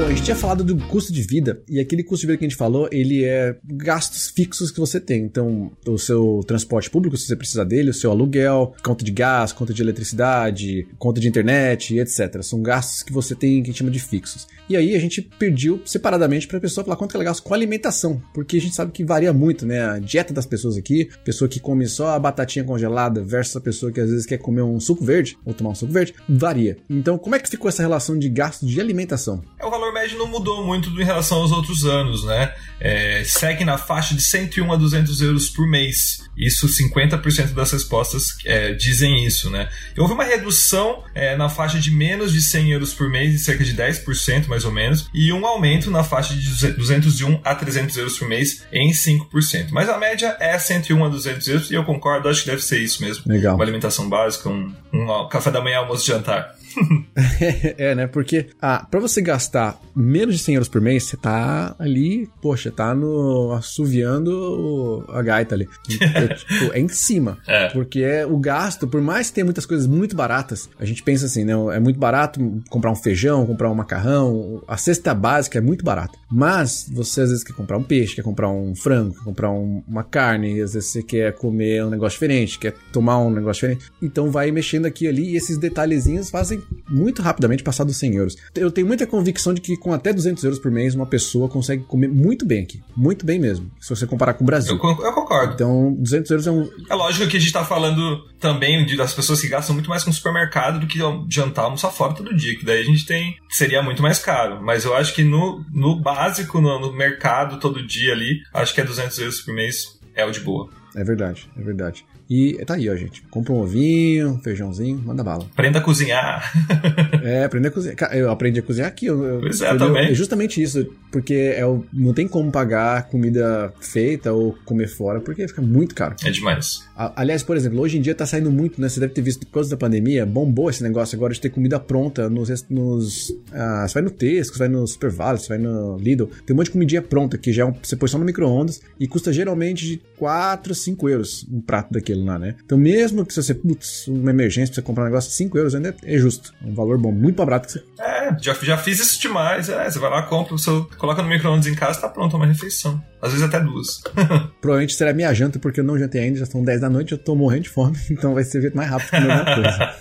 Bom, 0.00 0.06
a 0.06 0.08
gente 0.08 0.22
tinha 0.22 0.34
falado 0.34 0.64
do 0.64 0.78
custo 0.86 1.12
de 1.12 1.20
vida, 1.20 1.62
e 1.68 1.78
aquele 1.78 2.02
custo 2.02 2.22
de 2.22 2.28
vida 2.28 2.38
que 2.38 2.44
a 2.46 2.48
gente 2.48 2.56
falou, 2.56 2.88
ele 2.90 3.22
é 3.22 3.54
gastos 3.62 4.30
fixos 4.30 4.70
que 4.70 4.80
você 4.80 4.98
tem. 4.98 5.24
Então, 5.24 5.72
o 5.86 5.98
seu 5.98 6.40
transporte 6.46 6.88
público, 6.88 7.18
se 7.18 7.26
você 7.26 7.36
precisar 7.36 7.64
dele, 7.64 7.90
o 7.90 7.94
seu 7.94 8.10
aluguel, 8.10 8.74
conta 8.82 9.04
de 9.04 9.12
gás, 9.12 9.52
conta 9.52 9.74
de 9.74 9.82
eletricidade, 9.82 10.88
conta 10.98 11.20
de 11.20 11.28
internet, 11.28 11.98
etc. 11.98 12.42
São 12.42 12.62
gastos 12.62 13.02
que 13.02 13.12
você 13.12 13.34
tem 13.34 13.62
que 13.62 13.68
a 13.68 13.72
gente 13.72 13.78
chama 13.78 13.90
de 13.90 14.00
fixos. 14.00 14.48
E 14.70 14.76
aí 14.76 14.96
a 14.96 14.98
gente 14.98 15.20
pediu 15.20 15.82
separadamente 15.84 16.48
para 16.48 16.56
a 16.56 16.60
pessoa 16.62 16.82
falar 16.82 16.96
quanto 16.96 17.10
que 17.10 17.18
ela 17.18 17.24
gasta 17.24 17.46
com 17.46 17.52
alimentação, 17.52 18.22
porque 18.32 18.56
a 18.56 18.60
gente 18.60 18.74
sabe 18.74 18.92
que 18.92 19.04
varia 19.04 19.34
muito, 19.34 19.66
né? 19.66 19.84
A 19.84 19.98
dieta 19.98 20.32
das 20.32 20.46
pessoas 20.46 20.78
aqui, 20.78 21.10
pessoa 21.24 21.46
que 21.46 21.60
come 21.60 21.86
só 21.86 22.14
a 22.14 22.18
batatinha 22.18 22.64
congelada 22.64 23.22
versus 23.22 23.56
a 23.56 23.60
pessoa 23.60 23.92
que 23.92 24.00
às 24.00 24.08
vezes 24.08 24.24
quer 24.24 24.38
comer 24.38 24.62
um 24.62 24.80
suco 24.80 25.04
verde 25.04 25.36
ou 25.44 25.52
tomar 25.52 25.70
um 25.70 25.74
suco 25.74 25.92
verde, 25.92 26.14
varia. 26.26 26.78
Então, 26.88 27.18
como 27.18 27.34
é 27.34 27.38
que 27.38 27.50
ficou 27.50 27.68
essa 27.68 27.82
relação 27.82 28.18
de 28.18 28.30
gasto 28.30 28.64
de 28.64 28.80
alimentação? 28.80 29.42
É 29.58 29.66
o 29.66 29.70
valor 29.70 29.89
valor 29.90 29.92
médio 29.92 30.18
não 30.18 30.26
mudou 30.26 30.64
muito 30.64 30.88
em 30.90 31.04
relação 31.04 31.38
aos 31.38 31.52
outros 31.52 31.84
anos, 31.84 32.24
né? 32.24 32.54
É, 32.80 33.22
segue 33.24 33.62
na 33.62 33.76
faixa 33.76 34.14
de 34.14 34.22
101 34.22 34.72
a 34.72 34.76
200 34.76 35.20
euros 35.20 35.50
por 35.50 35.66
mês. 35.66 36.22
Isso, 36.36 36.66
50% 36.66 37.52
das 37.52 37.72
respostas 37.72 38.36
é, 38.46 38.72
dizem 38.72 39.24
isso, 39.24 39.50
né? 39.50 39.68
Houve 39.98 40.14
uma 40.14 40.24
redução 40.24 41.04
é, 41.14 41.36
na 41.36 41.50
faixa 41.50 41.78
de 41.78 41.90
menos 41.90 42.32
de 42.32 42.40
100 42.40 42.70
euros 42.70 42.94
por 42.94 43.10
mês, 43.10 43.32
de 43.32 43.38
cerca 43.40 43.62
de 43.62 43.74
10% 43.74 44.46
mais 44.46 44.64
ou 44.64 44.72
menos, 44.72 45.10
e 45.12 45.30
um 45.32 45.44
aumento 45.44 45.90
na 45.90 46.02
faixa 46.02 46.34
de 46.34 46.72
201 46.72 47.40
a 47.44 47.54
300 47.54 47.96
euros 47.98 48.18
por 48.18 48.28
mês 48.28 48.64
em 48.72 48.90
5%. 48.90 49.68
Mas 49.70 49.88
a 49.88 49.98
média 49.98 50.36
é 50.40 50.58
101 50.58 51.04
a 51.04 51.08
200 51.08 51.48
euros, 51.48 51.70
e 51.70 51.74
eu 51.74 51.84
concordo, 51.84 52.28
acho 52.28 52.42
que 52.44 52.50
deve 52.50 52.62
ser 52.62 52.78
isso 52.78 53.02
mesmo. 53.02 53.24
Legal. 53.26 53.54
Uma 53.56 53.64
alimentação 53.64 54.08
básica, 54.08 54.48
um, 54.48 54.72
um 54.92 55.28
café 55.28 55.50
da 55.50 55.60
manhã, 55.60 55.78
almoço 55.78 56.04
e 56.04 56.14
jantar. 56.14 56.54
é, 57.78 57.94
né? 57.94 58.06
Porque 58.06 58.46
ah, 58.60 58.86
para 58.90 59.00
você 59.00 59.20
gastar 59.20 59.80
menos 59.94 60.36
de 60.36 60.42
100 60.42 60.54
euros 60.54 60.68
por 60.68 60.80
mês, 60.80 61.04
você 61.04 61.16
tá 61.16 61.74
ali, 61.78 62.28
poxa, 62.40 62.70
tá 62.70 62.94
no 62.94 63.52
assoviando 63.52 65.04
a 65.08 65.22
gaita 65.22 65.54
ali. 65.54 65.68
É, 66.10 66.28
tipo, 66.28 66.72
é 66.72 66.80
em 66.80 66.88
cima. 66.88 67.38
É. 67.46 67.68
Porque 67.68 68.00
é 68.00 68.26
o 68.26 68.36
gasto, 68.38 68.88
por 68.88 69.00
mais 69.00 69.28
que 69.28 69.34
tenha 69.34 69.44
muitas 69.44 69.64
coisas 69.64 69.86
muito 69.86 70.16
baratas, 70.16 70.68
a 70.78 70.84
gente 70.84 71.02
pensa 71.02 71.26
assim, 71.26 71.44
né? 71.44 71.52
É 71.74 71.78
muito 71.78 72.00
barato 72.00 72.40
comprar 72.68 72.90
um 72.90 72.96
feijão, 72.96 73.46
comprar 73.46 73.70
um 73.70 73.74
macarrão, 73.74 74.62
a 74.66 74.76
cesta 74.76 75.14
básica 75.14 75.58
é 75.58 75.60
muito 75.60 75.84
barata. 75.84 76.18
Mas 76.30 76.90
você 76.92 77.22
às 77.22 77.30
vezes 77.30 77.44
quer 77.44 77.52
comprar 77.52 77.76
um 77.76 77.82
peixe, 77.82 78.16
quer 78.16 78.22
comprar 78.22 78.48
um 78.48 78.74
frango, 78.74 79.14
quer 79.14 79.24
comprar 79.24 79.50
um, 79.50 79.82
uma 79.86 80.02
carne, 80.02 80.60
às 80.60 80.74
vezes 80.74 80.90
você 80.90 81.02
quer 81.02 81.34
comer 81.34 81.84
um 81.84 81.90
negócio 81.90 82.16
diferente, 82.16 82.58
quer 82.58 82.74
tomar 82.92 83.18
um 83.18 83.30
negócio 83.30 83.68
diferente. 83.68 83.92
Então 84.02 84.30
vai 84.30 84.50
mexendo 84.50 84.86
aqui 84.86 85.04
e 85.04 85.08
ali 85.08 85.30
e 85.30 85.36
esses 85.36 85.56
detalhezinhos 85.58 86.30
fazem 86.30 86.59
muito 86.88 87.22
rapidamente 87.22 87.62
passar 87.62 87.84
dos 87.84 87.96
100 87.96 88.14
euros. 88.14 88.36
Eu 88.54 88.70
tenho 88.70 88.86
muita 88.86 89.06
convicção 89.06 89.54
de 89.54 89.60
que 89.60 89.76
com 89.76 89.92
até 89.92 90.12
200 90.12 90.42
euros 90.44 90.58
por 90.58 90.70
mês, 90.70 90.94
uma 90.94 91.06
pessoa 91.06 91.48
consegue 91.48 91.84
comer 91.84 92.08
muito 92.08 92.44
bem 92.44 92.62
aqui. 92.62 92.80
Muito 92.96 93.24
bem 93.24 93.38
mesmo. 93.38 93.70
Se 93.80 93.90
você 93.90 94.06
comparar 94.06 94.34
com 94.34 94.44
o 94.44 94.46
Brasil. 94.46 94.78
Eu, 94.82 95.04
eu 95.04 95.12
concordo. 95.12 95.54
Então, 95.54 95.94
200 95.94 96.30
euros 96.30 96.46
é 96.46 96.50
um. 96.50 96.68
É 96.88 96.94
lógico 96.94 97.28
que 97.28 97.36
a 97.36 97.40
gente 97.40 97.52
tá 97.52 97.64
falando 97.64 98.24
também 98.38 98.84
das 98.96 99.14
pessoas 99.14 99.40
que 99.40 99.48
gastam 99.48 99.74
muito 99.74 99.88
mais 99.88 100.04
com 100.04 100.12
supermercado 100.12 100.80
do 100.80 100.86
que 100.86 100.98
jantar, 101.28 101.64
almoçar 101.64 101.90
fora 101.90 102.14
todo 102.14 102.34
dia. 102.34 102.58
Que 102.58 102.64
daí 102.64 102.80
a 102.80 102.84
gente 102.84 103.06
tem. 103.06 103.36
Seria 103.48 103.82
muito 103.82 104.02
mais 104.02 104.18
caro. 104.18 104.62
Mas 104.62 104.84
eu 104.84 104.94
acho 104.94 105.14
que 105.14 105.22
no, 105.22 105.64
no 105.72 106.00
básico, 106.00 106.60
no, 106.60 106.78
no 106.78 106.92
mercado 106.92 107.58
todo 107.58 107.86
dia 107.86 108.12
ali, 108.12 108.40
acho 108.52 108.74
que 108.74 108.80
é 108.80 108.84
200 108.84 109.18
euros 109.18 109.40
por 109.40 109.54
mês 109.54 109.98
é 110.14 110.24
o 110.24 110.30
de 110.30 110.40
boa. 110.40 110.68
É 110.94 111.04
verdade, 111.04 111.48
é 111.56 111.62
verdade. 111.62 112.04
E 112.30 112.64
tá 112.64 112.74
aí, 112.74 112.88
ó, 112.88 112.94
gente. 112.94 113.22
Compra 113.22 113.52
um 113.52 113.58
ovinho, 113.58 114.34
um 114.34 114.38
feijãozinho, 114.38 115.02
manda 115.04 115.24
bala. 115.24 115.48
Aprenda 115.52 115.80
a 115.80 115.82
cozinhar. 115.82 116.52
é, 117.24 117.42
aprenda 117.42 117.66
a 117.66 117.70
cozinhar. 117.72 117.96
Eu 118.12 118.30
aprendi 118.30 118.60
a 118.60 118.62
cozinhar 118.62 118.88
aqui. 118.88 119.06
Eu, 119.06 119.40
pois 119.40 119.60
é, 119.60 119.72
eu, 119.72 119.76
também. 119.78 120.10
É 120.10 120.14
justamente 120.14 120.62
isso, 120.62 120.86
porque 121.10 121.34
é, 121.34 121.62
não 121.92 122.14
tem 122.14 122.28
como 122.28 122.52
pagar 122.52 123.08
comida 123.08 123.74
feita 123.80 124.32
ou 124.32 124.56
comer 124.64 124.86
fora, 124.86 125.20
porque 125.20 125.48
fica 125.48 125.60
muito 125.60 125.92
caro. 125.92 126.14
É 126.24 126.30
demais. 126.30 126.88
Aliás, 127.16 127.42
por 127.42 127.56
exemplo, 127.56 127.80
hoje 127.80 127.98
em 127.98 128.00
dia 128.00 128.14
tá 128.14 128.24
saindo 128.24 128.52
muito, 128.52 128.80
né? 128.80 128.88
Você 128.88 129.00
deve 129.00 129.12
ter 129.12 129.22
visto 129.22 129.44
por 129.46 129.54
causa 129.54 129.70
da 129.70 129.76
pandemia, 129.76 130.24
bombou 130.24 130.70
esse 130.70 130.84
negócio 130.84 131.16
agora 131.16 131.34
de 131.34 131.40
ter 131.40 131.50
comida 131.50 131.80
pronta 131.80 132.30
nos. 132.30 132.48
nos 132.70 133.34
ah, 133.52 133.88
você 133.88 133.94
vai 133.94 134.02
no 134.04 134.10
Tesco, 134.10 134.54
você 134.54 134.58
vai 134.60 134.68
no 134.68 134.86
Super 134.86 135.10
Vale, 135.10 135.38
você 135.38 135.48
vai 135.48 135.58
no 135.58 135.96
Lidl, 135.96 136.26
tem 136.46 136.54
um 136.54 136.56
monte 136.56 136.66
de 136.66 136.72
comidinha 136.72 137.02
pronta 137.02 137.36
que 137.36 137.52
já 137.52 137.62
é 137.62 137.66
um, 137.66 137.72
você 137.72 137.96
põe 137.96 138.08
só 138.08 138.18
no 138.18 138.24
micro-ondas 138.24 138.80
e 139.00 139.08
custa 139.08 139.32
geralmente 139.32 139.84
de 139.84 140.00
4, 140.16 140.74
5 140.74 141.08
euros 141.08 141.46
um 141.50 141.60
prato 141.60 141.92
daquele 141.92 142.19
lá, 142.24 142.38
né? 142.38 142.54
Então, 142.64 142.78
mesmo 142.78 143.24
que 143.24 143.34
você, 143.34 143.54
putz, 143.54 144.06
uma 144.08 144.30
emergência 144.30 144.74
você 144.74 144.82
comprar 144.82 145.04
um 145.04 145.06
negócio 145.06 145.30
de 145.30 145.36
5 145.36 145.58
euros, 145.58 145.74
ainda 145.74 145.94
é 146.04 146.18
justo. 146.18 146.52
É 146.64 146.68
um 146.68 146.74
valor 146.74 146.98
bom, 146.98 147.12
muito 147.12 147.36
mais 147.36 147.48
barato 147.48 147.66
que 147.66 147.72
você. 147.72 147.84
É, 147.98 148.36
já, 148.40 148.54
já 148.54 148.76
fiz 148.76 149.00
isso 149.00 149.20
demais. 149.20 149.68
É, 149.68 149.90
você 149.90 149.98
vai 149.98 150.10
lá, 150.10 150.22
compra, 150.22 150.52
você 150.56 150.70
coloca 150.96 151.22
no 151.22 151.28
micro-ondas 151.28 151.66
em 151.66 151.74
casa, 151.74 152.00
tá 152.00 152.08
pronto, 152.08 152.36
uma 152.36 152.46
refeição. 152.46 153.02
Às 153.22 153.32
vezes 153.32 153.46
até 153.46 153.60
duas. 153.60 154.02
Provavelmente 154.60 154.94
será 154.94 155.12
minha 155.12 155.32
janta, 155.34 155.58
porque 155.58 155.80
eu 155.80 155.84
não 155.84 155.98
jantei 155.98 156.22
ainda, 156.22 156.38
já 156.38 156.46
são 156.46 156.64
10 156.64 156.80
da 156.80 156.88
noite, 156.88 157.12
eu 157.12 157.18
tô 157.18 157.34
morrendo 157.34 157.64
de 157.64 157.68
fome, 157.68 157.96
então 158.10 158.34
vai 158.34 158.44
ser 158.44 158.74
mais 158.74 158.88
rápido 158.88 159.10
que 159.10 159.16
a 159.16 159.20
mesma 159.20 159.44
coisa. 159.54 159.94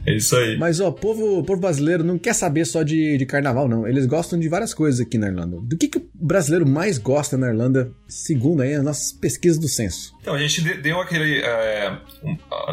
é 0.05 0.15
isso 0.15 0.35
aí. 0.35 0.57
Mas, 0.57 0.79
ó, 0.79 0.91
povo, 0.91 1.43
povo 1.43 1.59
brasileiro 1.59 2.03
não 2.03 2.17
quer 2.17 2.33
saber 2.33 2.65
só 2.65 2.83
de, 2.83 3.17
de 3.17 3.25
carnaval, 3.25 3.67
não. 3.67 3.87
Eles 3.87 4.05
gostam 4.05 4.39
de 4.39 4.47
várias 4.47 4.73
coisas 4.73 4.99
aqui 4.99 5.17
na 5.17 5.27
Irlanda. 5.27 5.57
Do 5.61 5.77
que, 5.77 5.87
que 5.87 5.97
o 5.97 6.09
brasileiro 6.13 6.67
mais 6.67 6.97
gosta 6.97 7.37
na 7.37 7.47
Irlanda, 7.47 7.91
segundo 8.07 8.61
aí 8.61 8.75
as 8.75 8.83
nossas 8.83 9.11
pesquisas 9.11 9.57
do 9.57 9.67
censo? 9.67 10.13
Então, 10.21 10.35
a 10.35 10.39
gente 10.39 10.61
deu 10.61 11.01
aquele. 11.01 11.39
É, 11.39 11.97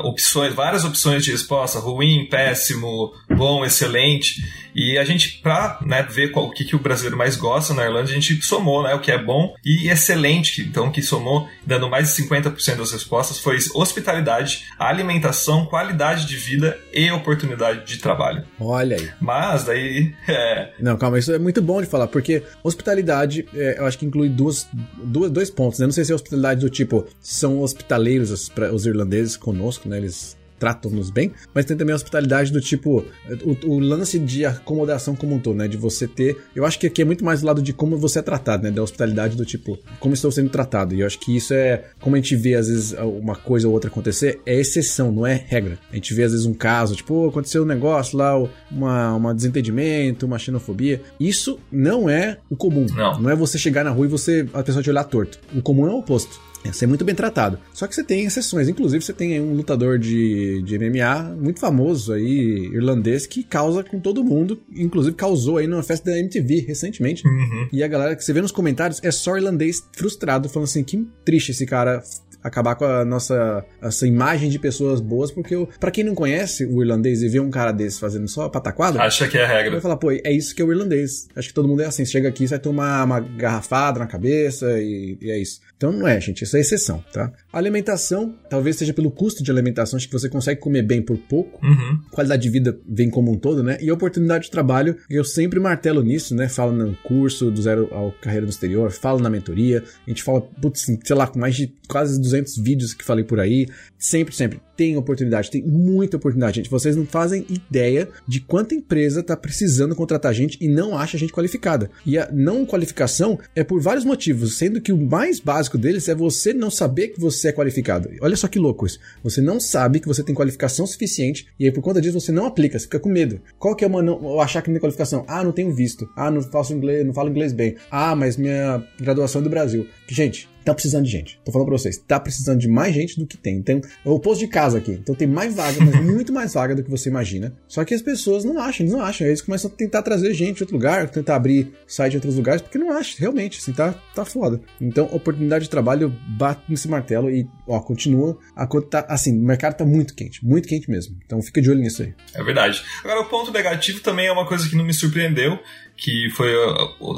opções, 0.05 0.55
várias 0.55 0.85
opções 0.85 1.25
de 1.25 1.33
resposta: 1.33 1.79
ruim, 1.79 2.27
péssimo, 2.29 3.13
bom, 3.37 3.65
excelente. 3.65 4.43
E 4.75 4.97
a 4.99 5.05
gente, 5.05 5.41
pra 5.43 5.81
né, 5.85 6.03
ver 6.03 6.31
qual, 6.31 6.47
o 6.47 6.51
que, 6.53 6.65
que 6.65 6.77
o 6.77 6.79
brasileiro 6.79 7.17
mais 7.17 7.35
gosta 7.37 7.75
na 7.75 7.85
Irlanda, 7.85 8.11
a 8.11 8.13
gente 8.21 8.43
somou 8.43 8.83
né, 8.83 8.95
o 8.95 9.01
que 9.01 9.11
é 9.11 9.23
bom 9.23 9.55
e 9.65 9.89
excelente. 9.89 10.63
Então, 10.63 10.89
o 10.89 10.93
que 10.93 11.03
somou, 11.03 11.49
dando 11.67 11.89
mais 11.89 12.15
de 12.15 12.23
50% 12.23 12.77
das 12.77 12.93
respostas, 12.93 13.39
foi 13.39 13.59
hospitalidade, 13.75 14.65
alimentação, 14.79 15.67
qualidade 15.67 16.27
de 16.27 16.37
vida 16.37 16.79
e 16.93 17.11
oportunidade 17.11 17.85
de 17.85 17.99
trabalho. 17.99 18.45
Olha 18.61 18.97
aí. 18.97 19.11
Mas 19.21 19.65
daí. 19.65 20.15
É... 20.29 20.73
Não, 20.79 20.97
calma, 20.97 21.19
isso 21.19 21.33
é 21.33 21.39
muito 21.39 21.63
bom 21.63 21.81
de 21.81 21.89
falar, 21.89 22.07
porque 22.07 22.43
hospitalidade, 22.63 23.49
é, 23.55 23.79
eu 23.79 23.87
acho 23.87 23.99
que 23.99 24.05
inclui 24.05 24.29
duas, 24.29 24.69
duas, 25.03 25.31
dois 25.31 25.51
pontos. 25.51 25.79
Né? 25.79 25.87
Não 25.87 25.93
sei 25.93 26.05
se 26.05 26.13
é 26.13 26.15
hospitalidade 26.15 26.61
do 26.61 26.69
tipo, 26.69 27.07
são 27.19 27.63
hospitaleiros 27.63 28.31
os, 28.31 28.53
os 28.73 28.87
irlandeses 28.87 29.37
conosco, 29.37 29.89
né? 29.89 29.97
Eles 29.97 30.38
tratam-nos 30.59 31.11
bem, 31.11 31.33
mas 31.55 31.65
tem 31.65 31.77
também 31.77 31.93
a 31.93 31.97
hospitalidade 31.97 32.53
do 32.53 32.61
tipo, 32.61 33.05
o, 33.45 33.67
o, 33.67 33.79
lance 33.79 34.19
de 34.19 34.45
acomodação 34.45 35.15
como 35.15 35.35
um 35.35 35.39
todo, 35.39 35.57
né? 35.57 35.69
De 35.69 35.77
você 35.77 36.07
ter. 36.07 36.37
Eu 36.55 36.65
acho 36.65 36.79
que 36.79 36.87
aqui 36.87 37.03
é 37.03 37.05
muito 37.05 37.25
mais 37.25 37.41
do 37.41 37.47
lado 37.47 37.63
de 37.63 37.73
como 37.73 37.97
você 37.97 38.19
é 38.19 38.23
tratado, 38.23 38.65
né? 38.65 38.71
Da 38.71 38.83
hospitalidade 38.83 39.37
do 39.37 39.45
tipo, 39.45 39.79
como 40.01 40.15
estou 40.15 40.31
sendo 40.31 40.51
tratado. 40.51 40.95
E 40.95 41.01
eu 41.01 41.07
acho 41.07 41.19
que 41.19 41.37
isso 41.37 41.55
é, 41.55 41.85
como 42.01 42.17
a 42.17 42.19
gente 42.19 42.35
vê 42.37 42.55
às 42.55 42.69
vezes 42.69 42.93
uma 42.99 43.37
coisa 43.37 43.69
ou 43.69 43.75
outra 43.75 43.89
acontecer, 43.89 44.41
é 44.45 44.55
exceção, 44.55 45.13
não 45.13 45.27
é 45.27 45.35
regra. 45.47 45.79
A 45.91 45.95
gente 45.95 46.13
vê 46.15 46.25
às 46.25 46.33
vezes 46.33 46.47
um 46.47 46.55
caso, 46.55 46.95
tipo, 46.95 47.29
aconteceu 47.29 47.63
um 47.63 47.67
negócio 47.67 48.19
lá, 48.19 48.37
uma, 48.71 49.15
uma 49.15 49.35
desentendimento, 49.35 50.27
uma 50.27 50.39
xenofobia. 50.39 51.01
Isso 51.19 51.59
não 51.71 52.09
é 52.09 52.39
o 52.51 52.57
comum. 52.57 52.87
Não. 52.95 53.21
Não 53.21 53.31
é 53.31 53.37
você 53.37 53.59
chegar 53.59 53.85
na 53.85 53.91
rua 53.91 54.07
e 54.07 54.09
você 54.09 54.47
a 54.53 54.63
pessoa 54.63 54.83
te 54.83 54.91
olhar 54.91 55.05
torto. 55.05 55.39
O 55.55 55.63
comum 55.63 55.87
é 55.87 55.91
o 55.91 55.99
oposto. 55.99 56.41
É 56.65 56.73
ser 56.73 56.87
muito 56.87 57.05
bem 57.05 57.15
tratado. 57.15 57.59
Só 57.73 57.87
que 57.87 57.95
você 57.95 58.03
tem 58.03 58.25
exceções. 58.25 58.69
Inclusive, 58.69 59.03
você 59.03 59.13
tem 59.13 59.41
um 59.41 59.55
lutador 59.55 59.99
de, 59.99 60.63
de 60.63 60.79
MMA 60.79 61.37
muito 61.37 61.61
famoso 61.61 62.13
aí, 62.13 62.71
irlandês, 62.73 63.27
que 63.27 63.43
causa 63.43 63.83
com 63.83 64.01
todo 64.01 64.25
mundo. 64.25 64.61
Inclusive, 64.75 65.15
causou 65.15 65.59
aí 65.59 65.67
numa 65.67 65.83
festa 65.83 66.11
da 66.11 66.19
MTV 66.19 66.65
recentemente. 66.67 67.27
Uhum. 67.27 67.69
E 67.73 67.83
a 67.83 67.89
galera 67.89 68.17
que 68.17 68.25
você 68.25 68.33
vê 68.33 68.41
nos 68.41 68.53
comentários 68.53 69.01
é 69.03 69.11
só 69.11 69.37
irlandês 69.37 69.83
frustrado, 69.97 70.49
falando 70.49 70.69
assim: 70.69 70.85
que 70.85 71.07
triste 71.25 71.53
esse 71.53 71.65
cara 71.65 72.03
acabar 72.43 72.75
com 72.75 72.85
a 72.85 73.05
nossa 73.05 73.65
essa 73.81 74.07
imagem 74.07 74.49
de 74.49 74.59
pessoas 74.59 75.01
boas, 75.01 75.31
porque 75.31 75.55
para 75.79 75.91
quem 75.91 76.05
não 76.05 76.15
conhece 76.15 76.65
o 76.65 76.83
irlandês 76.83 77.23
e 77.23 77.29
vê 77.29 77.41
um 77.41 77.51
cara 77.51 77.73
desse 77.73 78.01
fazendo 78.01 78.29
só 78.29 78.49
pataquada, 78.49 79.03
acha 79.03 79.29
que 79.29 79.39
é 79.39 79.45
a 79.45 79.49
regra. 79.49 79.73
Vai 79.73 79.81
falar, 79.81 79.97
pô, 79.97 80.11
é 80.11 80.33
isso 80.33 80.55
que 80.55 80.63
é 80.63 80.65
o 80.65 80.73
irlandês. 80.73 81.29
Acho 81.35 81.49
que 81.49 81.55
todo 81.55 81.69
mundo 81.69 81.83
é 81.83 81.87
assim, 81.87 82.05
você 82.05 82.13
chega 82.13 82.29
aqui, 82.29 82.47
você 82.47 82.55
vai 82.55 82.59
tomar 82.59 83.05
uma 83.05 83.21
garrafada 83.21 83.99
na 83.99 84.07
cabeça 84.07 84.81
e, 84.81 85.19
e 85.21 85.31
é 85.31 85.39
isso. 85.39 85.61
Então 85.79 85.93
não 85.93 86.09
é, 86.09 86.21
gente, 86.21 86.43
isso 86.43 86.57
é 86.57 86.61
exceção, 86.61 87.03
tá? 87.13 87.33
A 87.53 87.57
alimentação, 87.57 88.35
talvez 88.51 88.75
seja 88.75 88.93
pelo 88.93 89.13
custo 89.13 89.45
de 89.45 89.51
alimentação, 89.51 89.97
acho 89.97 90.09
que 90.09 90.13
você 90.13 90.29
consegue 90.29 90.61
comer 90.61 90.83
bem 90.83 91.01
por 91.01 91.17
pouco. 91.17 91.65
Uhum. 91.65 92.01
Qualidade 92.11 92.43
de 92.43 92.51
vida 92.51 92.77
vem 92.85 93.09
como 93.09 93.31
um 93.31 93.39
todo, 93.39 93.63
né? 93.63 93.79
E 93.81 93.89
a 93.89 93.95
oportunidade 93.95 94.47
de 94.47 94.51
trabalho, 94.51 94.97
eu 95.09 95.23
sempre 95.23 95.61
martelo 95.61 96.03
nisso, 96.03 96.35
né? 96.35 96.49
Falo 96.49 96.73
no 96.73 96.97
curso 96.97 97.49
do 97.49 97.63
zero 97.63 97.89
ao 97.93 98.11
carreira 98.11 98.45
no 98.45 98.51
exterior, 98.51 98.91
falo 98.91 99.21
na 99.21 99.31
mentoria, 99.31 99.85
a 100.05 100.11
gente 100.11 100.25
fala, 100.25 100.41
putz, 100.41 100.85
sei 101.05 101.17
lá, 101.17 101.29
com 101.29 101.39
mais 101.39 101.55
de 101.55 101.73
quase 101.87 102.21
200 102.21 102.59
vídeos 102.59 102.93
que 102.93 103.05
falei 103.05 103.23
por 103.23 103.39
aí, 103.39 103.69
sempre, 103.97 104.35
sempre 104.35 104.61
tem 104.79 104.97
oportunidade, 104.97 105.51
tem 105.51 105.61
muita 105.61 106.17
oportunidade, 106.17 106.57
gente. 106.57 106.71
Vocês 106.71 106.95
não 106.95 107.05
fazem 107.05 107.45
ideia 107.49 108.09
de 108.29 108.41
quanta 108.41 108.77
empresa 108.77 109.21
está 109.21 109.37
precisando 109.37 109.95
contratar 109.97 110.33
gente 110.33 110.57
e 110.61 110.69
não 110.69 110.97
acha 110.97 111.19
gente 111.19 111.33
qualificada. 111.33 111.91
E 112.07 112.17
a 112.17 112.31
não 112.31 112.65
qualificação 112.65 113.41
é 113.57 113.65
por 113.65 113.81
vários 113.81 114.05
motivos, 114.05 114.57
sendo 114.57 114.81
que 114.81 114.93
o 114.93 114.97
mais 114.97 115.41
básico 115.41 115.68
deles 115.77 116.09
é 116.09 116.15
você 116.15 116.55
não 116.55 116.71
saber 116.71 117.09
que 117.09 117.21
você 117.21 117.49
é 117.49 117.53
qualificado. 117.53 118.09
Olha 118.21 118.37
só 118.37 118.49
que 118.49 118.59
louco 118.59 118.87
isso. 118.87 118.99
Você 119.23 119.41
não 119.41 119.59
sabe 119.61 120.01
que 120.01 120.09
você 120.09 120.23
tem 120.23 120.35
qualificação 120.35 120.87
suficiente 120.87 121.49
e 121.59 121.65
aí 121.65 121.73
por 121.73 121.83
conta 121.83 122.01
disso 122.01 122.21
você 122.21 122.33
não 122.33 122.47
aplica, 122.47 122.79
você 122.79 122.85
fica 122.85 123.01
com 123.01 123.09
medo. 123.09 123.41
Qual 123.59 123.75
que 123.75 123.85
é 123.85 123.89
uma 123.89 124.01
não, 124.01 124.41
achar 124.41 124.63
que 124.63 124.69
não 124.69 124.75
tem 124.75 124.81
qualificação? 124.81 125.25
Ah, 125.27 125.43
não 125.43 125.53
tenho 125.53 125.73
visto. 125.73 126.09
Ah, 126.17 126.31
não 126.31 126.41
faço 126.41 126.73
inglês, 126.73 127.05
não 127.05 127.13
falo 127.13 127.29
inglês 127.29 127.53
bem. 127.53 127.77
Ah, 127.91 128.15
mas 128.15 128.37
minha 128.37 128.83
graduação 129.01 129.41
é 129.41 129.45
do 129.45 129.51
Brasil. 129.51 129.87
Gente, 130.07 130.49
tá 130.69 130.75
precisando 130.75 131.05
de 131.05 131.11
gente. 131.11 131.41
Tô 131.45 131.51
falando 131.51 131.69
pra 131.69 131.79
vocês, 131.79 131.97
tá 131.97 132.21
precisando 132.21 132.61
de 132.61 132.69
mais 132.69 132.95
gente 132.95 133.19
do 133.19 133.27
que 133.27 133.37
tem. 133.37 133.57
Então, 133.57 133.81
é 134.05 134.09
o 134.09 134.13
oposto 134.13 134.41
de 134.41 134.49
casa 134.49 134.79
aqui. 134.79 134.93
Então 134.93 135.15
tem 135.15 135.27
mais 135.27 135.55
vaga, 135.55 135.83
mas 135.83 135.97
muito 136.05 136.33
mais 136.33 136.53
vaga 136.53 136.75
do 136.75 136.83
que 136.83 136.91
você 136.91 137.09
imagina. 137.09 137.55
Só 137.67 137.85
que 137.85 137.95
as 137.95 138.03
pessoas 138.03 138.45
não 138.45 138.59
acham, 138.61 138.85
eles 138.85 138.93
não 138.93 139.03
acham. 139.03 139.25
Aí 139.25 139.31
eles 139.31 139.43
começam 139.43 139.71
a 139.71 139.75
tentar 139.75 140.03
trazer 140.03 140.35
gente 140.35 140.57
de 140.57 140.63
outro 140.65 140.77
lugar, 140.77 141.09
tentar 141.09 141.37
abrir 141.37 141.73
site 141.87 142.13
em 142.13 142.17
outros 142.17 142.37
lugares, 142.37 142.61
porque 142.61 142.79
não 142.79 142.93
acham, 142.93 143.17
realmente, 143.19 143.59
assim, 143.59 143.73
tá, 143.73 143.95
tá 144.15 144.25
foda. 144.25 144.61
Então, 144.81 145.07
oportunidade 145.07 145.65
de 145.65 145.71
trabalho, 145.71 146.15
bate 146.37 146.63
nesse 146.69 146.89
martelo 146.89 147.31
e, 147.31 147.49
ó, 147.67 147.81
continua. 147.81 148.39
A 148.55 148.67
tá, 148.67 149.07
assim, 149.09 149.37
o 149.39 149.43
mercado 149.43 149.77
tá 149.77 149.87
muito 149.87 150.15
quente, 150.15 150.45
muito 150.45 150.69
quente 150.69 150.91
mesmo. 150.91 151.17
Então 151.25 151.41
fica 151.41 151.63
de 151.63 151.71
olho 151.71 151.81
nisso 151.81 152.03
aí. 152.03 152.13
É 152.35 152.43
verdade. 152.43 152.83
Agora, 153.03 153.21
o 153.23 153.25
ponto 153.27 153.51
negativo 153.51 154.01
também 154.01 154.27
é 154.27 154.33
uma 154.33 154.47
coisa 154.47 154.69
que 154.69 154.77
não 154.77 154.85
me 154.85 154.93
surpreendeu, 154.93 155.59
que 155.97 156.31
foi 156.31 156.53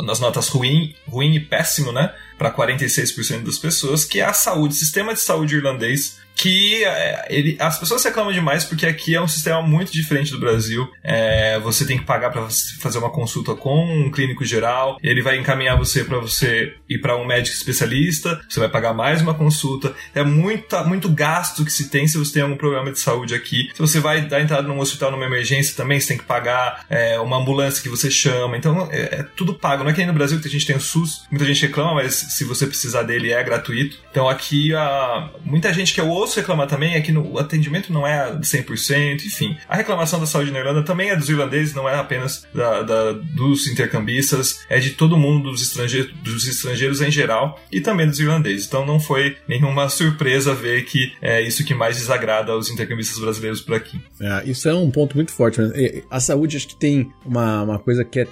nas 0.04 0.20
notas 0.20 0.48
ruim, 0.48 0.94
ruim 1.06 1.34
e 1.34 1.40
péssimo, 1.40 1.92
né? 1.92 2.14
Para 2.40 2.54
46% 2.54 3.42
das 3.44 3.58
pessoas, 3.58 4.02
que 4.02 4.18
é 4.18 4.24
a 4.24 4.32
saúde, 4.32 4.74
sistema 4.74 5.12
de 5.12 5.20
saúde 5.20 5.56
irlandês 5.56 6.16
que 6.40 6.82
é, 6.84 7.26
ele, 7.28 7.56
as 7.58 7.78
pessoas 7.78 8.02
reclamam 8.02 8.32
demais 8.32 8.64
porque 8.64 8.86
aqui 8.86 9.14
é 9.14 9.20
um 9.20 9.28
sistema 9.28 9.60
muito 9.60 9.92
diferente 9.92 10.30
do 10.30 10.40
Brasil. 10.40 10.88
É, 11.04 11.60
você 11.60 11.84
tem 11.84 11.98
que 11.98 12.04
pagar 12.06 12.30
para 12.30 12.48
fazer 12.80 12.96
uma 12.96 13.10
consulta 13.10 13.54
com 13.54 13.84
um 13.84 14.10
clínico 14.10 14.42
geral, 14.42 14.96
ele 15.02 15.20
vai 15.20 15.36
encaminhar 15.36 15.76
você 15.76 16.02
para 16.02 16.18
você 16.18 16.74
ir 16.88 16.98
para 16.98 17.14
um 17.14 17.26
médico 17.26 17.54
especialista, 17.54 18.40
você 18.48 18.58
vai 18.58 18.70
pagar 18.70 18.94
mais 18.94 19.20
uma 19.20 19.34
consulta. 19.34 19.94
É 20.14 20.24
muita, 20.24 20.82
muito 20.82 21.10
gasto 21.10 21.62
que 21.62 21.70
se 21.70 21.90
tem 21.90 22.08
se 22.08 22.16
você 22.16 22.32
tem 22.32 22.42
algum 22.42 22.56
problema 22.56 22.90
de 22.90 22.98
saúde 22.98 23.34
aqui. 23.34 23.68
Se 23.74 23.78
você 23.78 24.00
vai 24.00 24.22
dar 24.22 24.40
entrada 24.40 24.66
num 24.66 24.78
hospital 24.78 25.10
numa 25.10 25.26
emergência 25.26 25.76
também, 25.76 26.00
você 26.00 26.08
tem 26.08 26.16
que 26.16 26.24
pagar 26.24 26.86
é, 26.88 27.20
uma 27.20 27.36
ambulância 27.36 27.82
que 27.82 27.90
você 27.90 28.10
chama. 28.10 28.56
Então 28.56 28.88
é, 28.90 29.00
é, 29.00 29.26
tudo 29.36 29.52
pago. 29.52 29.84
Não 29.84 29.90
é 29.90 29.92
que 29.92 30.00
aí 30.00 30.06
no 30.06 30.14
Brasil 30.14 30.40
que 30.40 30.48
a 30.48 30.50
gente 30.50 30.66
tem 30.66 30.76
o 30.76 30.80
SUS, 30.80 31.26
muita 31.30 31.44
gente 31.44 31.66
reclama, 31.66 31.96
mas 31.96 32.14
se 32.14 32.44
você 32.44 32.66
precisar 32.66 33.02
dele 33.02 33.30
é 33.30 33.44
gratuito. 33.44 33.98
Então 34.10 34.26
aqui 34.26 34.74
a, 34.74 35.28
muita 35.44 35.70
gente 35.74 35.92
que 35.92 36.00
é 36.00 36.02
o 36.02 36.08
posso 36.30 36.38
reclamar 36.38 36.68
também 36.68 36.94
é 36.94 37.00
que 37.00 37.10
no, 37.10 37.32
o 37.32 37.38
atendimento 37.38 37.92
não 37.92 38.06
é 38.06 38.32
100%, 38.38 39.24
enfim. 39.26 39.56
A 39.68 39.76
reclamação 39.76 40.20
da 40.20 40.26
saúde 40.26 40.52
na 40.52 40.60
Irlanda 40.60 40.82
também 40.84 41.10
é 41.10 41.16
dos 41.16 41.28
irlandeses, 41.28 41.74
não 41.74 41.88
é 41.88 41.96
apenas 41.96 42.46
da, 42.54 42.82
da, 42.82 43.12
dos 43.12 43.66
intercambistas, 43.66 44.60
é 44.68 44.78
de 44.78 44.90
todo 44.90 45.16
mundo, 45.16 45.50
dos 45.50 45.62
estrangeiros, 45.62 46.12
dos 46.22 46.46
estrangeiros 46.46 47.00
em 47.00 47.10
geral 47.10 47.60
e 47.72 47.80
também 47.80 48.06
dos 48.06 48.20
irlandeses. 48.20 48.66
Então 48.66 48.86
não 48.86 49.00
foi 49.00 49.36
nenhuma 49.48 49.88
surpresa 49.88 50.54
ver 50.54 50.84
que 50.84 51.12
é 51.20 51.42
isso 51.42 51.64
que 51.64 51.74
mais 51.74 51.96
desagrada 51.96 52.52
aos 52.52 52.70
intercambistas 52.70 53.18
brasileiros 53.18 53.60
por 53.60 53.74
aqui. 53.74 54.00
É, 54.20 54.48
isso 54.48 54.68
é 54.68 54.74
um 54.74 54.90
ponto 54.90 55.16
muito 55.16 55.32
forte. 55.32 55.60
Né? 55.60 56.02
A 56.08 56.20
saúde 56.20 56.56
acho 56.56 56.68
que 56.68 56.76
tem 56.76 57.10
uma, 57.26 57.62
uma 57.62 57.78
coisa 57.78 58.04
que 58.04 58.20
é. 58.20 58.28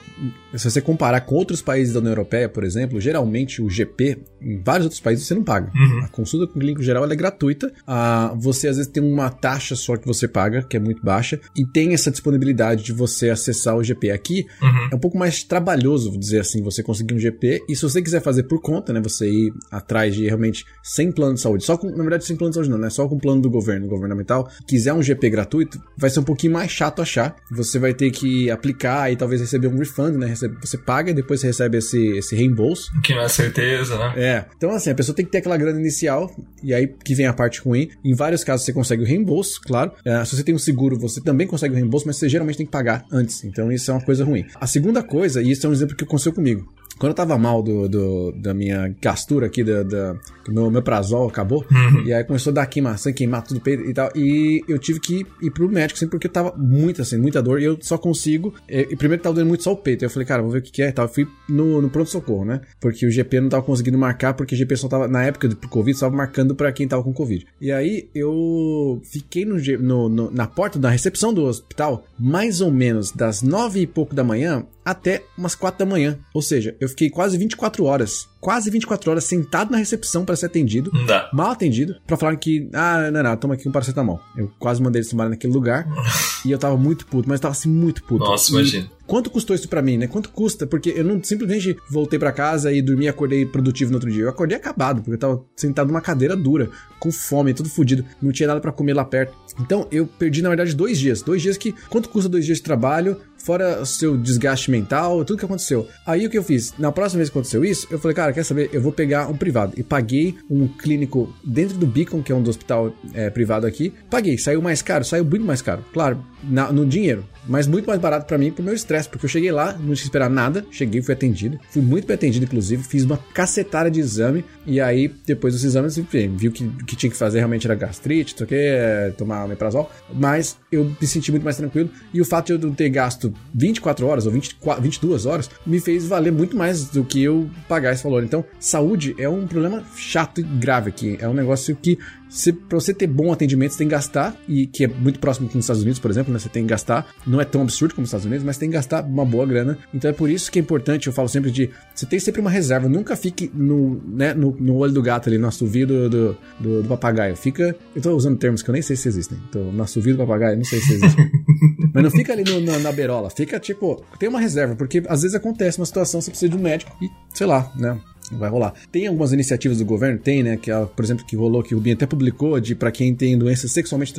Se 0.55 0.71
você 0.71 0.81
comparar 0.81 1.21
com 1.23 1.35
outros 1.35 1.61
países 1.61 1.93
da 1.93 2.01
União 2.01 2.13
Europeia, 2.13 2.49
por 2.49 2.65
exemplo, 2.65 3.01
geralmente 3.01 3.61
o 3.61 3.69
GP, 3.69 4.19
em 4.41 4.63
vários 4.63 4.87
outros 4.87 5.01
países 5.01 5.27
você 5.27 5.35
não 5.35 5.43
paga. 5.43 5.71
Uhum. 5.75 6.05
A 6.05 6.09
consulta 6.09 6.47
com 6.47 6.59
o 6.59 6.61
clínico 6.61 6.83
geral 6.83 7.05
é 7.11 7.17
gratuita 7.17 7.71
uh, 7.87 8.38
você 8.38 8.69
às 8.69 8.77
vezes 8.77 8.91
tem 8.91 9.03
uma 9.03 9.31
taxa 9.31 9.75
só 9.77 9.97
que 9.97 10.07
você 10.07 10.27
paga, 10.27 10.62
que 10.62 10.77
é 10.77 10.81
muito 10.81 11.03
baixa, 11.03 11.41
e 11.57 11.64
tem 11.64 11.95
essa 11.95 12.11
disponibilidade 12.11 12.85
de 12.85 12.93
você 12.93 13.31
acessar 13.31 13.77
o 13.77 13.83
GP. 13.83 14.11
Aqui 14.11 14.47
uhum. 14.62 14.88
é 14.93 14.95
um 14.95 14.99
pouco 14.99 15.19
mais 15.19 15.43
trabalhoso, 15.43 16.11
vou 16.11 16.19
dizer 16.19 16.41
assim, 16.41 16.62
você 16.62 16.83
conseguir 16.83 17.14
um 17.14 17.19
GP, 17.19 17.64
e 17.69 17.77
se 17.77 17.83
você 17.83 18.03
quiser 18.03 18.21
fazer 18.21 18.45
por 18.45 18.61
conta, 18.61 18.93
né, 18.93 19.01
você 19.01 19.29
ir 19.31 19.53
atrás 19.71 20.14
de 20.14 20.27
realmente 20.27 20.64
sem 20.83 21.12
plano 21.12 21.35
de 21.35 21.41
saúde, 21.41 21.64
só 21.64 21.77
com, 21.77 21.91
na 21.91 22.03
verdade 22.03 22.25
sem 22.25 22.37
plano 22.37 22.51
de 22.51 22.55
saúde 22.55 22.71
não, 22.71 22.79
né, 22.79 22.91
só 22.91 23.09
com 23.09 23.19
plano 23.19 23.41
do 23.41 23.51
governo, 23.51 23.88
governamental, 23.88 24.49
quiser 24.67 24.93
um 24.93 25.03
GP 25.03 25.31
gratuito, 25.31 25.81
vai 25.97 26.11
ser 26.11 26.21
um 26.21 26.25
pouquinho 26.25 26.53
mais 26.53 26.71
chato 26.71 27.03
achar, 27.03 27.37
você 27.51 27.79
vai 27.79 27.95
ter 27.95 28.11
que 28.11 28.51
aplicar 28.51 29.11
e 29.12 29.17
talvez 29.17 29.41
receber 29.41 29.69
um 29.69 29.79
refund, 29.79 30.17
né, 30.17 30.35
você 30.61 30.79
paga 30.79 31.11
e 31.11 31.14
depois 31.14 31.41
você 31.41 31.49
recebe 31.49 31.79
esse, 31.79 32.19
esse 32.19 32.35
reembolso. 32.35 32.91
Que 33.03 33.14
não 33.14 33.23
é 33.23 33.29
certeza, 33.29 33.99
né? 33.99 34.14
É, 34.17 34.45
então 34.57 34.71
assim, 34.71 34.91
a 34.91 34.95
pessoa 34.95 35.14
tem 35.14 35.25
que 35.25 35.31
ter 35.31 35.38
aquela 35.38 35.57
grana 35.57 35.79
inicial, 35.79 36.31
e 36.62 36.73
aí 36.75 36.87
que 37.05 37.14
vem 37.14 37.27
a 37.27 37.33
parte 37.33 37.61
ruim, 37.68 37.90
em 38.04 38.14
vários 38.14 38.42
casos 38.42 38.64
você 38.64 38.72
consegue 38.72 39.02
o 39.02 39.07
reembolso, 39.07 39.61
claro, 39.61 39.92
é, 40.04 40.24
se 40.24 40.37
você 40.37 40.42
tem 40.42 40.54
um 40.54 40.59
seguro, 40.59 40.98
você 40.98 41.20
também 41.20 41.46
consegue 41.46 41.74
o 41.74 41.76
reembolso, 41.76 42.07
mas 42.07 42.16
você 42.16 42.28
geralmente 42.28 42.57
tem 42.57 42.66
que 42.66 42.72
pagar 42.72 43.04
antes, 43.11 43.44
então 43.44 43.70
isso 43.70 43.90
é 43.90 43.94
uma 43.94 44.04
coisa 44.04 44.24
ruim. 44.24 44.44
A 44.61 44.66
segunda 44.66 45.02
coisa, 45.02 45.42
e 45.42 45.50
isso 45.50 45.66
é 45.66 45.70
um 45.70 45.72
exemplo 45.72 45.96
que 45.96 46.04
aconteceu 46.04 46.33
comigo, 46.33 46.72
quando 46.98 47.11
eu 47.11 47.14
tava 47.14 47.38
mal 47.38 47.62
do, 47.62 47.88
do 47.88 48.33
da 48.33 48.53
minha 48.53 48.94
gastura 49.01 49.46
aqui, 49.46 49.62
da, 49.62 50.16
meu, 50.48 50.70
meu 50.70 50.83
prazol 50.83 51.29
acabou, 51.29 51.64
uhum. 51.70 52.05
e 52.05 52.12
aí 52.12 52.24
começou 52.24 52.51
a 52.51 52.55
dar 52.55 52.66
queimação, 52.66 53.12
queimar 53.12 53.42
tudo 53.42 53.59
o 53.59 53.61
peito 53.61 53.85
e 53.85 53.94
tal, 53.94 54.11
e 54.14 54.64
eu 54.68 54.79
tive 54.79 54.98
que 55.01 55.27
ir 55.42 55.51
pro 55.51 55.68
médico, 55.68 55.96
assim, 55.96 56.09
porque 56.09 56.27
eu 56.27 56.33
tava 56.33 56.55
muito, 56.57 57.03
assim, 57.03 57.16
muita 57.16 57.42
dor, 57.42 57.61
e 57.61 57.64
eu 57.64 57.79
só 57.81 57.96
consigo, 57.96 58.55
e, 58.68 58.88
e 58.90 58.96
primeiro 58.96 59.22
tava 59.22 59.35
doendo 59.35 59.48
muito 59.48 59.62
só 59.62 59.72
o 59.72 59.77
peito, 59.77 60.05
eu 60.05 60.11
falei, 60.11 60.27
cara, 60.27 60.42
vou 60.42 60.51
ver 60.51 60.59
o 60.59 60.62
que, 60.62 60.72
que 60.72 60.83
é 60.83 60.88
e 60.88 60.92
tal, 60.92 61.05
eu 61.05 61.09
fui 61.09 61.29
no, 61.48 61.81
no 61.81 61.88
pronto-socorro, 61.88 62.44
né, 62.44 62.61
porque 62.81 63.07
o 63.07 63.11
GP 63.11 63.40
não 63.40 63.48
tava 63.48 63.62
conseguindo 63.62 63.98
marcar, 63.98 64.35
porque 64.35 64.55
o 64.55 64.59
GP 64.59 64.77
só 64.77 64.88
tava, 64.88 65.07
na 65.07 65.24
época 65.24 65.48
do 65.48 65.57
Covid, 65.57 65.96
só 65.96 66.07
tava 66.07 66.16
marcando 66.16 66.55
pra 66.55 66.72
quem 66.72 66.88
tava 66.88 67.03
com 67.03 67.12
Covid. 67.12 67.46
E 67.61 67.70
aí 67.70 68.09
eu 68.14 69.01
fiquei 69.05 69.44
no, 69.44 69.57
no, 69.79 70.09
no 70.09 70.31
na 70.31 70.46
porta 70.46 70.79
da 70.79 70.90
recepção 70.90 71.33
do 71.33 71.44
hospital, 71.44 72.05
mais 72.18 72.60
ou 72.60 72.71
menos 72.71 73.13
das 73.13 73.42
nove 73.42 73.81
e 73.81 73.87
pouco 73.87 74.15
da 74.15 74.25
manhã 74.25 74.65
até 74.91 75.25
umas 75.37 75.55
4 75.55 75.79
da 75.79 75.87
manhã. 75.87 76.19
Ou 76.33 76.43
seja, 76.43 76.77
eu 76.81 76.89
fiquei 76.89 77.11
quase 77.11 77.37
24 77.37 77.85
horas 77.85 78.29
quase 78.41 78.71
24 78.71 79.11
horas 79.11 79.25
sentado 79.25 79.71
na 79.71 79.79
recepção 79.79 80.25
para 80.25 80.37
ser 80.37 80.47
atendido, 80.47 80.91
mal 81.33 81.51
atendido, 81.51 81.97
para 82.07 82.17
falar 82.17 82.37
que, 82.37 82.69
ah, 82.73 83.11
não, 83.11 83.23
não, 83.23 83.37
toma 83.37 83.55
aqui 83.55 83.69
um 83.69 83.73
paracetamol. 83.73 84.21
Eu 84.37 84.51
quase 84.59 84.83
mandei 84.83 85.01
eles 85.01 85.11
tomarem 85.11 85.31
naquele 85.31 85.53
lugar 85.53 85.87
e 86.45 86.51
eu 86.51 86.59
tava 86.59 86.77
muito 86.77 87.07
puto, 87.07 87.29
mas 87.29 87.41
tava 87.41 87.53
assim 87.53 87.69
muito 87.69 88.03
puto. 88.05 88.25
Nossa, 88.25 88.51
imagina. 88.51 88.91
Quanto 89.07 89.31
custou 89.31 89.57
isso 89.57 89.67
para 89.69 89.81
mim, 89.81 89.97
né? 89.97 90.07
Quanto 90.07 90.29
custa? 90.29 90.67
Porque 90.67 90.93
eu 90.95 91.03
não 91.03 91.23
simplesmente 91.25 91.75
voltei 91.91 92.19
para 92.19 92.31
casa 92.31 92.71
e 92.71 92.83
dormi 92.83 93.07
e 93.07 93.09
acordei 93.09 93.47
produtivo 93.47 93.91
no 93.91 93.97
outro 93.97 94.11
dia. 94.11 94.25
Eu 94.25 94.29
acordei 94.29 94.57
acabado, 94.57 95.01
porque 95.01 95.15
eu 95.15 95.19
tava 95.19 95.43
sentado 95.57 95.89
numa 95.89 96.03
cadeira 96.03 96.37
dura, 96.37 96.69
com 97.01 97.11
fome, 97.11 97.55
tudo 97.55 97.71
fodido, 97.71 98.05
não 98.21 98.31
tinha 98.31 98.47
nada 98.47 98.61
para 98.61 98.71
comer 98.71 98.93
lá 98.93 99.07
perto. 99.07 99.33
Então 99.59 99.89
eu 99.91 100.07
perdi, 100.07 100.43
na 100.43 100.51
verdade, 100.51 100.77
dois 100.77 100.99
dias. 100.99 101.23
Dois 101.23 101.41
dias 101.41 101.57
que. 101.57 101.75
Quanto 101.89 102.11
custa 102.11 102.29
dois 102.29 102.45
dias 102.45 102.59
de 102.59 102.65
trabalho? 102.65 103.19
Fora 103.39 103.81
o 103.81 103.87
seu 103.87 104.17
desgaste 104.17 104.71
mental, 104.71 105.25
tudo 105.25 105.39
que 105.39 105.45
aconteceu. 105.45 105.89
Aí 106.07 106.27
o 106.27 106.31
que 106.31 106.37
eu 106.37 106.43
fiz? 106.43 106.75
Na 106.79 106.93
próxima 106.93 107.19
vez 107.19 107.31
que 107.31 107.39
aconteceu 107.39 107.65
isso, 107.65 107.87
eu 107.91 107.99
falei, 107.99 108.15
cara, 108.15 108.33
quer 108.33 108.45
saber? 108.45 108.71
Eu 108.73 108.81
vou 108.81 108.93
pegar 108.93 109.29
um 109.29 109.37
privado. 109.37 109.73
E 109.77 109.83
paguei 109.83 110.37
um 110.51 110.67
clínico 110.69 111.33
dentro 111.45 111.79
do 111.79 111.87
Beacon, 111.87 112.23
que 112.23 112.33
é 112.33 112.35
um 112.35 112.43
do 112.43 112.51
hospital 112.51 112.93
é, 113.15 113.31
privado 113.31 113.67
aqui. 113.67 113.93
Paguei, 114.11 114.37
saiu 114.37 114.61
mais 114.61 114.83
caro, 114.83 115.05
saiu 115.05 115.25
muito 115.25 115.45
mais 115.45 115.63
caro. 115.63 115.85
Claro, 115.93 116.23
na, 116.43 116.73
no 116.73 116.85
dinheiro 116.85 117.25
mas 117.49 117.67
muito 117.67 117.87
mais 117.87 118.01
barato 118.01 118.27
para 118.27 118.38
mim 118.38 118.53
pro 118.53 118.63
meu 118.63 118.75
estresse, 118.75 119.09
porque 119.09 119.25
eu 119.25 119.31
cheguei 119.31 119.51
lá, 119.51 119.73
não 119.73 119.79
tinha 119.79 119.96
que 119.96 120.03
esperar 120.03 120.31
nada, 120.31 120.65
cheguei, 120.71 121.03
fui 121.03 121.15
atendido, 121.15 121.59
fui 121.71 121.83
muito 121.83 122.07
bem 122.07 122.15
atendido, 122.15 122.44
inclusive, 122.44 122.83
fiz 122.83 123.05
uma 123.05 123.17
cacetada 123.33 123.90
de 123.90 124.01
exame, 124.01 124.44
e 124.67 124.81
aí, 124.81 125.13
depois 125.27 125.55
dos 125.55 125.65
exames, 125.65 125.96
enfim, 125.99 126.35
viu 126.37 126.53
que 126.53 126.69
que 126.87 126.96
tinha 126.96 127.11
que 127.11 127.17
fazer 127.17 127.38
realmente 127.38 127.67
era 127.67 127.75
gastrite, 127.75 128.35
não 128.38 128.49
sei 128.49 129.13
tomar 129.17 129.44
omeprazol, 129.44 129.90
mas 130.13 130.57
eu 130.71 130.85
me 131.01 131.07
senti 131.07 131.31
muito 131.31 131.44
mais 131.44 131.57
tranquilo, 131.57 131.90
e 132.13 132.21
o 132.21 132.25
fato 132.25 132.57
de 132.57 132.67
eu 132.67 132.75
ter 132.75 132.88
gasto 132.90 133.33
24 133.55 134.07
horas 134.07 134.27
ou 134.27 134.33
24, 134.33 134.83
22 134.83 135.27
horas 135.27 135.51
me 135.67 135.81
fez 135.81 136.07
valer 136.07 136.33
muito 136.33 136.57
mais 136.57 136.88
do 136.88 137.05
que 137.05 137.23
eu 137.23 137.49
pagar 137.69 137.92
esse 137.92 138.03
valor. 138.03 138.23
Então, 138.25 138.44
saúde 138.59 139.15
é 139.19 139.29
um 139.29 139.46
problema 139.46 139.85
chato 139.96 140.40
e 140.40 140.42
grave 140.42 140.90
aqui, 140.90 141.17
é 141.21 141.29
um 141.29 141.35
negócio 141.35 141.77
que 141.77 141.99
se, 142.29 142.52
pra 142.52 142.79
você 142.79 142.92
ter 142.92 143.06
bom 143.06 143.33
atendimento, 143.33 143.72
você 143.72 143.79
tem 143.79 143.88
que 143.88 143.94
gastar, 143.94 144.37
e 144.46 144.66
que 144.66 144.85
é 144.85 144.88
muito 144.88 145.18
próximo 145.18 145.48
com 145.48 145.58
os 145.58 145.64
Estados 145.64 145.83
Unidos, 145.83 145.98
por 145.98 146.10
exemplo, 146.10 146.33
né? 146.33 146.38
Você 146.38 146.48
tem 146.48 146.62
que 146.62 146.68
gastar, 146.68 147.06
não 147.26 147.40
é 147.40 147.44
tão 147.44 147.62
absurdo 147.62 147.94
como 147.94 148.04
os 148.04 148.08
Estados 148.08 148.26
Unidos, 148.26 148.44
mas 148.44 148.58
tem 148.58 148.68
que 148.68 148.74
gastar 148.74 149.04
uma 149.04 149.24
boa 149.24 149.46
grana. 149.46 149.79
Então 149.92 150.10
é 150.10 150.14
por 150.14 150.29
isso 150.29 150.50
que 150.50 150.58
é 150.58 150.62
importante, 150.62 151.06
eu 151.06 151.12
falo 151.12 151.29
sempre 151.29 151.50
de, 151.50 151.70
você 151.94 152.06
tem 152.06 152.18
sempre 152.18 152.40
uma 152.40 152.50
reserva, 152.50 152.88
nunca 152.88 153.16
fique 153.16 153.50
no, 153.54 154.00
né, 154.06 154.35
no, 154.35 154.56
no 154.58 154.76
olho 154.76 154.92
do 154.92 155.02
gato 155.02 155.29
ali, 155.29 155.38
no 155.38 155.48
assovio 155.48 155.87
do, 155.87 156.10
do, 156.10 156.37
do, 156.60 156.83
do, 156.83 156.88
papagaio. 156.88 157.37
Fica, 157.37 157.74
eu 157.94 158.02
tô 158.02 158.14
usando 158.14 158.37
termos 158.38 158.62
que 158.62 158.70
eu 158.70 158.72
nem 158.72 158.83
sei 158.83 158.96
se 158.96 159.08
existem, 159.08 159.38
então, 159.48 159.72
no 159.72 159.83
assovio 159.83 160.14
do 160.14 160.18
papagaio, 160.18 160.56
não 160.56 160.64
sei 160.64 160.81
se 160.81 160.94
existem. 160.94 161.31
mas 161.92 162.02
não 162.02 162.10
fica 162.10 162.33
ali 162.33 162.44
no, 162.44 162.60
na, 162.60 162.79
na 162.79 162.92
berola, 162.92 163.31
fica 163.31 163.58
tipo, 163.58 164.04
tem 164.18 164.29
uma 164.29 164.40
reserva, 164.40 164.76
porque 164.76 165.02
às 165.08 165.22
vezes 165.22 165.35
acontece 165.35 165.79
uma 165.79 165.87
situação, 165.87 166.20
você 166.20 166.31
precisa 166.31 166.50
de 166.50 166.56
um 166.56 166.60
médico 166.60 166.96
e, 167.02 167.08
sei 167.35 167.46
lá, 167.46 167.72
né? 167.76 167.98
Vai 168.33 168.50
rolar. 168.50 168.74
Tem 168.90 169.06
algumas 169.06 169.33
iniciativas 169.33 169.79
do 169.79 169.85
governo, 169.85 170.18
tem, 170.18 170.42
né? 170.42 170.56
Que, 170.56 170.70
por 170.94 171.04
exemplo, 171.04 171.24
que 171.24 171.37
rolou, 171.37 171.62
que 171.62 171.74
o 171.74 171.79
Rubinho 171.79 171.96
até 171.96 172.06
publicou, 172.06 172.58
de 172.60 172.74
para 172.74 172.90
quem 172.90 173.14
tem 173.14 173.37
doenças 173.38 173.70
sexualmente 173.72 174.12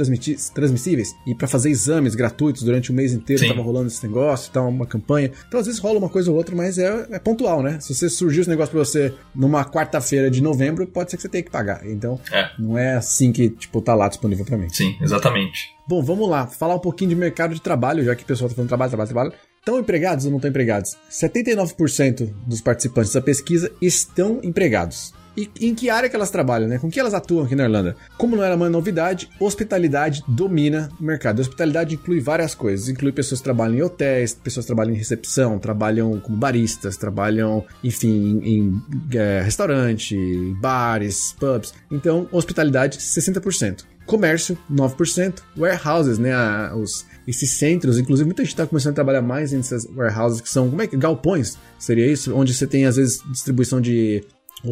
transmissíveis 0.54 1.16
e 1.26 1.36
para 1.36 1.48
fazer 1.48 1.70
exames 1.70 2.16
gratuitos 2.16 2.64
durante 2.64 2.92
o 2.92 2.94
mês 2.94 3.14
inteiro, 3.14 3.42
Sim. 3.42 3.50
tava 3.50 3.62
rolando 3.62 3.88
esse 3.88 4.06
negócio, 4.06 4.52
tá 4.52 4.62
uma 4.62 4.86
campanha. 4.86 5.32
Então, 5.48 5.60
às 5.60 5.66
vezes 5.66 5.80
rola 5.80 6.00
uma 6.00 6.10
coisa 6.10 6.32
ou 6.32 6.38
outra, 6.38 6.56
mas 6.56 6.78
é, 6.78 7.08
é 7.12 7.20
pontual, 7.20 7.62
né? 7.62 7.80
Se 7.80 7.94
você 7.94 8.10
surgiu 8.10 8.42
esse 8.42 8.50
negócio 8.50 8.72
pra 8.72 8.80
você 8.80 9.14
numa 9.34 9.66
quarta-feira 9.66 10.30
de 10.30 10.42
novembro, 10.42 10.88
pode 10.88 11.12
ser 11.12 11.18
que 11.18 11.24
você 11.24 11.30
tenha 11.30 11.44
que 11.44 11.52
pagar. 11.52 11.86
Então, 11.86 12.20
é. 12.32 12.50
não 12.58 12.78
é 12.78 12.96
assim 12.96 13.32
que, 13.32 13.50
tipo, 13.50 13.82
tá 13.82 13.96
lá 13.96 14.08
disponível 14.08 14.46
para 14.46 14.58
mim. 14.58 14.70
Sim, 14.70 14.96
exatamente. 15.02 15.70
Bom, 15.88 16.04
vamos 16.04 16.30
lá, 16.30 16.46
falar 16.46 16.76
um 16.76 16.80
pouquinho 16.80 17.10
de 17.10 17.16
mercado 17.16 17.54
de 17.54 17.62
trabalho, 17.62 18.04
já 18.04 18.16
que 18.16 18.24
o 18.24 18.26
pessoal 18.26 18.48
tá 18.48 18.56
falando 18.56 18.70
trabalho, 18.70 18.90
trabalho, 18.90 19.10
trabalho. 19.10 19.34
Estão 19.60 19.80
empregados 19.80 20.26
ou 20.26 20.32
não 20.32 20.38
estão 20.38 20.50
empregados? 20.50 20.98
79% 21.12 22.32
dos 22.48 22.62
participantes 22.62 23.14
da 23.14 23.22
pesquisa 23.22 23.72
estão 23.82 24.40
empregados. 24.42 25.14
E 25.38 25.50
em 25.62 25.76
que 25.76 25.90
área 25.90 26.10
que 26.10 26.16
elas 26.16 26.32
trabalham, 26.32 26.68
né? 26.68 26.78
Com 26.80 26.90
que 26.90 27.00
elas 27.00 27.14
atuam 27.14 27.46
aqui 27.46 27.56
na 27.56 27.64
Irlanda? 27.64 27.96
Como 28.18 28.36
não 28.36 28.44
era 28.44 28.56
uma 28.56 28.70
novidade, 28.70 29.30
hospitalidade 29.40 30.24
domina 30.28 30.90
o 31.00 31.04
mercado. 31.04 31.40
A 31.40 31.42
hospitalidade 31.42 31.96
inclui 31.96 32.20
várias 32.20 32.56
coisas. 32.56 32.90
Inclui 32.90 33.12
pessoas 33.12 33.40
que 33.40 33.46
trabalham 33.46 33.76
em 33.76 33.82
hotéis, 33.82 34.34
pessoas 34.34 34.66
que 34.66 34.68
trabalham 34.68 34.94
em 34.94 34.98
recepção, 34.98 35.60
trabalham 35.60 36.20
como 36.20 36.38
baristas, 36.38 36.98
trabalham, 36.98 37.64
enfim, 37.84 38.42
em, 38.44 38.58
em 38.58 38.84
é, 39.18 39.42
restaurante, 39.42 40.18
bares, 40.60 41.36
pubs. 41.40 41.74
Então, 41.92 42.28
hospitalidade, 42.32 42.98
60% 42.98 43.86
comércio, 44.10 44.58
9%, 44.72 45.36
warehouses, 45.56 46.18
né, 46.18 46.34
os, 46.74 47.06
esses 47.28 47.52
centros, 47.52 48.00
inclusive 48.00 48.26
muita 48.26 48.44
gente 48.44 48.54
está 48.54 48.66
começando 48.66 48.94
a 48.94 48.96
trabalhar 48.96 49.22
mais 49.22 49.52
nessas 49.52 49.86
warehouses 49.86 50.42
que 50.42 50.50
são, 50.50 50.68
como 50.68 50.82
é 50.82 50.88
que, 50.88 50.98
galpões, 50.98 51.58
seria 51.78 52.12
isso? 52.12 52.36
Onde 52.36 52.54
você 52.54 52.66
tem, 52.66 52.86
às 52.86 52.96
vezes, 52.96 53.22
distribuição 53.32 53.80
de 53.80 54.24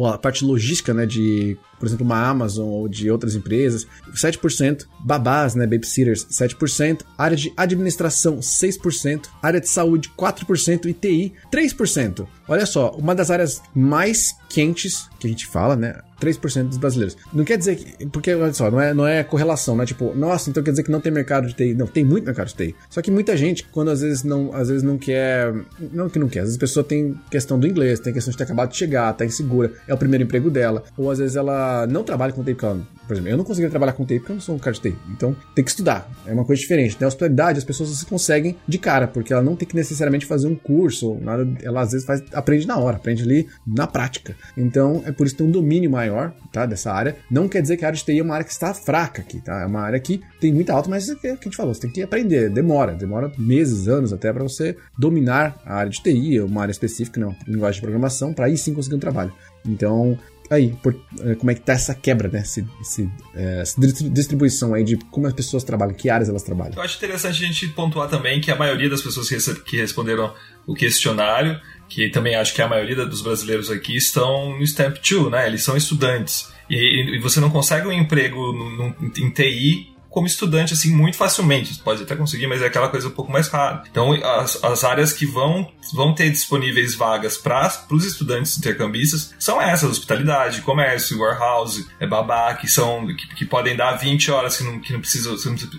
a 0.04 0.18
parte 0.18 0.44
logística, 0.44 0.92
né, 0.92 1.06
de, 1.06 1.56
por 1.78 1.86
exemplo, 1.86 2.04
uma 2.04 2.28
Amazon 2.28 2.66
ou 2.68 2.88
de 2.88 3.10
outras 3.10 3.34
empresas, 3.34 3.86
7%, 4.12 4.84
babás, 5.00 5.54
né, 5.54 5.66
babysitters, 5.66 6.26
7%, 6.26 7.04
área 7.16 7.36
de 7.36 7.52
administração, 7.56 8.38
6%, 8.38 9.26
área 9.42 9.60
de 9.60 9.68
saúde, 9.68 10.10
4% 10.18 10.86
e 10.86 10.92
TI, 10.92 11.32
3%. 11.50 12.26
Olha 12.46 12.66
só, 12.66 12.90
uma 12.90 13.14
das 13.14 13.30
áreas 13.30 13.62
mais 13.74 14.36
quentes 14.50 15.08
que 15.18 15.26
a 15.26 15.30
gente 15.30 15.46
fala, 15.46 15.74
né, 15.74 16.00
3% 16.20 16.68
dos 16.68 16.78
brasileiros. 16.78 17.16
Não 17.32 17.44
quer 17.44 17.56
dizer 17.56 17.76
que. 17.76 18.06
Porque, 18.06 18.34
olha 18.34 18.52
só, 18.52 18.70
não 18.70 18.80
é, 18.80 18.92
não 18.92 19.06
é 19.06 19.22
correlação, 19.22 19.76
não 19.76 19.82
é 19.82 19.86
tipo, 19.86 20.14
nossa, 20.14 20.50
então 20.50 20.62
quer 20.62 20.70
dizer 20.70 20.82
que 20.82 20.90
não 20.90 21.00
tem 21.00 21.12
mercado 21.12 21.46
de 21.46 21.54
TI. 21.54 21.74
Não, 21.74 21.86
tem 21.86 22.04
muito 22.04 22.24
mercado 22.24 22.48
de 22.48 22.54
TI. 22.54 22.74
Só 22.90 23.00
que 23.00 23.10
muita 23.10 23.36
gente, 23.36 23.64
quando 23.70 23.90
às 23.90 24.00
vezes 24.00 24.24
não, 24.24 24.52
às 24.54 24.68
vezes 24.68 24.82
não 24.82 24.98
quer. 24.98 25.54
Não 25.92 26.08
que 26.08 26.18
não 26.18 26.28
quer, 26.28 26.40
às 26.40 26.46
vezes 26.46 26.56
a 26.56 26.60
pessoa 26.60 26.84
tem 26.84 27.18
questão 27.30 27.58
do 27.58 27.66
inglês, 27.66 28.00
tem 28.00 28.12
questão 28.12 28.30
de 28.30 28.36
ter 28.36 28.44
acabado 28.44 28.70
de 28.70 28.76
chegar, 28.76 29.12
tá 29.12 29.24
insegura, 29.24 29.72
é 29.86 29.94
o 29.94 29.98
primeiro 29.98 30.24
emprego 30.24 30.50
dela. 30.50 30.82
Ou 30.96 31.10
às 31.10 31.18
vezes 31.18 31.36
ela 31.36 31.86
não 31.86 32.02
trabalha 32.02 32.32
com 32.32 32.42
TI, 32.42 32.54
porque 32.54 32.66
ela, 32.66 32.80
por 33.08 33.14
exemplo, 33.14 33.30
eu 33.30 33.36
não 33.36 33.44
conseguiria 33.44 33.70
trabalhar 33.70 33.92
com 33.92 34.04
TI 34.04 34.18
porque 34.18 34.32
eu 34.32 34.36
não 34.36 34.42
sou 34.42 34.54
um 34.54 34.58
cara 34.58 34.74
de 34.74 34.80
TI. 34.80 34.96
Então 35.10 35.34
tem 35.54 35.64
que 35.64 35.70
estudar. 35.70 36.08
É 36.26 36.32
uma 36.32 36.44
coisa 36.44 36.60
diferente. 36.60 36.96
Na 37.00 37.06
hospitalidade, 37.06 37.58
as 37.58 37.64
pessoas 37.64 37.90
se 37.90 38.06
conseguem 38.06 38.56
de 38.66 38.78
cara, 38.78 39.08
porque 39.08 39.32
ela 39.32 39.42
não 39.42 39.56
tem 39.56 39.66
que 39.66 39.74
necessariamente 39.74 40.26
fazer 40.26 40.46
um 40.46 40.54
curso, 40.54 41.16
nada. 41.20 41.46
Ela 41.62 41.80
às 41.80 41.92
vezes 41.92 42.06
faz, 42.06 42.22
aprende 42.32 42.66
na 42.66 42.78
hora, 42.78 42.96
aprende 42.96 43.22
ali 43.22 43.48
na 43.66 43.86
prática. 43.86 44.36
Então 44.56 45.02
é 45.04 45.12
por 45.12 45.26
isso 45.26 45.34
que 45.34 45.42
tem 45.42 45.48
um 45.48 45.52
domínio 45.52 45.90
maior, 45.90 46.32
tá? 46.52 46.66
Dessa 46.66 46.88
essa 46.88 46.92
área. 46.92 47.16
Não 47.30 47.48
quer 47.48 47.60
dizer 47.60 47.76
que 47.76 47.84
a 47.84 47.88
área 47.88 47.96
de 47.96 48.04
TI 48.04 48.18
é 48.18 48.22
uma 48.22 48.34
área 48.34 48.44
que 48.44 48.52
está 48.52 48.72
fraca 48.72 49.20
aqui, 49.20 49.40
tá? 49.40 49.62
É 49.62 49.66
uma 49.66 49.80
área 49.80 50.00
que 50.00 50.20
tem 50.40 50.52
muita 50.52 50.72
alta, 50.72 50.88
mas 50.88 51.08
é 51.08 51.12
o 51.12 51.16
que 51.16 51.28
a 51.28 51.34
gente 51.34 51.56
falou, 51.56 51.74
você 51.74 51.82
tem 51.82 51.90
que 51.90 52.02
aprender, 52.02 52.48
demora, 52.50 52.94
demora 52.94 53.30
meses, 53.36 53.88
anos 53.88 54.12
até 54.12 54.32
para 54.32 54.42
você 54.42 54.76
dominar 54.98 55.60
a 55.64 55.74
área 55.74 55.90
de 55.90 56.02
TI, 56.02 56.40
uma 56.40 56.62
área 56.62 56.72
específica, 56.72 57.20
não, 57.20 57.34
linguagem 57.46 57.76
de 57.76 57.82
programação, 57.82 58.32
para 58.32 58.46
aí 58.46 58.56
sim 58.56 58.74
conseguir 58.74 58.96
um 58.96 59.00
trabalho. 59.00 59.32
Então, 59.66 60.18
aí, 60.50 60.74
por, 60.82 60.94
é, 61.20 61.34
como 61.34 61.50
é 61.50 61.54
que 61.54 61.60
tá 61.60 61.74
essa 61.74 61.94
quebra, 61.94 62.28
né? 62.28 62.40
Esse, 62.40 62.66
esse, 62.80 63.10
é, 63.34 63.60
essa 63.60 63.80
distribuição 63.80 64.74
aí 64.74 64.84
de 64.84 64.96
como 65.10 65.26
as 65.26 65.32
pessoas 65.32 65.64
trabalham, 65.64 65.94
que 65.94 66.08
áreas 66.08 66.28
elas 66.28 66.42
trabalham. 66.42 66.74
Eu 66.74 66.82
acho 66.82 66.96
interessante 66.96 67.44
a 67.44 67.46
gente 67.46 67.68
pontuar 67.68 68.08
também 68.08 68.40
que 68.40 68.50
a 68.50 68.56
maioria 68.56 68.88
das 68.88 69.02
pessoas 69.02 69.28
que 69.64 69.76
responderam 69.76 70.32
o 70.66 70.74
questionário, 70.74 71.60
que 71.88 72.08
também 72.10 72.34
acho 72.34 72.54
que 72.54 72.62
a 72.62 72.68
maioria 72.68 73.06
dos 73.06 73.22
brasileiros 73.22 73.70
aqui 73.70 73.96
estão 73.96 74.58
no 74.58 74.62
Stamp 74.64 74.96
2, 74.96 75.30
né? 75.30 75.46
Eles 75.46 75.62
são 75.62 75.76
estudantes. 75.76 76.48
E, 76.68 77.16
e 77.16 77.18
você 77.20 77.40
não 77.40 77.50
consegue 77.50 77.86
um 77.86 77.92
emprego 77.92 78.52
no, 78.52 78.70
no, 78.70 79.12
em 79.16 79.30
TI 79.30 79.97
como 80.08 80.26
estudante, 80.26 80.72
assim, 80.72 80.94
muito 80.94 81.16
facilmente. 81.16 81.74
Você 81.74 81.82
pode 81.82 82.02
até 82.02 82.16
conseguir, 82.16 82.46
mas 82.46 82.62
é 82.62 82.66
aquela 82.66 82.88
coisa 82.88 83.08
um 83.08 83.12
pouco 83.12 83.30
mais 83.30 83.48
rara. 83.48 83.82
Então, 83.90 84.12
as, 84.12 84.62
as 84.62 84.84
áreas 84.84 85.12
que 85.12 85.26
vão, 85.26 85.70
vão 85.92 86.14
ter 86.14 86.30
disponíveis 86.30 86.94
vagas 86.94 87.36
para 87.36 87.70
os 87.90 88.04
estudantes 88.04 88.56
intercambistas 88.58 89.34
são 89.38 89.60
essas: 89.60 89.90
hospitalidade, 89.90 90.62
comércio, 90.62 91.18
warehouse, 91.18 91.86
é 92.00 92.06
babá, 92.06 92.54
que 92.54 92.68
são 92.68 93.06
que, 93.06 93.34
que, 93.34 93.44
podem 93.44 93.76
dar 93.76 93.92
20 93.92 94.30
horas 94.30 94.56
que 94.56 94.64
não, 94.64 94.80
que 94.80 94.92
não 94.92 95.00
precisa, 95.00 95.34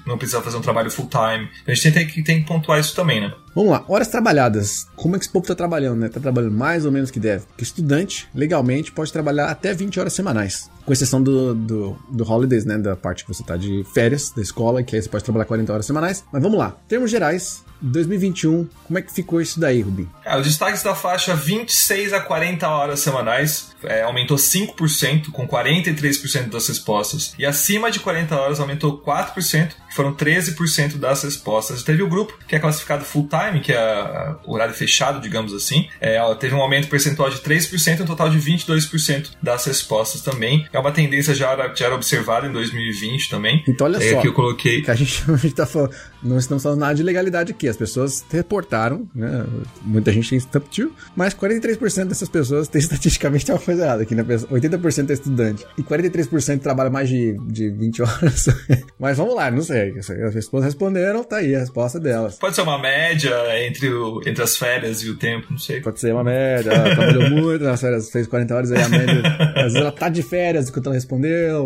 não 0.05 0.17
precisa 0.17 0.41
fazer 0.41 0.57
um 0.57 0.61
trabalho 0.61 0.91
full 0.91 1.09
time. 1.09 1.49
A 1.67 1.73
gente 1.73 1.91
tem 1.91 2.07
que, 2.07 2.23
tem 2.23 2.41
que 2.41 2.47
pontuar 2.47 2.79
isso 2.79 2.95
também, 2.95 3.21
né? 3.21 3.33
Vamos 3.59 3.73
lá, 3.73 3.83
horas 3.89 4.07
trabalhadas. 4.07 4.87
Como 4.95 5.17
é 5.17 5.19
que 5.19 5.25
esse 5.25 5.33
povo 5.33 5.43
está 5.43 5.53
trabalhando, 5.53 5.99
né? 5.99 6.07
Tá 6.07 6.17
trabalhando 6.17 6.53
mais 6.53 6.85
ou 6.85 6.93
menos 6.93 7.11
que 7.11 7.19
deve. 7.19 7.45
Porque 7.45 7.65
estudante, 7.65 8.25
legalmente, 8.33 8.89
pode 8.89 9.11
trabalhar 9.11 9.47
até 9.47 9.73
20 9.73 9.99
horas 9.99 10.13
semanais. 10.13 10.71
Com 10.85 10.93
exceção 10.93 11.21
do, 11.21 11.53
do, 11.53 11.97
do 12.09 12.23
holidays, 12.23 12.63
né? 12.63 12.77
Da 12.77 12.95
parte 12.95 13.25
que 13.25 13.33
você 13.33 13.43
tá 13.43 13.57
de 13.57 13.83
férias 13.93 14.31
da 14.31 14.41
escola, 14.41 14.81
que 14.81 14.95
aí 14.95 15.01
você 15.01 15.09
pode 15.09 15.25
trabalhar 15.25 15.43
40 15.43 15.73
horas 15.73 15.85
semanais. 15.85 16.23
Mas 16.31 16.41
vamos 16.41 16.57
lá. 16.57 16.77
Termos 16.87 17.11
gerais, 17.11 17.61
2021, 17.81 18.67
como 18.85 18.99
é 18.99 19.01
que 19.01 19.13
ficou 19.13 19.39
isso 19.41 19.59
daí, 19.59 19.81
Rubi? 19.81 20.07
É, 20.25 20.37
os 20.37 20.45
destaques 20.45 20.83
da 20.83 20.95
faixa 20.95 21.35
26 21.35 22.13
a 22.13 22.19
40 22.19 22.67
horas 22.67 22.99
semanais 22.99 23.75
é, 23.83 24.01
aumentou 24.01 24.37
5%, 24.37 25.31
com 25.31 25.47
43% 25.47 26.49
das 26.49 26.67
respostas. 26.67 27.33
E 27.37 27.45
acima 27.45 27.89
de 27.89 27.99
40 27.99 28.35
horas 28.35 28.59
aumentou 28.59 29.01
4%, 29.01 29.69
que 29.89 29.95
foram 29.95 30.13
13% 30.13 30.97
das 30.97 31.23
respostas. 31.23 31.83
Teve 31.83 32.03
o 32.03 32.09
grupo 32.09 32.37
que 32.47 32.55
é 32.55 32.59
classificado 32.59 33.05
full 33.05 33.27
time, 33.27 33.61
que 33.61 33.71
é 33.71 34.35
o 34.45 34.53
horário 34.53 34.73
fechado, 34.73 35.21
digamos 35.21 35.53
assim. 35.53 35.87
É, 36.01 36.19
teve 36.35 36.53
um 36.55 36.61
aumento 36.61 36.87
percentual 36.87 37.29
de 37.29 37.37
3% 37.37 37.99
e 37.99 38.03
um 38.03 38.05
total 38.05 38.29
de 38.29 38.39
22% 38.39 39.31
das 39.41 39.65
respostas 39.65 40.21
também. 40.21 40.67
É 40.73 40.79
uma 40.79 40.91
tendência 40.91 41.33
já 41.33 41.51
era, 41.51 41.73
já 41.73 41.85
era 41.85 41.95
observada 41.95 42.47
em 42.47 42.51
2020 42.51 43.29
também. 43.29 43.63
Então 43.67 43.87
olha 43.87 43.97
é, 43.97 44.11
só, 44.11 44.21
que 44.21 44.27
eu 44.27 44.33
coloquei... 44.33 44.81
que 44.81 44.91
a 44.91 44.95
gente, 44.95 45.23
a 45.31 45.37
gente 45.37 45.55
tá 45.55 45.65
falando, 45.65 45.95
não 46.21 46.37
estamos 46.37 46.61
falando 46.61 46.79
nada 46.79 46.95
de 46.95 47.03
legalidade 47.03 47.51
aqui. 47.51 47.68
As 47.69 47.77
pessoas 47.77 48.25
reportaram, 48.29 49.07
né? 49.13 49.45
muita 49.81 50.11
gente 50.11 50.29
tem 50.29 50.39
Stump 50.39 50.65
mas 51.15 51.33
43% 51.33 52.05
dessas 52.05 52.29
pessoas 52.29 52.67
tem 52.67 52.79
estatisticamente 52.79 53.51
uma 53.51 53.59
coisa 53.59 53.83
errada 53.83 54.03
aqui, 54.03 54.15
né? 54.15 54.23
80% 54.23 55.09
é 55.09 55.13
estudante 55.13 55.65
e 55.77 55.83
43% 55.83 56.59
trabalha 56.59 56.89
mais 56.89 57.09
de, 57.09 57.37
de 57.47 57.69
20 57.69 58.01
horas. 58.01 58.47
mas 58.99 59.17
vamos 59.17 59.35
lá, 59.35 59.49
não 59.51 59.61
sei. 59.61 59.97
As 59.97 60.33
pessoas 60.33 60.63
responderam, 60.63 61.23
tá 61.23 61.37
aí 61.37 61.55
a 61.55 61.59
resposta 61.59 61.99
delas. 61.99 62.37
Pode 62.37 62.55
ser 62.55 62.61
uma 62.61 62.79
média 62.79 63.31
entre, 63.65 63.89
o, 63.89 64.21
entre 64.25 64.43
as 64.43 64.57
férias 64.57 65.01
e 65.01 65.09
o 65.09 65.17
tempo, 65.17 65.47
não 65.51 65.57
sei. 65.57 65.81
Pode 65.81 65.99
ser 65.99 66.13
uma 66.13 66.23
média, 66.23 66.71
ela 66.71 66.95
trabalhou 66.95 67.29
muito 67.31 67.63
nas 67.63 67.81
férias, 67.81 68.09
fez 68.09 68.27
40 68.27 68.55
horas, 68.55 68.71
aí 68.71 68.81
a 68.81 68.89
média. 68.89 69.21
Às 69.55 69.63
vezes 69.63 69.75
ela 69.75 69.91
tá 69.91 70.09
de 70.09 70.23
férias 70.23 70.69
enquanto 70.69 70.87
ela 70.87 70.95
respondeu. 70.95 71.65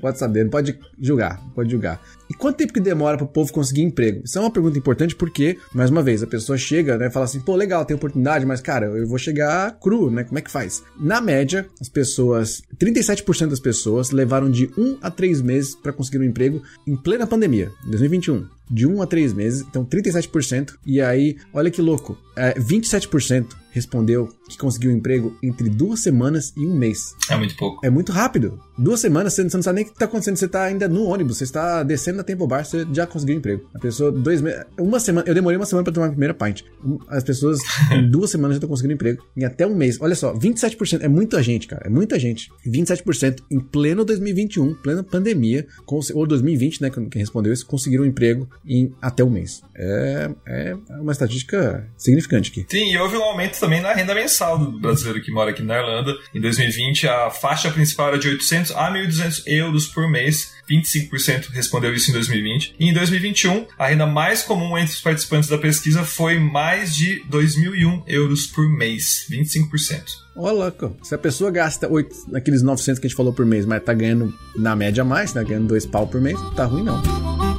pode 0.00 0.18
saber, 0.18 0.44
não 0.44 0.50
pode 0.50 0.78
julgar, 1.00 1.40
pode 1.54 1.70
julgar. 1.70 2.00
E 2.28 2.34
quanto 2.34 2.56
tempo 2.56 2.72
que 2.72 2.80
demora 2.80 3.16
para 3.16 3.24
o 3.24 3.28
povo 3.28 3.52
conseguir 3.52 3.82
emprego? 3.82 4.22
Isso 4.24 4.38
é 4.38 4.40
uma 4.40 4.50
pergunta 4.50 4.78
importante 4.78 5.14
porque, 5.14 5.58
mais 5.72 5.90
uma 5.90 6.02
vez, 6.02 6.22
a 6.22 6.26
pessoa 6.26 6.58
chega, 6.58 6.98
né, 6.98 7.10
fala 7.10 7.24
assim, 7.24 7.40
pô, 7.40 7.54
legal, 7.54 7.84
tem 7.84 7.96
oportunidade, 7.96 8.44
mas 8.44 8.60
cara, 8.60 8.86
eu 8.86 9.06
vou 9.06 9.18
chegar 9.18 9.78
cru, 9.80 10.10
né? 10.10 10.24
Como 10.24 10.38
é 10.38 10.42
que 10.42 10.50
faz? 10.50 10.82
Na 10.98 11.20
média, 11.20 11.66
as 11.80 11.88
pessoas, 11.88 12.62
37% 12.78 13.48
das 13.48 13.60
pessoas 13.60 14.10
levaram 14.10 14.50
de 14.50 14.70
1 14.76 14.98
a 15.02 15.10
3 15.10 15.42
meses 15.42 15.74
para 15.74 15.92
conseguir 15.92 16.18
um 16.18 16.24
emprego 16.24 16.62
em 16.86 16.96
plena 16.96 17.26
pandemia, 17.26 17.70
2021 17.86 18.56
de 18.70 18.86
1 18.86 19.02
a 19.02 19.06
3 19.06 19.32
meses, 19.32 19.64
então 19.68 19.84
37%. 19.84 20.74
E 20.84 21.00
aí, 21.00 21.36
olha 21.52 21.70
que 21.70 21.80
louco, 21.80 22.18
é, 22.36 22.54
27% 22.54 23.54
respondeu 23.70 24.28
que 24.48 24.56
conseguiu 24.56 24.90
um 24.90 24.94
emprego 24.94 25.36
entre 25.42 25.68
duas 25.68 26.00
semanas 26.00 26.52
e 26.56 26.66
um 26.66 26.74
mês. 26.74 27.14
É 27.30 27.36
muito 27.36 27.56
pouco. 27.56 27.84
É 27.84 27.90
muito 27.90 28.12
rápido. 28.12 28.60
Duas 28.78 29.00
semanas, 29.00 29.34
você 29.34 29.42
não 29.42 29.62
sabe 29.62 29.76
nem 29.76 29.84
o 29.84 29.86
que 29.88 29.92
está 29.92 30.04
acontecendo. 30.04 30.36
Você 30.36 30.46
está 30.46 30.64
ainda 30.64 30.88
no 30.88 31.04
ônibus, 31.04 31.38
você 31.38 31.44
está 31.44 31.82
descendo 31.82 32.18
na 32.18 32.22
Tempo 32.22 32.46
Bar, 32.46 32.64
você 32.64 32.86
já 32.92 33.06
conseguiu 33.06 33.36
um 33.36 33.38
emprego. 33.38 33.68
A 33.74 33.78
pessoa, 33.78 34.12
dois 34.12 34.40
meses. 34.40 34.64
Uma 34.78 35.00
semana, 35.00 35.26
eu 35.28 35.34
demorei 35.34 35.56
uma 35.56 35.66
semana 35.66 35.84
para 35.84 35.92
tomar 35.92 36.06
a 36.06 36.10
primeira 36.10 36.34
pint. 36.34 36.62
As 37.08 37.24
pessoas, 37.24 37.58
em 37.90 38.08
duas 38.10 38.30
semanas, 38.30 38.54
já 38.54 38.58
estão 38.58 38.68
conseguindo 38.68 38.92
um 38.92 38.96
emprego. 38.96 39.24
Em 39.36 39.44
até 39.44 39.66
um 39.66 39.74
mês. 39.74 39.98
Olha 40.00 40.14
só, 40.14 40.32
27%. 40.34 41.02
É 41.02 41.08
muita 41.08 41.42
gente, 41.42 41.66
cara. 41.66 41.86
É 41.86 41.90
muita 41.90 42.18
gente. 42.18 42.50
27% 42.66 43.38
em 43.50 43.58
pleno 43.58 44.04
2021, 44.04 44.74
plena 44.74 45.02
pandemia, 45.02 45.66
ou 46.14 46.26
2020, 46.26 46.82
né? 46.82 46.90
Quem 46.90 47.20
respondeu 47.20 47.52
isso, 47.52 47.66
conseguiram 47.66 48.04
um 48.04 48.06
emprego 48.06 48.48
em 48.66 48.94
até 49.00 49.24
um 49.24 49.30
mês. 49.30 49.62
É, 49.74 50.30
é 50.46 50.76
uma 51.00 51.12
estatística 51.12 51.86
significante 51.96 52.50
aqui. 52.50 52.66
Sim, 52.68 52.92
e 52.92 52.98
houve 52.98 53.16
um 53.16 53.22
aumento 53.22 53.58
também 53.58 53.80
na 53.80 53.92
renda 53.92 54.14
mensal 54.14 54.35
do 54.72 54.78
brasileiro 54.78 55.22
que 55.22 55.30
mora 55.30 55.50
aqui 55.50 55.62
na 55.62 55.78
Irlanda. 55.78 56.14
Em 56.34 56.40
2020, 56.40 57.08
a 57.08 57.30
faixa 57.30 57.70
principal 57.70 58.08
era 58.08 58.18
de 58.18 58.28
800 58.28 58.72
a 58.72 58.92
1.200 58.92 59.42
euros 59.46 59.86
por 59.86 60.08
mês. 60.10 60.54
25% 60.68 61.50
respondeu 61.50 61.94
isso 61.94 62.10
em 62.10 62.12
2020. 62.12 62.74
E 62.78 62.88
em 62.88 62.92
2021, 62.92 63.66
a 63.78 63.86
renda 63.86 64.06
mais 64.06 64.42
comum 64.42 64.76
entre 64.76 64.94
os 64.94 65.00
participantes 65.00 65.48
da 65.48 65.58
pesquisa 65.58 66.04
foi 66.04 66.38
mais 66.38 66.94
de 66.94 67.22
2.001 67.30 68.02
euros 68.06 68.46
por 68.46 68.68
mês. 68.68 69.26
25%. 69.30 70.02
Ó, 70.36 70.50
louco. 70.50 70.94
Se 71.02 71.14
a 71.14 71.18
pessoa 71.18 71.50
gasta 71.50 71.88
8, 71.88 72.34
aqueles 72.34 72.62
900 72.62 72.98
que 72.98 73.06
a 73.06 73.08
gente 73.08 73.16
falou 73.16 73.32
por 73.32 73.46
mês, 73.46 73.64
mas 73.64 73.82
tá 73.82 73.94
ganhando 73.94 74.34
na 74.54 74.76
média 74.76 75.04
mais, 75.04 75.32
tá 75.32 75.42
ganhando 75.42 75.68
2 75.68 75.86
pau 75.86 76.06
por 76.06 76.20
mês, 76.20 76.38
tá 76.54 76.64
ruim 76.64 76.82
não. 76.82 77.55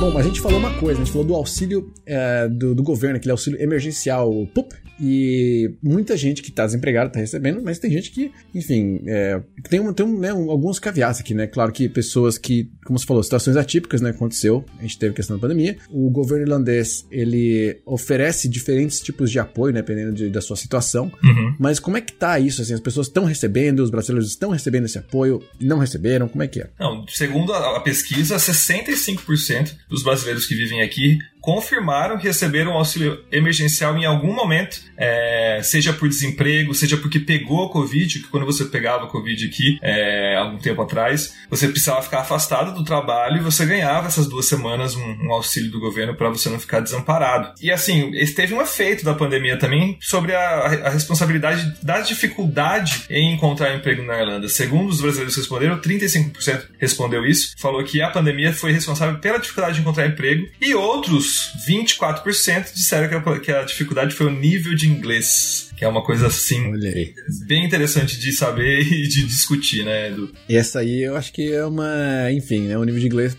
Bom, 0.00 0.16
a 0.16 0.22
gente 0.22 0.40
falou 0.40 0.60
uma 0.60 0.72
coisa, 0.74 1.00
a 1.00 1.04
gente 1.04 1.12
falou 1.12 1.26
do 1.26 1.34
auxílio 1.34 1.92
é, 2.06 2.46
do, 2.48 2.72
do, 2.72 2.84
governo, 2.84 3.16
aquele 3.16 3.32
auxílio 3.32 3.60
emergencial 3.60 4.30
PUP, 4.54 4.72
e 5.00 5.74
muita 5.82 6.16
gente 6.16 6.42
que 6.42 6.50
está 6.50 6.66
desempregada 6.66 7.08
está 7.08 7.20
recebendo, 7.20 7.60
mas 7.62 7.78
tem 7.78 7.90
gente 7.90 8.10
que, 8.10 8.32
enfim, 8.54 9.00
é, 9.06 9.40
tem, 9.68 9.92
tem 9.92 10.06
né, 10.06 10.30
alguns 10.30 10.78
caveados 10.78 11.20
aqui, 11.20 11.34
né? 11.34 11.46
Claro 11.46 11.72
que 11.72 11.88
pessoas 11.88 12.36
que, 12.36 12.70
como 12.84 12.98
você 12.98 13.06
falou, 13.06 13.22
situações 13.22 13.56
atípicas, 13.56 14.00
né? 14.00 14.10
Aconteceu, 14.10 14.64
a 14.78 14.82
gente 14.82 14.98
teve 14.98 15.14
questão 15.14 15.36
da 15.36 15.40
pandemia. 15.40 15.76
O 15.88 16.10
governo 16.10 16.44
irlandês, 16.44 17.06
ele 17.10 17.80
oferece 17.86 18.48
diferentes 18.48 19.00
tipos 19.00 19.30
de 19.30 19.38
apoio, 19.38 19.72
né? 19.72 19.80
Dependendo 19.80 20.12
de, 20.12 20.30
da 20.30 20.40
sua 20.40 20.56
situação. 20.56 21.12
Uhum. 21.22 21.54
Mas 21.58 21.78
como 21.78 21.96
é 21.96 22.00
que 22.00 22.12
tá 22.12 22.38
isso? 22.40 22.60
Assim, 22.60 22.74
as 22.74 22.80
pessoas 22.80 23.06
estão 23.06 23.24
recebendo, 23.24 23.80
os 23.80 23.90
brasileiros 23.90 24.28
estão 24.28 24.50
recebendo 24.50 24.86
esse 24.86 24.98
apoio, 24.98 25.40
não 25.60 25.78
receberam? 25.78 26.28
Como 26.28 26.42
é 26.42 26.48
que 26.48 26.60
é? 26.60 26.70
Não, 26.78 27.06
segundo 27.08 27.52
a, 27.52 27.76
a 27.76 27.80
pesquisa, 27.80 28.36
65% 28.36 29.76
dos 29.88 30.02
brasileiros 30.02 30.46
que 30.46 30.54
vivem 30.54 30.82
aqui 30.82 31.18
confirmaram 31.48 32.18
que 32.18 32.26
receberam 32.26 32.72
auxílio 32.72 33.24
emergencial 33.32 33.96
em 33.96 34.04
algum 34.04 34.34
momento, 34.34 34.82
é, 34.98 35.60
seja 35.62 35.94
por 35.94 36.06
desemprego, 36.06 36.74
seja 36.74 36.98
porque 36.98 37.18
pegou 37.18 37.64
a 37.64 37.72
Covid, 37.72 38.18
que 38.18 38.28
quando 38.28 38.44
você 38.44 38.66
pegava 38.66 39.04
a 39.04 39.08
Covid 39.08 39.46
aqui, 39.46 39.78
é, 39.80 40.36
algum 40.36 40.58
tempo 40.58 40.82
atrás, 40.82 41.36
você 41.48 41.66
precisava 41.66 42.02
ficar 42.02 42.20
afastado 42.20 42.74
do 42.74 42.84
trabalho 42.84 43.38
e 43.38 43.40
você 43.40 43.64
ganhava 43.64 44.08
essas 44.08 44.28
duas 44.28 44.44
semanas 44.44 44.94
um, 44.94 45.26
um 45.26 45.32
auxílio 45.32 45.70
do 45.70 45.80
governo 45.80 46.14
para 46.14 46.28
você 46.28 46.50
não 46.50 46.60
ficar 46.60 46.80
desamparado. 46.80 47.54
E 47.62 47.72
assim, 47.72 48.10
teve 48.36 48.52
um 48.52 48.60
efeito 48.60 49.02
da 49.02 49.14
pandemia 49.14 49.56
também 49.56 49.96
sobre 50.02 50.34
a, 50.34 50.66
a 50.84 50.90
responsabilidade 50.90 51.78
da 51.82 52.00
dificuldade 52.00 53.04
em 53.08 53.32
encontrar 53.32 53.74
emprego 53.74 54.02
na 54.02 54.20
Irlanda. 54.20 54.48
Segundo 54.48 54.90
os 54.90 55.00
brasileiros 55.00 55.34
que 55.34 55.40
responderam, 55.40 55.80
35% 55.80 56.64
respondeu 56.78 57.24
isso, 57.24 57.54
falou 57.56 57.82
que 57.84 58.02
a 58.02 58.10
pandemia 58.10 58.52
foi 58.52 58.70
responsável 58.70 59.18
pela 59.18 59.38
dificuldade 59.38 59.76
de 59.76 59.80
encontrar 59.80 60.06
emprego, 60.06 60.46
e 60.60 60.74
outros 60.74 61.37
24% 61.66 62.72
disseram 62.72 63.08
que 63.08 63.28
a, 63.28 63.40
que 63.40 63.52
a 63.52 63.62
dificuldade 63.64 64.14
foi 64.14 64.26
o 64.26 64.30
nível 64.30 64.74
de 64.74 64.88
inglês. 64.88 65.67
Que 65.78 65.84
é 65.84 65.88
uma 65.88 66.02
coisa 66.02 66.26
assim 66.26 66.72
bem 67.46 67.64
interessante 67.64 68.18
de 68.18 68.32
saber 68.32 68.80
e 68.82 69.06
de 69.06 69.24
discutir, 69.24 69.84
né, 69.84 70.08
Edu? 70.08 70.30
E 70.48 70.56
essa 70.56 70.80
aí 70.80 71.04
eu 71.04 71.16
acho 71.16 71.32
que 71.32 71.52
é 71.52 71.64
uma. 71.64 72.30
Enfim, 72.32 72.62
né? 72.62 72.76
O 72.76 72.84
nível 72.84 73.00
de 73.00 73.06
inglês 73.06 73.36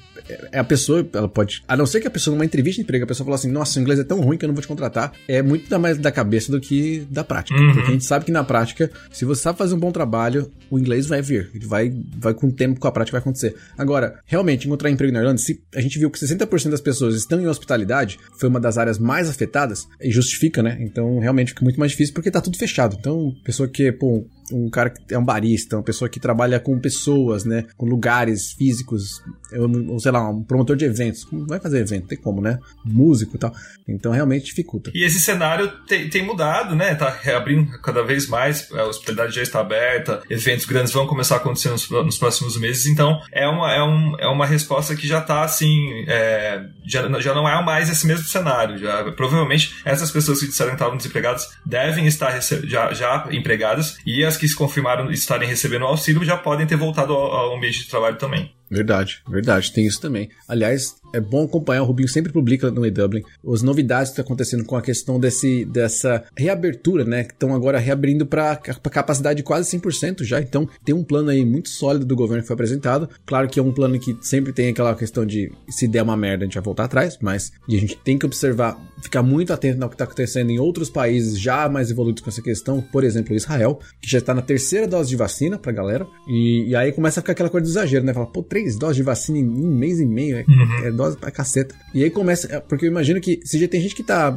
é 0.51 0.59
a 0.59 0.63
pessoa, 0.63 1.07
ela 1.13 1.27
pode. 1.27 1.63
A 1.67 1.75
não 1.75 1.85
ser 1.85 1.99
que 1.99 2.07
a 2.07 2.11
pessoa, 2.11 2.35
numa 2.35 2.45
entrevista 2.45 2.77
de 2.77 2.83
emprego, 2.83 3.03
a 3.03 3.07
pessoa 3.07 3.25
fala 3.25 3.35
assim: 3.35 3.51
Nossa, 3.51 3.79
o 3.79 3.81
inglês 3.81 3.99
é 3.99 4.03
tão 4.03 4.21
ruim 4.21 4.37
que 4.37 4.45
eu 4.45 4.47
não 4.47 4.53
vou 4.53 4.61
te 4.61 4.67
contratar. 4.67 5.11
É 5.27 5.41
muito 5.41 5.79
mais 5.79 5.97
da 5.97 6.11
cabeça 6.11 6.51
do 6.51 6.59
que 6.59 7.05
da 7.09 7.23
prática. 7.23 7.59
Uhum. 7.59 7.73
Porque 7.73 7.89
a 7.89 7.91
gente 7.91 8.05
sabe 8.05 8.25
que 8.25 8.31
na 8.31 8.43
prática, 8.43 8.91
se 9.11 9.25
você 9.25 9.41
sabe 9.41 9.57
fazer 9.57 9.75
um 9.75 9.79
bom 9.79 9.91
trabalho, 9.91 10.51
o 10.69 10.77
inglês 10.77 11.07
vai 11.07 11.21
vir. 11.21 11.49
Ele 11.53 11.65
vai, 11.65 11.91
vai 12.17 12.33
com 12.33 12.47
o 12.47 12.51
tempo, 12.51 12.79
com 12.79 12.87
a 12.87 12.91
prática 12.91 13.15
vai 13.15 13.21
acontecer. 13.21 13.55
Agora, 13.77 14.19
realmente, 14.25 14.67
encontrar 14.67 14.89
emprego 14.89 15.13
na 15.13 15.19
Irlanda, 15.19 15.39
se 15.39 15.61
a 15.75 15.81
gente 15.81 15.97
viu 15.97 16.09
que 16.09 16.19
60% 16.19 16.69
das 16.69 16.81
pessoas 16.81 17.15
estão 17.15 17.41
em 17.41 17.47
hospitalidade, 17.47 18.19
foi 18.37 18.49
uma 18.49 18.59
das 18.59 18.77
áreas 18.77 18.99
mais 18.99 19.29
afetadas, 19.29 19.87
e 20.01 20.11
justifica, 20.11 20.61
né? 20.61 20.77
Então, 20.79 21.19
realmente 21.19 21.49
fica 21.49 21.63
muito 21.63 21.79
mais 21.79 21.91
difícil 21.91 22.13
porque 22.13 22.28
tá 22.31 22.41
tudo 22.41 22.57
fechado. 22.57 22.95
Então, 22.99 23.35
pessoa 23.43 23.67
que, 23.67 23.91
pô, 23.91 24.25
um 24.51 24.69
cara 24.69 24.89
que 24.89 25.13
é 25.13 25.17
um 25.17 25.23
barista, 25.23 25.77
uma 25.77 25.83
pessoa 25.83 26.09
que 26.09 26.19
trabalha 26.19 26.59
com 26.59 26.79
pessoas, 26.79 27.45
né? 27.45 27.65
Com 27.77 27.85
lugares 27.85 28.51
físicos, 28.53 29.21
ou 29.53 29.99
sei 29.99 30.11
lá, 30.11 30.29
um 30.29 30.43
promotor 30.43 30.75
de 30.75 30.85
eventos. 30.85 31.27
Vai 31.31 31.59
fazer 31.59 31.79
evento, 31.79 32.07
tem 32.07 32.17
como, 32.17 32.41
né? 32.41 32.59
Músico 32.83 33.35
e 33.35 33.39
tal. 33.39 33.53
Então 33.87 34.11
realmente 34.11 34.45
dificulta. 34.45 34.91
E 34.93 35.05
esse 35.05 35.19
cenário 35.19 35.71
tem, 35.87 36.09
tem 36.09 36.25
mudado, 36.25 36.75
né? 36.75 36.95
Tá 36.95 37.09
reabrindo 37.09 37.79
cada 37.81 38.03
vez 38.03 38.27
mais, 38.27 38.71
a 38.71 38.85
hospitalidade 38.85 39.35
já 39.35 39.41
está 39.41 39.59
aberta, 39.59 40.21
eventos 40.29 40.65
grandes 40.65 40.91
vão 40.91 41.07
começar 41.07 41.35
a 41.35 41.37
acontecer 41.37 41.69
nos, 41.69 41.89
nos 41.89 42.17
próximos 42.17 42.57
meses, 42.59 42.85
então 42.85 43.19
é 43.31 43.47
uma, 43.47 43.73
é, 43.73 43.83
um, 43.83 44.15
é 44.19 44.27
uma 44.27 44.45
resposta 44.45 44.95
que 44.95 45.07
já 45.07 45.19
está 45.19 45.43
assim, 45.43 46.05
é, 46.07 46.65
já, 46.85 47.07
já 47.19 47.33
não 47.33 47.47
é 47.47 47.63
mais 47.63 47.89
esse 47.89 48.05
mesmo 48.05 48.25
cenário. 48.25 48.77
Já, 48.77 49.11
provavelmente 49.11 49.75
essas 49.85 50.11
pessoas 50.11 50.39
que 50.39 50.47
disseram 50.47 50.71
que 50.71 50.75
estavam 50.75 50.97
desempregadas 50.97 51.47
devem 51.65 52.07
estar 52.07 52.39
já, 52.63 52.93
já 52.93 53.27
empregadas 53.31 53.97
e 54.05 54.23
as 54.23 54.37
que 54.39 54.47
se 54.47 54.55
confirmaram 54.55 55.11
estarem 55.11 55.47
recebendo 55.47 55.85
auxílio 55.85 56.23
já 56.23 56.37
podem 56.37 56.65
ter 56.65 56.75
voltado 56.75 57.13
ao, 57.13 57.31
ao 57.31 57.57
ambiente 57.57 57.79
de 57.79 57.89
trabalho 57.89 58.17
também. 58.17 58.51
Verdade, 58.69 59.21
verdade, 59.27 59.71
tem 59.71 59.85
isso 59.85 59.99
também. 59.99 60.29
Aliás, 60.47 60.95
é 61.13 61.19
bom 61.19 61.45
acompanhar, 61.45 61.83
o 61.83 61.85
Rubinho 61.85 62.07
sempre 62.07 62.31
publica 62.31 62.69
no 62.71 62.85
E-Dublin 62.85 63.23
as 63.47 63.61
novidades 63.61 64.09
que 64.09 64.13
estão 64.13 64.25
acontecendo 64.25 64.65
com 64.65 64.75
a 64.75 64.81
questão 64.81 65.19
desse, 65.19 65.65
dessa 65.65 66.23
reabertura, 66.35 67.03
né? 67.03 67.23
Que 67.23 67.33
estão 67.33 67.53
agora 67.53 67.79
reabrindo 67.79 68.25
para 68.25 68.55
capacidade 68.55 69.37
de 69.37 69.43
quase 69.43 69.77
100% 69.77 70.23
já. 70.23 70.39
Então, 70.39 70.67
tem 70.83 70.93
um 70.93 71.03
plano 71.03 71.29
aí 71.29 71.45
muito 71.45 71.69
sólido 71.69 72.05
do 72.05 72.15
governo 72.15 72.41
que 72.41 72.47
foi 72.47 72.53
apresentado. 72.53 73.09
Claro 73.25 73.47
que 73.47 73.59
é 73.59 73.63
um 73.63 73.71
plano 73.71 73.99
que 73.99 74.17
sempre 74.21 74.53
tem 74.53 74.69
aquela 74.69 74.95
questão 74.95 75.25
de 75.25 75.51
se 75.67 75.87
der 75.87 76.03
uma 76.03 76.17
merda, 76.17 76.43
a 76.43 76.47
gente 76.47 76.55
vai 76.55 76.63
voltar 76.63 76.85
atrás, 76.85 77.17
mas 77.21 77.51
a 77.67 77.71
gente 77.71 77.97
tem 77.97 78.17
que 78.17 78.25
observar, 78.25 78.77
ficar 79.01 79.23
muito 79.23 79.53
atento 79.53 79.79
no 79.79 79.87
que 79.87 79.95
está 79.95 80.05
acontecendo 80.05 80.49
em 80.49 80.59
outros 80.59 80.89
países 80.89 81.39
já 81.39 81.67
mais 81.69 81.91
evoluídos 81.91 82.21
com 82.21 82.29
essa 82.29 82.41
questão. 82.41 82.81
Por 82.81 83.03
exemplo, 83.03 83.35
Israel, 83.35 83.79
que 84.01 84.09
já 84.09 84.19
está 84.19 84.33
na 84.33 84.41
terceira 84.41 84.87
dose 84.87 85.09
de 85.09 85.15
vacina 85.15 85.57
pra 85.57 85.71
galera. 85.71 86.05
E, 86.27 86.69
e 86.69 86.75
aí 86.75 86.91
começa 86.91 87.19
a 87.19 87.21
ficar 87.21 87.33
aquela 87.33 87.49
coisa 87.49 87.65
do 87.65 87.69
exagero, 87.69 88.05
né? 88.05 88.13
Fala, 88.13 88.27
pô, 88.27 88.43
três 88.43 88.77
doses 88.77 88.97
de 88.97 89.03
vacina 89.03 89.37
em 89.37 89.47
um 89.47 89.73
mês 89.73 89.99
e 89.99 90.05
meio, 90.05 90.37
é, 90.37 90.45
uhum. 90.47 90.85
é 90.85 90.91
dose 90.99 91.17
pra 91.17 91.31
caceta. 91.31 91.73
E 91.93 92.03
aí 92.03 92.09
começa, 92.09 92.53
é, 92.53 92.59
porque 92.59 92.85
eu 92.85 92.89
imagino 92.89 93.21
que 93.21 93.39
se 93.43 93.57
já 93.57 93.67
tem 93.67 93.81
gente 93.81 93.95
que 93.95 94.03
tá, 94.03 94.31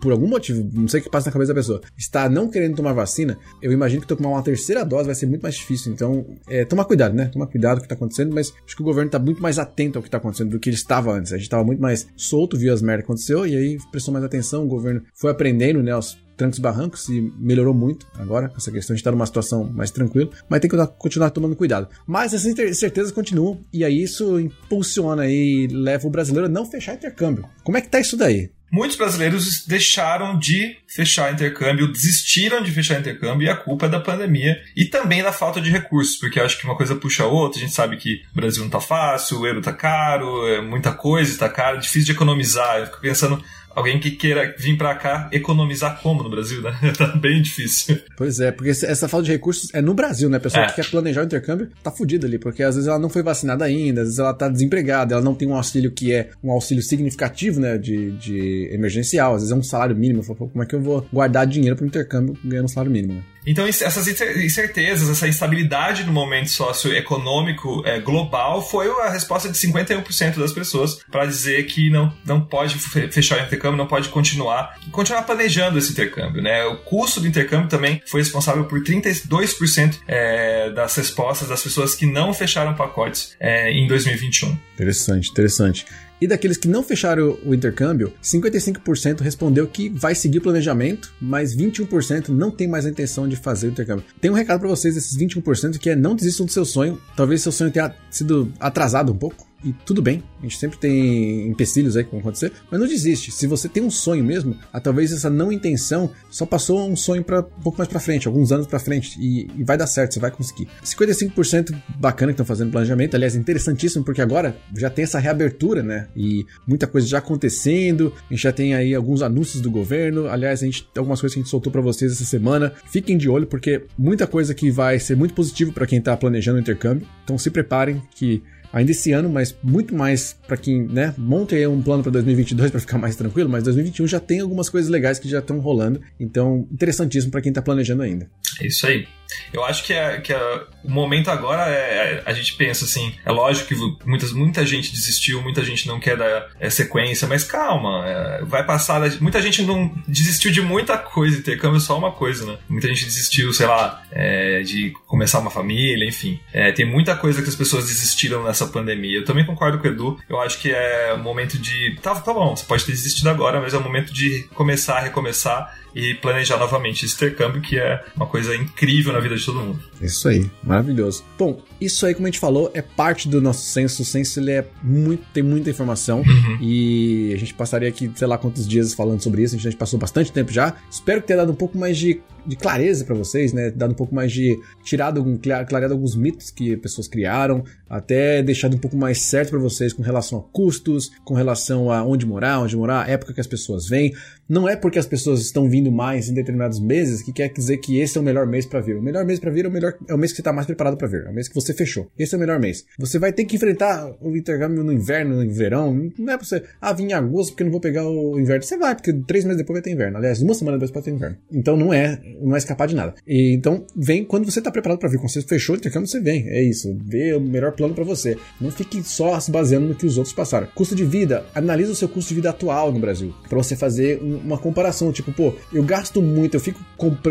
por 0.00 0.12
algum 0.12 0.26
motivo, 0.26 0.68
não 0.72 0.88
sei 0.88 1.00
o 1.00 1.02
que 1.02 1.10
passa 1.10 1.28
na 1.28 1.32
cabeça 1.32 1.54
da 1.54 1.60
pessoa, 1.60 1.80
está 1.96 2.28
não 2.28 2.48
querendo 2.48 2.76
tomar 2.76 2.92
vacina, 2.92 3.38
eu 3.62 3.72
imagino 3.72 4.02
que 4.02 4.08
tomar 4.08 4.30
uma 4.30 4.42
terceira 4.42 4.84
dose 4.84 5.06
vai 5.06 5.14
ser 5.14 5.26
muito 5.26 5.42
mais 5.42 5.54
difícil. 5.54 5.92
Então, 5.92 6.26
é, 6.48 6.64
tomar 6.64 6.84
cuidado, 6.84 7.14
né? 7.14 7.26
Tomar 7.26 7.46
cuidado 7.46 7.76
com 7.76 7.80
o 7.80 7.82
que 7.82 7.88
tá 7.88 7.94
acontecendo, 7.94 8.34
mas 8.34 8.52
acho 8.64 8.74
que 8.74 8.82
o 8.82 8.84
governo 8.84 9.10
tá 9.10 9.18
muito 9.18 9.40
mais 9.40 9.58
atento 9.58 9.98
ao 9.98 10.02
que 10.02 10.10
tá 10.10 10.18
acontecendo 10.18 10.50
do 10.50 10.58
que 10.58 10.68
ele 10.68 10.76
estava 10.76 11.12
antes. 11.12 11.32
A 11.32 11.38
gente 11.38 11.48
tava 11.48 11.64
muito 11.64 11.80
mais 11.80 12.06
solto, 12.16 12.58
viu 12.58 12.72
as 12.72 12.82
merdas 12.82 13.04
que 13.04 13.12
aconteceu, 13.12 13.46
e 13.46 13.56
aí 13.56 13.78
prestou 13.90 14.12
mais 14.12 14.24
atenção, 14.24 14.64
o 14.64 14.68
governo 14.68 15.02
foi 15.14 15.30
aprendendo, 15.30 15.82
né, 15.82 15.96
os 15.96 16.16
trancos 16.42 16.58
e 16.58 16.62
barrancos 16.62 17.08
e 17.08 17.32
melhorou 17.38 17.72
muito 17.72 18.06
agora, 18.18 18.52
essa 18.56 18.72
questão 18.72 18.94
de 18.94 19.00
estar 19.00 19.12
numa 19.12 19.26
situação 19.26 19.64
mais 19.64 19.90
tranquila, 19.90 20.30
mas 20.48 20.60
tem 20.60 20.68
que 20.68 20.76
continuar 20.98 21.30
tomando 21.30 21.54
cuidado. 21.54 21.88
Mas 22.06 22.34
essas 22.34 22.46
incertezas 22.46 23.12
continuam 23.12 23.60
e 23.72 23.84
aí 23.84 24.02
isso 24.02 24.40
impulsiona 24.40 25.28
e 25.28 25.68
leva 25.68 26.06
o 26.06 26.10
brasileiro 26.10 26.46
a 26.46 26.50
não 26.50 26.66
fechar 26.66 26.94
intercâmbio. 26.94 27.48
Como 27.62 27.78
é 27.78 27.80
que 27.80 27.88
tá 27.88 28.00
isso 28.00 28.16
daí? 28.16 28.50
Muitos 28.72 28.96
brasileiros 28.96 29.66
deixaram 29.66 30.38
de 30.38 30.78
fechar 30.88 31.30
intercâmbio, 31.30 31.92
desistiram 31.92 32.62
de 32.62 32.70
fechar 32.70 32.98
intercâmbio 32.98 33.44
e 33.44 33.50
a 33.50 33.54
culpa 33.54 33.84
é 33.84 33.88
da 33.88 34.00
pandemia 34.00 34.56
e 34.74 34.86
também 34.86 35.22
da 35.22 35.30
falta 35.30 35.60
de 35.60 35.70
recursos, 35.70 36.16
porque 36.16 36.40
acho 36.40 36.58
que 36.58 36.64
uma 36.64 36.74
coisa 36.74 36.96
puxa 36.96 37.24
a 37.24 37.26
outra. 37.26 37.58
A 37.58 37.60
gente 37.60 37.74
sabe 37.74 37.98
que 37.98 38.22
o 38.32 38.34
Brasil 38.34 38.62
não 38.62 38.70
tá 38.70 38.80
fácil, 38.80 39.40
o 39.40 39.46
euro 39.46 39.60
tá 39.60 39.74
caro, 39.74 40.48
é 40.48 40.62
muita 40.62 40.90
coisa 40.90 41.38
tá 41.38 41.50
caro, 41.50 41.80
difícil 41.80 42.06
de 42.06 42.12
economizar. 42.12 42.78
Eu 42.78 42.86
fico 42.86 43.00
pensando 43.02 43.44
alguém 43.74 43.98
que 43.98 44.10
queira 44.10 44.54
vir 44.58 44.76
para 44.76 44.94
cá 44.94 45.28
economizar 45.32 46.00
como 46.02 46.22
no 46.22 46.30
Brasil, 46.30 46.62
né? 46.62 46.72
tá 46.96 47.06
bem 47.08 47.42
difícil. 47.42 47.98
Pois 48.16 48.40
é, 48.40 48.50
porque 48.50 48.70
essa 48.70 49.08
falta 49.08 49.26
de 49.26 49.32
recursos 49.32 49.72
é 49.74 49.80
no 49.80 49.94
Brasil, 49.94 50.28
né? 50.28 50.36
A 50.36 50.40
pessoa 50.40 50.64
é. 50.64 50.68
que 50.68 50.76
quer 50.76 50.90
planejar 50.90 51.22
o 51.22 51.24
intercâmbio 51.24 51.68
tá 51.82 51.90
fudida 51.90 52.26
ali, 52.26 52.38
porque 52.38 52.62
às 52.62 52.74
vezes 52.74 52.88
ela 52.88 52.98
não 52.98 53.08
foi 53.08 53.22
vacinada 53.22 53.64
ainda, 53.64 54.02
às 54.02 54.08
vezes 54.08 54.18
ela 54.18 54.34
tá 54.34 54.48
desempregada, 54.48 55.14
ela 55.14 55.22
não 55.22 55.34
tem 55.34 55.48
um 55.48 55.54
auxílio 55.54 55.90
que 55.90 56.12
é 56.12 56.30
um 56.42 56.50
auxílio 56.50 56.82
significativo, 56.82 57.60
né? 57.60 57.78
De, 57.78 58.12
de 58.12 58.68
emergencial, 58.72 59.34
às 59.34 59.42
vezes 59.42 59.52
é 59.52 59.56
um 59.56 59.62
salário 59.62 59.96
mínimo. 59.96 60.22
Como 60.24 60.62
é 60.62 60.66
que 60.66 60.74
eu 60.74 60.80
vou 60.80 61.06
guardar 61.12 61.46
dinheiro 61.46 61.76
para 61.76 61.84
o 61.84 61.88
intercâmbio 61.88 62.36
ganhando 62.44 62.66
um 62.66 62.68
salário 62.68 62.92
mínimo? 62.92 63.14
Né? 63.14 63.22
Então, 63.46 63.66
essas 63.66 64.06
incertezas, 64.06 65.08
essa 65.08 65.26
instabilidade 65.26 66.04
no 66.04 66.12
momento 66.12 66.48
socioeconômico 66.48 67.82
é, 67.84 68.00
global 68.00 68.62
foi 68.62 68.88
a 69.02 69.10
resposta 69.10 69.48
de 69.48 69.58
51% 69.58 70.38
das 70.38 70.52
pessoas 70.52 71.00
para 71.10 71.26
dizer 71.26 71.64
que 71.64 71.90
não, 71.90 72.12
não 72.24 72.40
pode 72.40 72.78
fechar 73.10 73.40
o 73.40 73.42
intercâmbio, 73.44 73.76
não 73.76 73.86
pode 73.86 74.08
continuar 74.08 74.78
continuar 74.90 75.22
planejando 75.22 75.78
esse 75.78 75.92
intercâmbio. 75.92 76.42
Né? 76.42 76.64
O 76.66 76.76
custo 76.78 77.20
do 77.20 77.26
intercâmbio 77.26 77.68
também 77.68 78.02
foi 78.06 78.20
responsável 78.20 78.64
por 78.64 78.82
32% 78.82 79.98
é, 80.06 80.70
das 80.70 80.94
respostas 80.96 81.48
das 81.48 81.62
pessoas 81.62 81.94
que 81.94 82.06
não 82.06 82.32
fecharam 82.32 82.74
pacotes 82.74 83.36
é, 83.40 83.72
em 83.72 83.86
2021. 83.86 84.56
Interessante, 84.74 85.30
interessante. 85.30 85.86
E 86.22 86.26
daqueles 86.28 86.56
que 86.56 86.68
não 86.68 86.84
fecharam 86.84 87.36
o 87.44 87.52
intercâmbio, 87.52 88.12
55% 88.22 89.22
respondeu 89.22 89.66
que 89.66 89.88
vai 89.88 90.14
seguir 90.14 90.38
o 90.38 90.40
planejamento, 90.40 91.12
mas 91.20 91.52
21% 91.52 92.28
não 92.28 92.48
tem 92.48 92.68
mais 92.68 92.86
a 92.86 92.90
intenção 92.90 93.26
de 93.26 93.34
fazer 93.34 93.66
o 93.66 93.70
intercâmbio. 93.70 94.04
Tem 94.20 94.30
um 94.30 94.34
recado 94.34 94.60
para 94.60 94.68
vocês 94.68 94.94
desses 94.94 95.18
21% 95.18 95.78
que 95.78 95.90
é 95.90 95.96
não 95.96 96.14
desistam 96.14 96.46
do 96.46 96.52
seu 96.52 96.64
sonho. 96.64 96.96
Talvez 97.16 97.42
seu 97.42 97.50
sonho 97.50 97.72
tenha 97.72 97.92
sido 98.08 98.52
atrasado 98.60 99.10
um 99.10 99.16
pouco 99.16 99.51
e 99.64 99.72
tudo 99.72 100.02
bem, 100.02 100.22
a 100.40 100.42
gente 100.42 100.58
sempre 100.58 100.78
tem 100.78 101.46
empecilhos 101.48 101.96
aí 101.96 102.04
que 102.04 102.10
vão 102.10 102.20
acontecer, 102.20 102.52
mas 102.70 102.80
não 102.80 102.86
desiste. 102.86 103.30
Se 103.30 103.46
você 103.46 103.68
tem 103.68 103.82
um 103.82 103.90
sonho 103.90 104.24
mesmo, 104.24 104.56
a, 104.72 104.80
talvez 104.80 105.12
essa 105.12 105.30
não 105.30 105.52
intenção 105.52 106.10
só 106.30 106.44
passou 106.44 106.88
um 106.88 106.96
sonho 106.96 107.22
para 107.22 107.40
um 107.40 107.62
pouco 107.62 107.78
mais 107.78 107.88
para 107.88 108.00
frente, 108.00 108.26
alguns 108.26 108.50
anos 108.50 108.66
para 108.66 108.78
frente, 108.78 109.18
e, 109.20 109.48
e, 109.56 109.64
vai 109.64 109.76
dar 109.76 109.86
certo, 109.86 110.14
você 110.14 110.20
vai 110.20 110.30
conseguir. 110.30 110.68
55% 110.84 111.74
bacana 111.98 112.32
que 112.32 112.34
estão 112.34 112.46
fazendo 112.46 112.70
planejamento, 112.70 113.14
aliás, 113.14 113.36
interessantíssimo, 113.36 114.04
porque 114.04 114.20
agora 114.20 114.56
já 114.76 114.90
tem 114.90 115.04
essa 115.04 115.18
reabertura, 115.18 115.82
né? 115.82 116.08
E 116.16 116.44
muita 116.66 116.86
coisa 116.86 117.06
já 117.06 117.18
acontecendo, 117.18 118.12
a 118.28 118.34
gente 118.34 118.42
já 118.42 118.52
tem 118.52 118.74
aí 118.74 118.94
alguns 118.94 119.22
anúncios 119.22 119.62
do 119.62 119.70
governo, 119.70 120.26
aliás, 120.28 120.62
a 120.62 120.66
gente 120.66 120.88
algumas 120.96 121.20
coisas 121.20 121.34
que 121.34 121.40
a 121.40 121.42
gente 121.42 121.50
soltou 121.50 121.72
para 121.72 121.80
vocês 121.80 122.12
essa 122.12 122.24
semana. 122.24 122.72
Fiquem 122.90 123.16
de 123.16 123.28
olho, 123.28 123.46
porque 123.46 123.84
muita 123.96 124.26
coisa 124.26 124.54
que 124.54 124.70
vai 124.70 124.98
ser 124.98 125.16
muito 125.16 125.34
positivo 125.34 125.72
para 125.72 125.86
quem 125.86 126.00
tá 126.00 126.16
planejando 126.16 126.58
o 126.58 126.60
intercâmbio, 126.60 127.06
então 127.24 127.38
se 127.38 127.50
preparem 127.50 128.02
que 128.14 128.42
ainda 128.72 128.90
esse 128.90 129.12
ano, 129.12 129.28
mas 129.28 129.54
muito 129.62 129.94
mais 129.94 130.36
para 130.46 130.56
quem, 130.56 130.82
né, 130.82 131.14
monte 131.18 131.54
aí 131.54 131.66
um 131.66 131.82
plano 131.82 132.02
para 132.02 132.12
2022 132.12 132.70
para 132.70 132.80
ficar 132.80 132.98
mais 132.98 133.16
tranquilo, 133.16 133.48
mas 133.48 133.64
2021 133.64 134.06
já 134.06 134.20
tem 134.20 134.40
algumas 134.40 134.68
coisas 134.68 134.90
legais 134.90 135.18
que 135.18 135.28
já 135.28 135.40
estão 135.40 135.58
rolando, 135.60 136.00
então 136.18 136.66
interessantíssimo 136.72 137.30
para 137.30 137.42
quem 137.42 137.52
tá 137.52 137.60
planejando 137.60 138.02
ainda. 138.02 138.28
É 138.60 138.66
isso 138.66 138.86
aí. 138.86 139.06
Eu 139.52 139.64
acho 139.64 139.84
que, 139.84 139.92
é, 139.92 140.20
que 140.20 140.32
é, 140.32 140.62
o 140.82 140.90
momento 140.90 141.30
agora 141.30 141.68
é, 141.68 141.74
é, 141.74 142.22
a 142.24 142.32
gente 142.32 142.54
pensa 142.54 142.84
assim, 142.84 143.14
é 143.24 143.30
lógico 143.30 143.68
que 143.68 144.06
muitas, 144.06 144.32
muita 144.32 144.64
gente 144.64 144.92
desistiu, 144.92 145.42
muita 145.42 145.64
gente 145.64 145.86
não 145.86 146.00
quer 146.00 146.16
dar 146.16 146.48
é, 146.58 146.70
sequência, 146.70 147.28
mas 147.28 147.44
calma, 147.44 148.04
é, 148.06 148.44
vai 148.44 148.64
passar. 148.64 149.00
Muita 149.20 149.40
gente 149.42 149.62
não 149.62 149.92
desistiu 150.06 150.50
de 150.50 150.60
muita 150.60 150.96
coisa, 150.98 151.38
intercâmbio 151.38 151.78
é 151.78 151.80
só 151.80 151.96
uma 151.98 152.12
coisa, 152.12 152.46
né? 152.46 152.58
Muita 152.68 152.88
gente 152.88 153.04
desistiu, 153.04 153.52
sei 153.52 153.66
lá, 153.66 154.02
é, 154.10 154.62
de 154.62 154.92
começar 155.06 155.38
uma 155.38 155.50
família, 155.50 156.06
enfim. 156.06 156.40
tem 156.74 156.84
muita 156.86 157.14
coisa 157.14 157.42
que 157.42 157.48
as 157.48 157.54
pessoas 157.56 157.86
desistiram 157.86 158.44
nessa 158.44 158.66
pandemia. 158.66 159.18
Eu 159.18 159.24
também 159.24 159.44
concordo 159.44 159.78
com 159.78 159.86
o 159.86 159.90
Edu, 159.90 160.18
eu 160.28 160.40
acho 160.40 160.58
que 160.58 160.70
é 160.70 161.12
o 161.14 161.18
momento 161.18 161.58
de. 161.58 161.96
Tá, 162.02 162.14
tá 162.14 162.32
bom, 162.32 162.56
você 162.56 162.64
pode 162.64 162.84
ter 162.84 162.92
desistido 162.92 163.28
agora, 163.28 163.60
mas 163.60 163.74
é 163.74 163.78
o 163.78 163.82
momento 163.82 164.12
de 164.12 164.48
começar, 164.54 165.00
recomeçar 165.00 165.82
e 165.94 166.14
planejar 166.14 166.56
novamente 166.56 167.04
esse 167.04 167.14
intercâmbio, 167.14 167.60
que 167.60 167.78
é 167.78 168.02
uma 168.16 168.26
coisa 168.26 168.54
incrível 168.56 169.12
na 169.12 169.20
vida 169.22 169.36
de 169.36 169.44
todo 169.44 169.60
mundo. 169.60 169.80
Isso 170.00 170.28
aí, 170.28 170.50
maravilhoso. 170.62 171.24
Bom, 171.38 171.60
isso 171.80 172.04
aí, 172.06 172.14
como 172.14 172.26
a 172.26 172.30
gente 172.30 172.40
falou, 172.40 172.70
é 172.74 172.82
parte 172.82 173.28
do 173.28 173.40
nosso 173.40 173.64
censo. 173.64 174.02
O 174.02 174.04
censo 174.04 174.40
ele 174.40 174.52
é 174.52 174.66
muito, 174.82 175.24
tem 175.32 175.42
muita 175.42 175.70
informação 175.70 176.20
uhum. 176.20 176.58
e 176.60 177.32
a 177.34 177.38
gente 177.38 177.54
passaria 177.54 177.88
aqui, 177.88 178.10
sei 178.14 178.26
lá 178.26 178.36
quantos 178.36 178.66
dias 178.66 178.94
falando 178.94 179.22
sobre 179.22 179.42
isso. 179.42 179.56
A 179.56 179.58
gente 179.58 179.76
passou 179.76 179.98
bastante 179.98 180.32
tempo 180.32 180.52
já. 180.52 180.76
Espero 180.90 181.20
que 181.20 181.26
tenha 181.26 181.38
dado 181.38 181.52
um 181.52 181.56
pouco 181.56 181.78
mais 181.78 181.96
de 181.96 182.20
de 182.46 182.56
clareza 182.56 183.04
para 183.04 183.14
vocês, 183.14 183.52
né? 183.52 183.70
Dado 183.70 183.92
um 183.92 183.96
pouco 183.96 184.14
mais 184.14 184.32
de. 184.32 184.58
tirado 184.84 185.18
algum, 185.18 185.36
clareado 185.36 185.94
alguns 185.94 186.16
mitos 186.16 186.50
que 186.50 186.76
pessoas 186.76 187.08
criaram, 187.08 187.64
até 187.88 188.42
deixado 188.42 188.74
um 188.74 188.78
pouco 188.78 188.96
mais 188.96 189.20
certo 189.22 189.50
para 189.50 189.58
vocês 189.58 189.92
com 189.92 190.02
relação 190.02 190.38
a 190.38 190.42
custos, 190.42 191.10
com 191.24 191.34
relação 191.34 191.90
a 191.90 192.02
onde 192.04 192.26
morar, 192.26 192.60
onde 192.60 192.76
morar, 192.76 193.04
a 193.04 193.10
época 193.10 193.34
que 193.34 193.40
as 193.40 193.46
pessoas 193.46 193.88
vêm. 193.88 194.12
Não 194.48 194.68
é 194.68 194.76
porque 194.76 194.98
as 194.98 195.06
pessoas 195.06 195.40
estão 195.40 195.68
vindo 195.68 195.90
mais 195.90 196.28
em 196.28 196.34
determinados 196.34 196.78
meses 196.78 197.22
que 197.22 197.32
quer 197.32 197.50
dizer 197.50 197.78
que 197.78 197.98
esse 197.98 198.18
é 198.18 198.20
o 198.20 198.24
melhor 198.24 198.46
mês 198.46 198.66
para 198.66 198.80
vir. 198.80 198.96
O 198.96 199.02
melhor 199.02 199.24
mês 199.24 199.38
para 199.38 199.50
vir 199.50 199.64
é 199.64 199.68
o, 199.68 199.70
melhor, 199.70 199.94
é 200.06 200.14
o 200.14 200.18
mês 200.18 200.32
que 200.32 200.36
você 200.36 200.42
tá 200.42 200.52
mais 200.52 200.66
preparado 200.66 200.96
para 200.96 201.08
vir, 201.08 201.24
é 201.24 201.30
o 201.30 201.32
mês 201.32 201.48
que 201.48 201.54
você 201.54 201.72
fechou. 201.72 202.10
Esse 202.18 202.34
é 202.34 202.36
o 202.36 202.40
melhor 202.40 202.60
mês. 202.60 202.84
Você 202.98 203.18
vai 203.18 203.32
ter 203.32 203.44
que 203.44 203.56
enfrentar 203.56 204.14
o 204.20 204.36
intercâmbio 204.36 204.84
no 204.84 204.92
inverno, 204.92 205.42
no 205.42 205.50
verão. 205.50 206.10
Não 206.18 206.34
é 206.34 206.36
pra 206.36 206.46
você, 206.46 206.62
ah, 206.80 206.92
vim 206.92 207.04
em 207.04 207.12
agosto 207.12 207.52
porque 207.52 207.64
não 207.64 207.70
vou 207.70 207.80
pegar 207.80 208.06
o 208.06 208.38
inverno. 208.38 208.62
Você 208.62 208.76
vai, 208.76 208.94
porque 208.94 209.12
três 209.26 209.44
meses 209.44 209.58
depois 209.58 209.76
vai 209.76 209.82
ter 209.82 209.92
inverno. 209.92 210.18
Aliás, 210.18 210.42
uma 210.42 210.54
semana 210.54 210.76
depois 210.76 210.90
pode 210.90 211.06
ter 211.06 211.12
inverno. 211.12 211.36
Então 211.50 211.76
não 211.76 211.92
é 211.92 212.20
não 212.40 212.50
vai 212.50 212.58
escapar 212.58 212.86
de 212.86 212.94
nada. 212.94 213.14
E, 213.26 213.52
então, 213.52 213.84
vem 213.94 214.24
quando 214.24 214.50
você 214.50 214.60
tá 214.60 214.70
preparado 214.70 214.98
para 214.98 215.08
vir. 215.08 215.18
Quando 215.18 215.30
você 215.30 215.42
fechou 215.42 215.74
o 215.74 215.78
intercâmbio, 215.78 216.08
você 216.08 216.20
vem. 216.20 216.48
É 216.48 216.62
isso. 216.62 216.96
Vê 217.04 217.34
o 217.34 217.40
melhor 217.40 217.72
plano 217.72 217.94
para 217.94 218.04
você. 218.04 218.36
Não 218.60 218.70
fique 218.70 219.02
só 219.02 219.38
se 219.40 219.50
baseando 219.50 219.88
no 219.88 219.94
que 219.94 220.06
os 220.06 220.18
outros 220.18 220.34
passaram. 220.34 220.68
Custo 220.74 220.94
de 220.94 221.04
vida. 221.04 221.44
Analisa 221.54 221.92
o 221.92 221.94
seu 221.94 222.08
custo 222.08 222.28
de 222.30 222.36
vida 222.36 222.50
atual 222.50 222.92
no 222.92 222.98
Brasil. 222.98 223.34
para 223.48 223.58
você 223.58 223.76
fazer 223.76 224.20
uma 224.22 224.58
comparação. 224.58 225.12
Tipo, 225.12 225.32
pô, 225.32 225.54
eu 225.72 225.82
gasto 225.82 226.22
muito, 226.22 226.54
eu 226.54 226.60
fico 226.60 226.80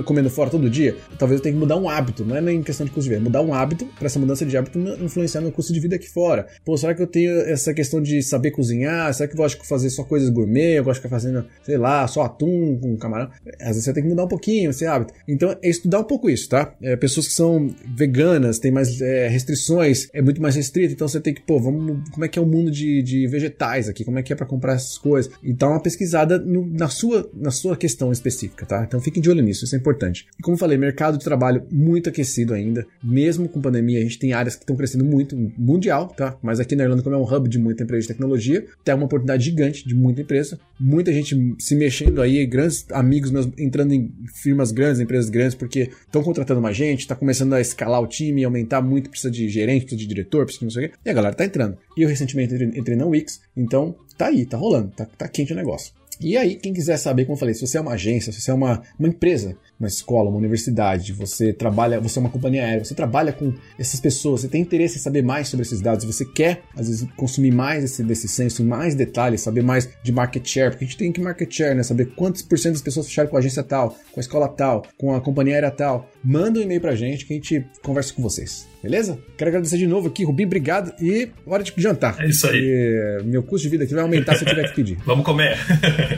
comendo 0.04 0.30
fora 0.30 0.49
todo 0.49 0.70
dia. 0.70 0.95
Talvez 1.18 1.39
eu 1.39 1.43
tenha 1.43 1.54
que 1.54 1.60
mudar 1.60 1.78
um 1.78 1.89
hábito. 1.89 2.26
Não 2.26 2.36
é 2.36 2.41
nem 2.41 2.62
questão 2.62 2.86
de 2.86 2.91
custo 2.91 3.04
de 3.04 3.10
vida. 3.10 3.22
É 3.22 3.24
mudar 3.24 3.41
um 3.41 3.54
hábito 3.54 3.86
para 3.97 4.06
essa 4.06 4.20
mudança 4.20 4.45
de 4.45 4.56
hábito 4.58 4.80
influenciar 5.02 5.41
no 5.41 5.52
custo 5.52 5.74
de 5.74 5.80
vida 5.80 5.95
aqui 5.95 6.10
fora. 6.10 6.47
Pô, 6.66 6.78
será 6.78 6.93
que 6.93 7.02
eu 7.02 7.08
tenho 7.08 7.32
essa 7.41 7.74
questão 7.74 8.02
de 8.02 8.22
saber 8.22 8.52
cozinhar? 8.52 9.14
Será 9.14 9.28
que 9.28 9.34
eu 9.34 9.38
gosto 9.38 9.62
de 9.62 9.68
fazer 9.68 9.89
só 9.89 10.04
coisas 10.04 10.30
gourmet? 10.30 10.78
Eu 10.78 10.84
gosto 10.84 10.99
de 10.99 11.08
ficar 11.08 11.16
fazendo, 11.16 11.45
sei 11.64 11.78
lá, 11.78 12.08
só 12.08 12.24
atum 12.24 12.78
com 12.80 12.97
camarão? 12.97 13.30
Às 13.60 13.70
vezes 13.70 13.84
você 13.86 13.93
tem 13.93 14.04
que 14.04 14.10
mudar 14.10 14.26
um 14.26 14.28
pouquinho. 14.28 14.72
Você, 14.72 14.86
hábito. 14.91 15.13
Então 15.27 15.55
é 15.61 15.69
estudar 15.69 15.99
um 15.99 16.03
pouco 16.03 16.29
isso, 16.29 16.49
tá? 16.49 16.73
É, 16.81 16.95
pessoas 16.95 17.27
que 17.27 17.33
são 17.33 17.73
veganas, 17.95 18.59
têm 18.59 18.71
mais 18.71 19.01
é, 19.01 19.27
restrições, 19.27 20.09
é 20.13 20.21
muito 20.21 20.41
mais 20.41 20.55
restrito, 20.55 20.93
então 20.93 21.07
você 21.07 21.19
tem 21.19 21.33
que, 21.33 21.41
pô, 21.41 21.59
vamos, 21.59 22.09
como 22.11 22.25
é 22.25 22.27
que 22.27 22.37
é 22.37 22.41
o 22.41 22.45
mundo 22.45 22.71
de, 22.71 23.01
de 23.01 23.27
vegetais 23.27 23.89
aqui? 23.89 24.03
Como 24.03 24.19
é 24.19 24.23
que 24.23 24.33
é 24.33 24.35
para 24.35 24.45
comprar 24.45 24.73
essas 24.73 24.97
coisas? 24.97 25.31
Então, 25.43 25.71
uma 25.71 25.81
pesquisada 25.81 26.37
no, 26.37 26.65
na, 26.65 26.87
sua, 26.87 27.29
na 27.33 27.51
sua 27.51 27.75
questão 27.75 28.11
específica, 28.11 28.65
tá? 28.65 28.83
Então 28.87 28.99
fiquem 28.99 29.21
de 29.21 29.29
olho 29.29 29.41
nisso, 29.41 29.65
isso 29.65 29.75
é 29.75 29.77
importante. 29.77 30.27
E 30.39 30.41
como 30.41 30.57
falei, 30.57 30.77
mercado 30.77 31.17
de 31.17 31.23
trabalho 31.23 31.63
muito 31.71 32.09
aquecido 32.09 32.53
ainda, 32.53 32.85
mesmo 33.03 33.47
com 33.47 33.61
pandemia, 33.61 33.99
a 33.99 34.03
gente 34.03 34.19
tem 34.19 34.33
áreas 34.33 34.55
que 34.55 34.63
estão 34.63 34.75
crescendo 34.75 35.05
muito, 35.05 35.35
mundial, 35.57 36.07
tá? 36.09 36.37
Mas 36.41 36.59
aqui 36.59 36.75
na 36.75 36.83
Irlanda, 36.83 37.03
como 37.03 37.15
é 37.15 37.19
um 37.19 37.23
hub 37.23 37.47
de 37.47 37.57
muita 37.57 37.83
empresa 37.83 38.01
de 38.01 38.07
tecnologia, 38.09 38.65
tem 38.83 38.95
uma 38.95 39.05
oportunidade 39.05 39.43
gigante 39.43 39.87
de 39.87 39.95
muita 39.95 40.21
empresa, 40.21 40.59
muita 40.79 41.11
gente 41.11 41.55
se 41.59 41.75
mexendo 41.75 42.21
aí, 42.21 42.45
grandes 42.45 42.85
amigos 42.91 43.31
meus 43.31 43.49
entrando 43.57 43.93
em 43.93 44.11
firmas 44.33 44.71
grandes, 44.71 44.80
empresas 44.99 45.29
grandes, 45.29 45.55
porque 45.55 45.91
estão 46.05 46.23
contratando 46.23 46.61
mais 46.61 46.75
gente, 46.75 47.01
está 47.01 47.15
começando 47.15 47.53
a 47.53 47.61
escalar 47.61 48.01
o 48.01 48.07
time, 48.07 48.43
aumentar 48.43 48.82
muito, 48.82 49.09
precisa 49.09 49.32
de 49.32 49.47
gerente, 49.49 49.82
precisa 49.82 49.99
de 49.99 50.07
diretor, 50.07 50.45
precisa 50.45 50.59
de 50.59 50.65
não 50.65 50.71
sei 50.71 50.86
o 50.86 50.89
quê, 50.89 50.95
e 51.05 51.09
a 51.09 51.13
galera 51.13 51.36
tá 51.36 51.45
entrando. 51.45 51.77
E 51.97 52.01
eu 52.01 52.09
recentemente 52.09 52.53
entrei 52.55 52.95
na 52.95 53.05
Wix, 53.05 53.41
então 53.55 53.95
tá 54.17 54.27
aí, 54.27 54.45
tá 54.45 54.57
rolando, 54.57 54.91
tá, 54.95 55.05
tá 55.05 55.27
quente 55.27 55.53
o 55.53 55.55
negócio. 55.55 55.93
E 56.19 56.38
aí, 56.38 56.55
quem 56.55 56.71
quiser 56.71 56.97
saber, 56.97 57.25
como 57.25 57.34
eu 57.36 57.39
falei, 57.39 57.55
se 57.55 57.65
você 57.65 57.79
é 57.79 57.82
uma 57.82 57.93
agência, 57.93 58.32
se 58.32 58.41
você 58.41 58.51
é 58.51 58.53
uma, 58.53 58.84
uma 58.99 59.07
empresa, 59.07 59.57
uma 59.82 59.88
escola, 59.88 60.29
uma 60.29 60.38
universidade, 60.38 61.11
você 61.11 61.51
trabalha, 61.51 61.99
você 61.99 62.19
é 62.19 62.21
uma 62.21 62.29
companhia 62.29 62.63
aérea, 62.63 62.86
você 62.86 62.93
trabalha 62.93 63.34
com 63.34 63.53
essas 63.77 63.99
pessoas, 63.99 64.41
você 64.41 64.47
tem 64.47 64.61
interesse 64.61 64.97
em 64.97 65.01
saber 65.01 65.23
mais 65.23 65.47
sobre 65.47 65.65
esses 65.65 65.82
dados, 65.82 66.05
você 66.05 66.23
quer, 66.23 66.61
às 66.75 66.88
vezes, 66.88 67.07
consumir 67.17 67.51
mais 67.51 67.82
desse, 67.82 68.03
desse 68.03 68.27
censo, 68.27 68.63
mais 68.63 68.93
detalhes, 68.93 69.41
saber 69.41 69.63
mais 69.63 69.89
de 70.03 70.11
market 70.11 70.47
share, 70.47 70.69
porque 70.69 70.86
a 70.86 70.88
gente 70.88 70.97
tem 70.97 71.11
que 71.11 71.19
market 71.19 71.51
share, 71.51 71.75
né? 71.75 71.84
Saber 71.84 72.13
quantos 72.15 72.41
por 72.41 72.57
cento 72.59 72.73
das 72.73 72.82
pessoas 72.82 73.07
fecharam 73.07 73.29
com 73.29 73.36
a 73.36 73.39
agência 73.39 73.63
tal, 73.63 73.97
com 74.11 74.19
a 74.19 74.21
escola 74.21 74.47
tal, 74.47 74.84
com 74.97 75.15
a 75.15 75.21
companhia 75.21 75.55
aérea 75.55 75.71
tal. 75.71 76.09
Manda 76.23 76.59
um 76.59 76.63
e-mail 76.63 76.79
pra 76.79 76.95
gente 76.95 77.25
que 77.25 77.34
a 77.34 77.36
gente 77.36 77.65
conversa 77.82 78.13
com 78.13 78.21
vocês. 78.21 78.67
Beleza? 78.82 79.19
Quero 79.38 79.49
agradecer 79.49 79.77
de 79.77 79.86
novo 79.86 80.07
aqui, 80.07 80.23
Rubim, 80.23 80.45
obrigado. 80.45 80.91
E 81.01 81.29
hora 81.45 81.63
de 81.63 81.73
jantar. 81.77 82.19
É 82.19 82.27
isso 82.27 82.47
aí. 82.47 83.19
E 83.21 83.23
meu 83.23 83.43
custo 83.43 83.63
de 83.63 83.69
vida 83.69 83.84
aqui 83.84 83.93
vai 83.93 84.03
aumentar 84.03 84.36
se 84.36 84.43
eu 84.43 84.49
tiver 84.49 84.67
que 84.69 84.75
pedir. 84.75 84.97
Vamos 85.05 85.23
comer. 85.23 85.57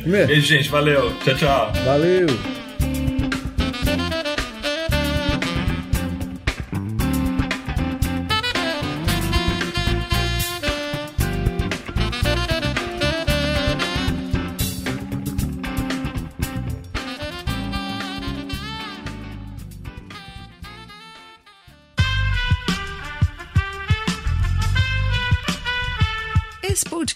Comer? 0.04 0.28
Beijo, 0.28 0.48
gente. 0.48 0.70
Valeu. 0.70 1.12
Tchau, 1.20 1.36
tchau. 1.36 1.74
Valeu! 1.86 2.73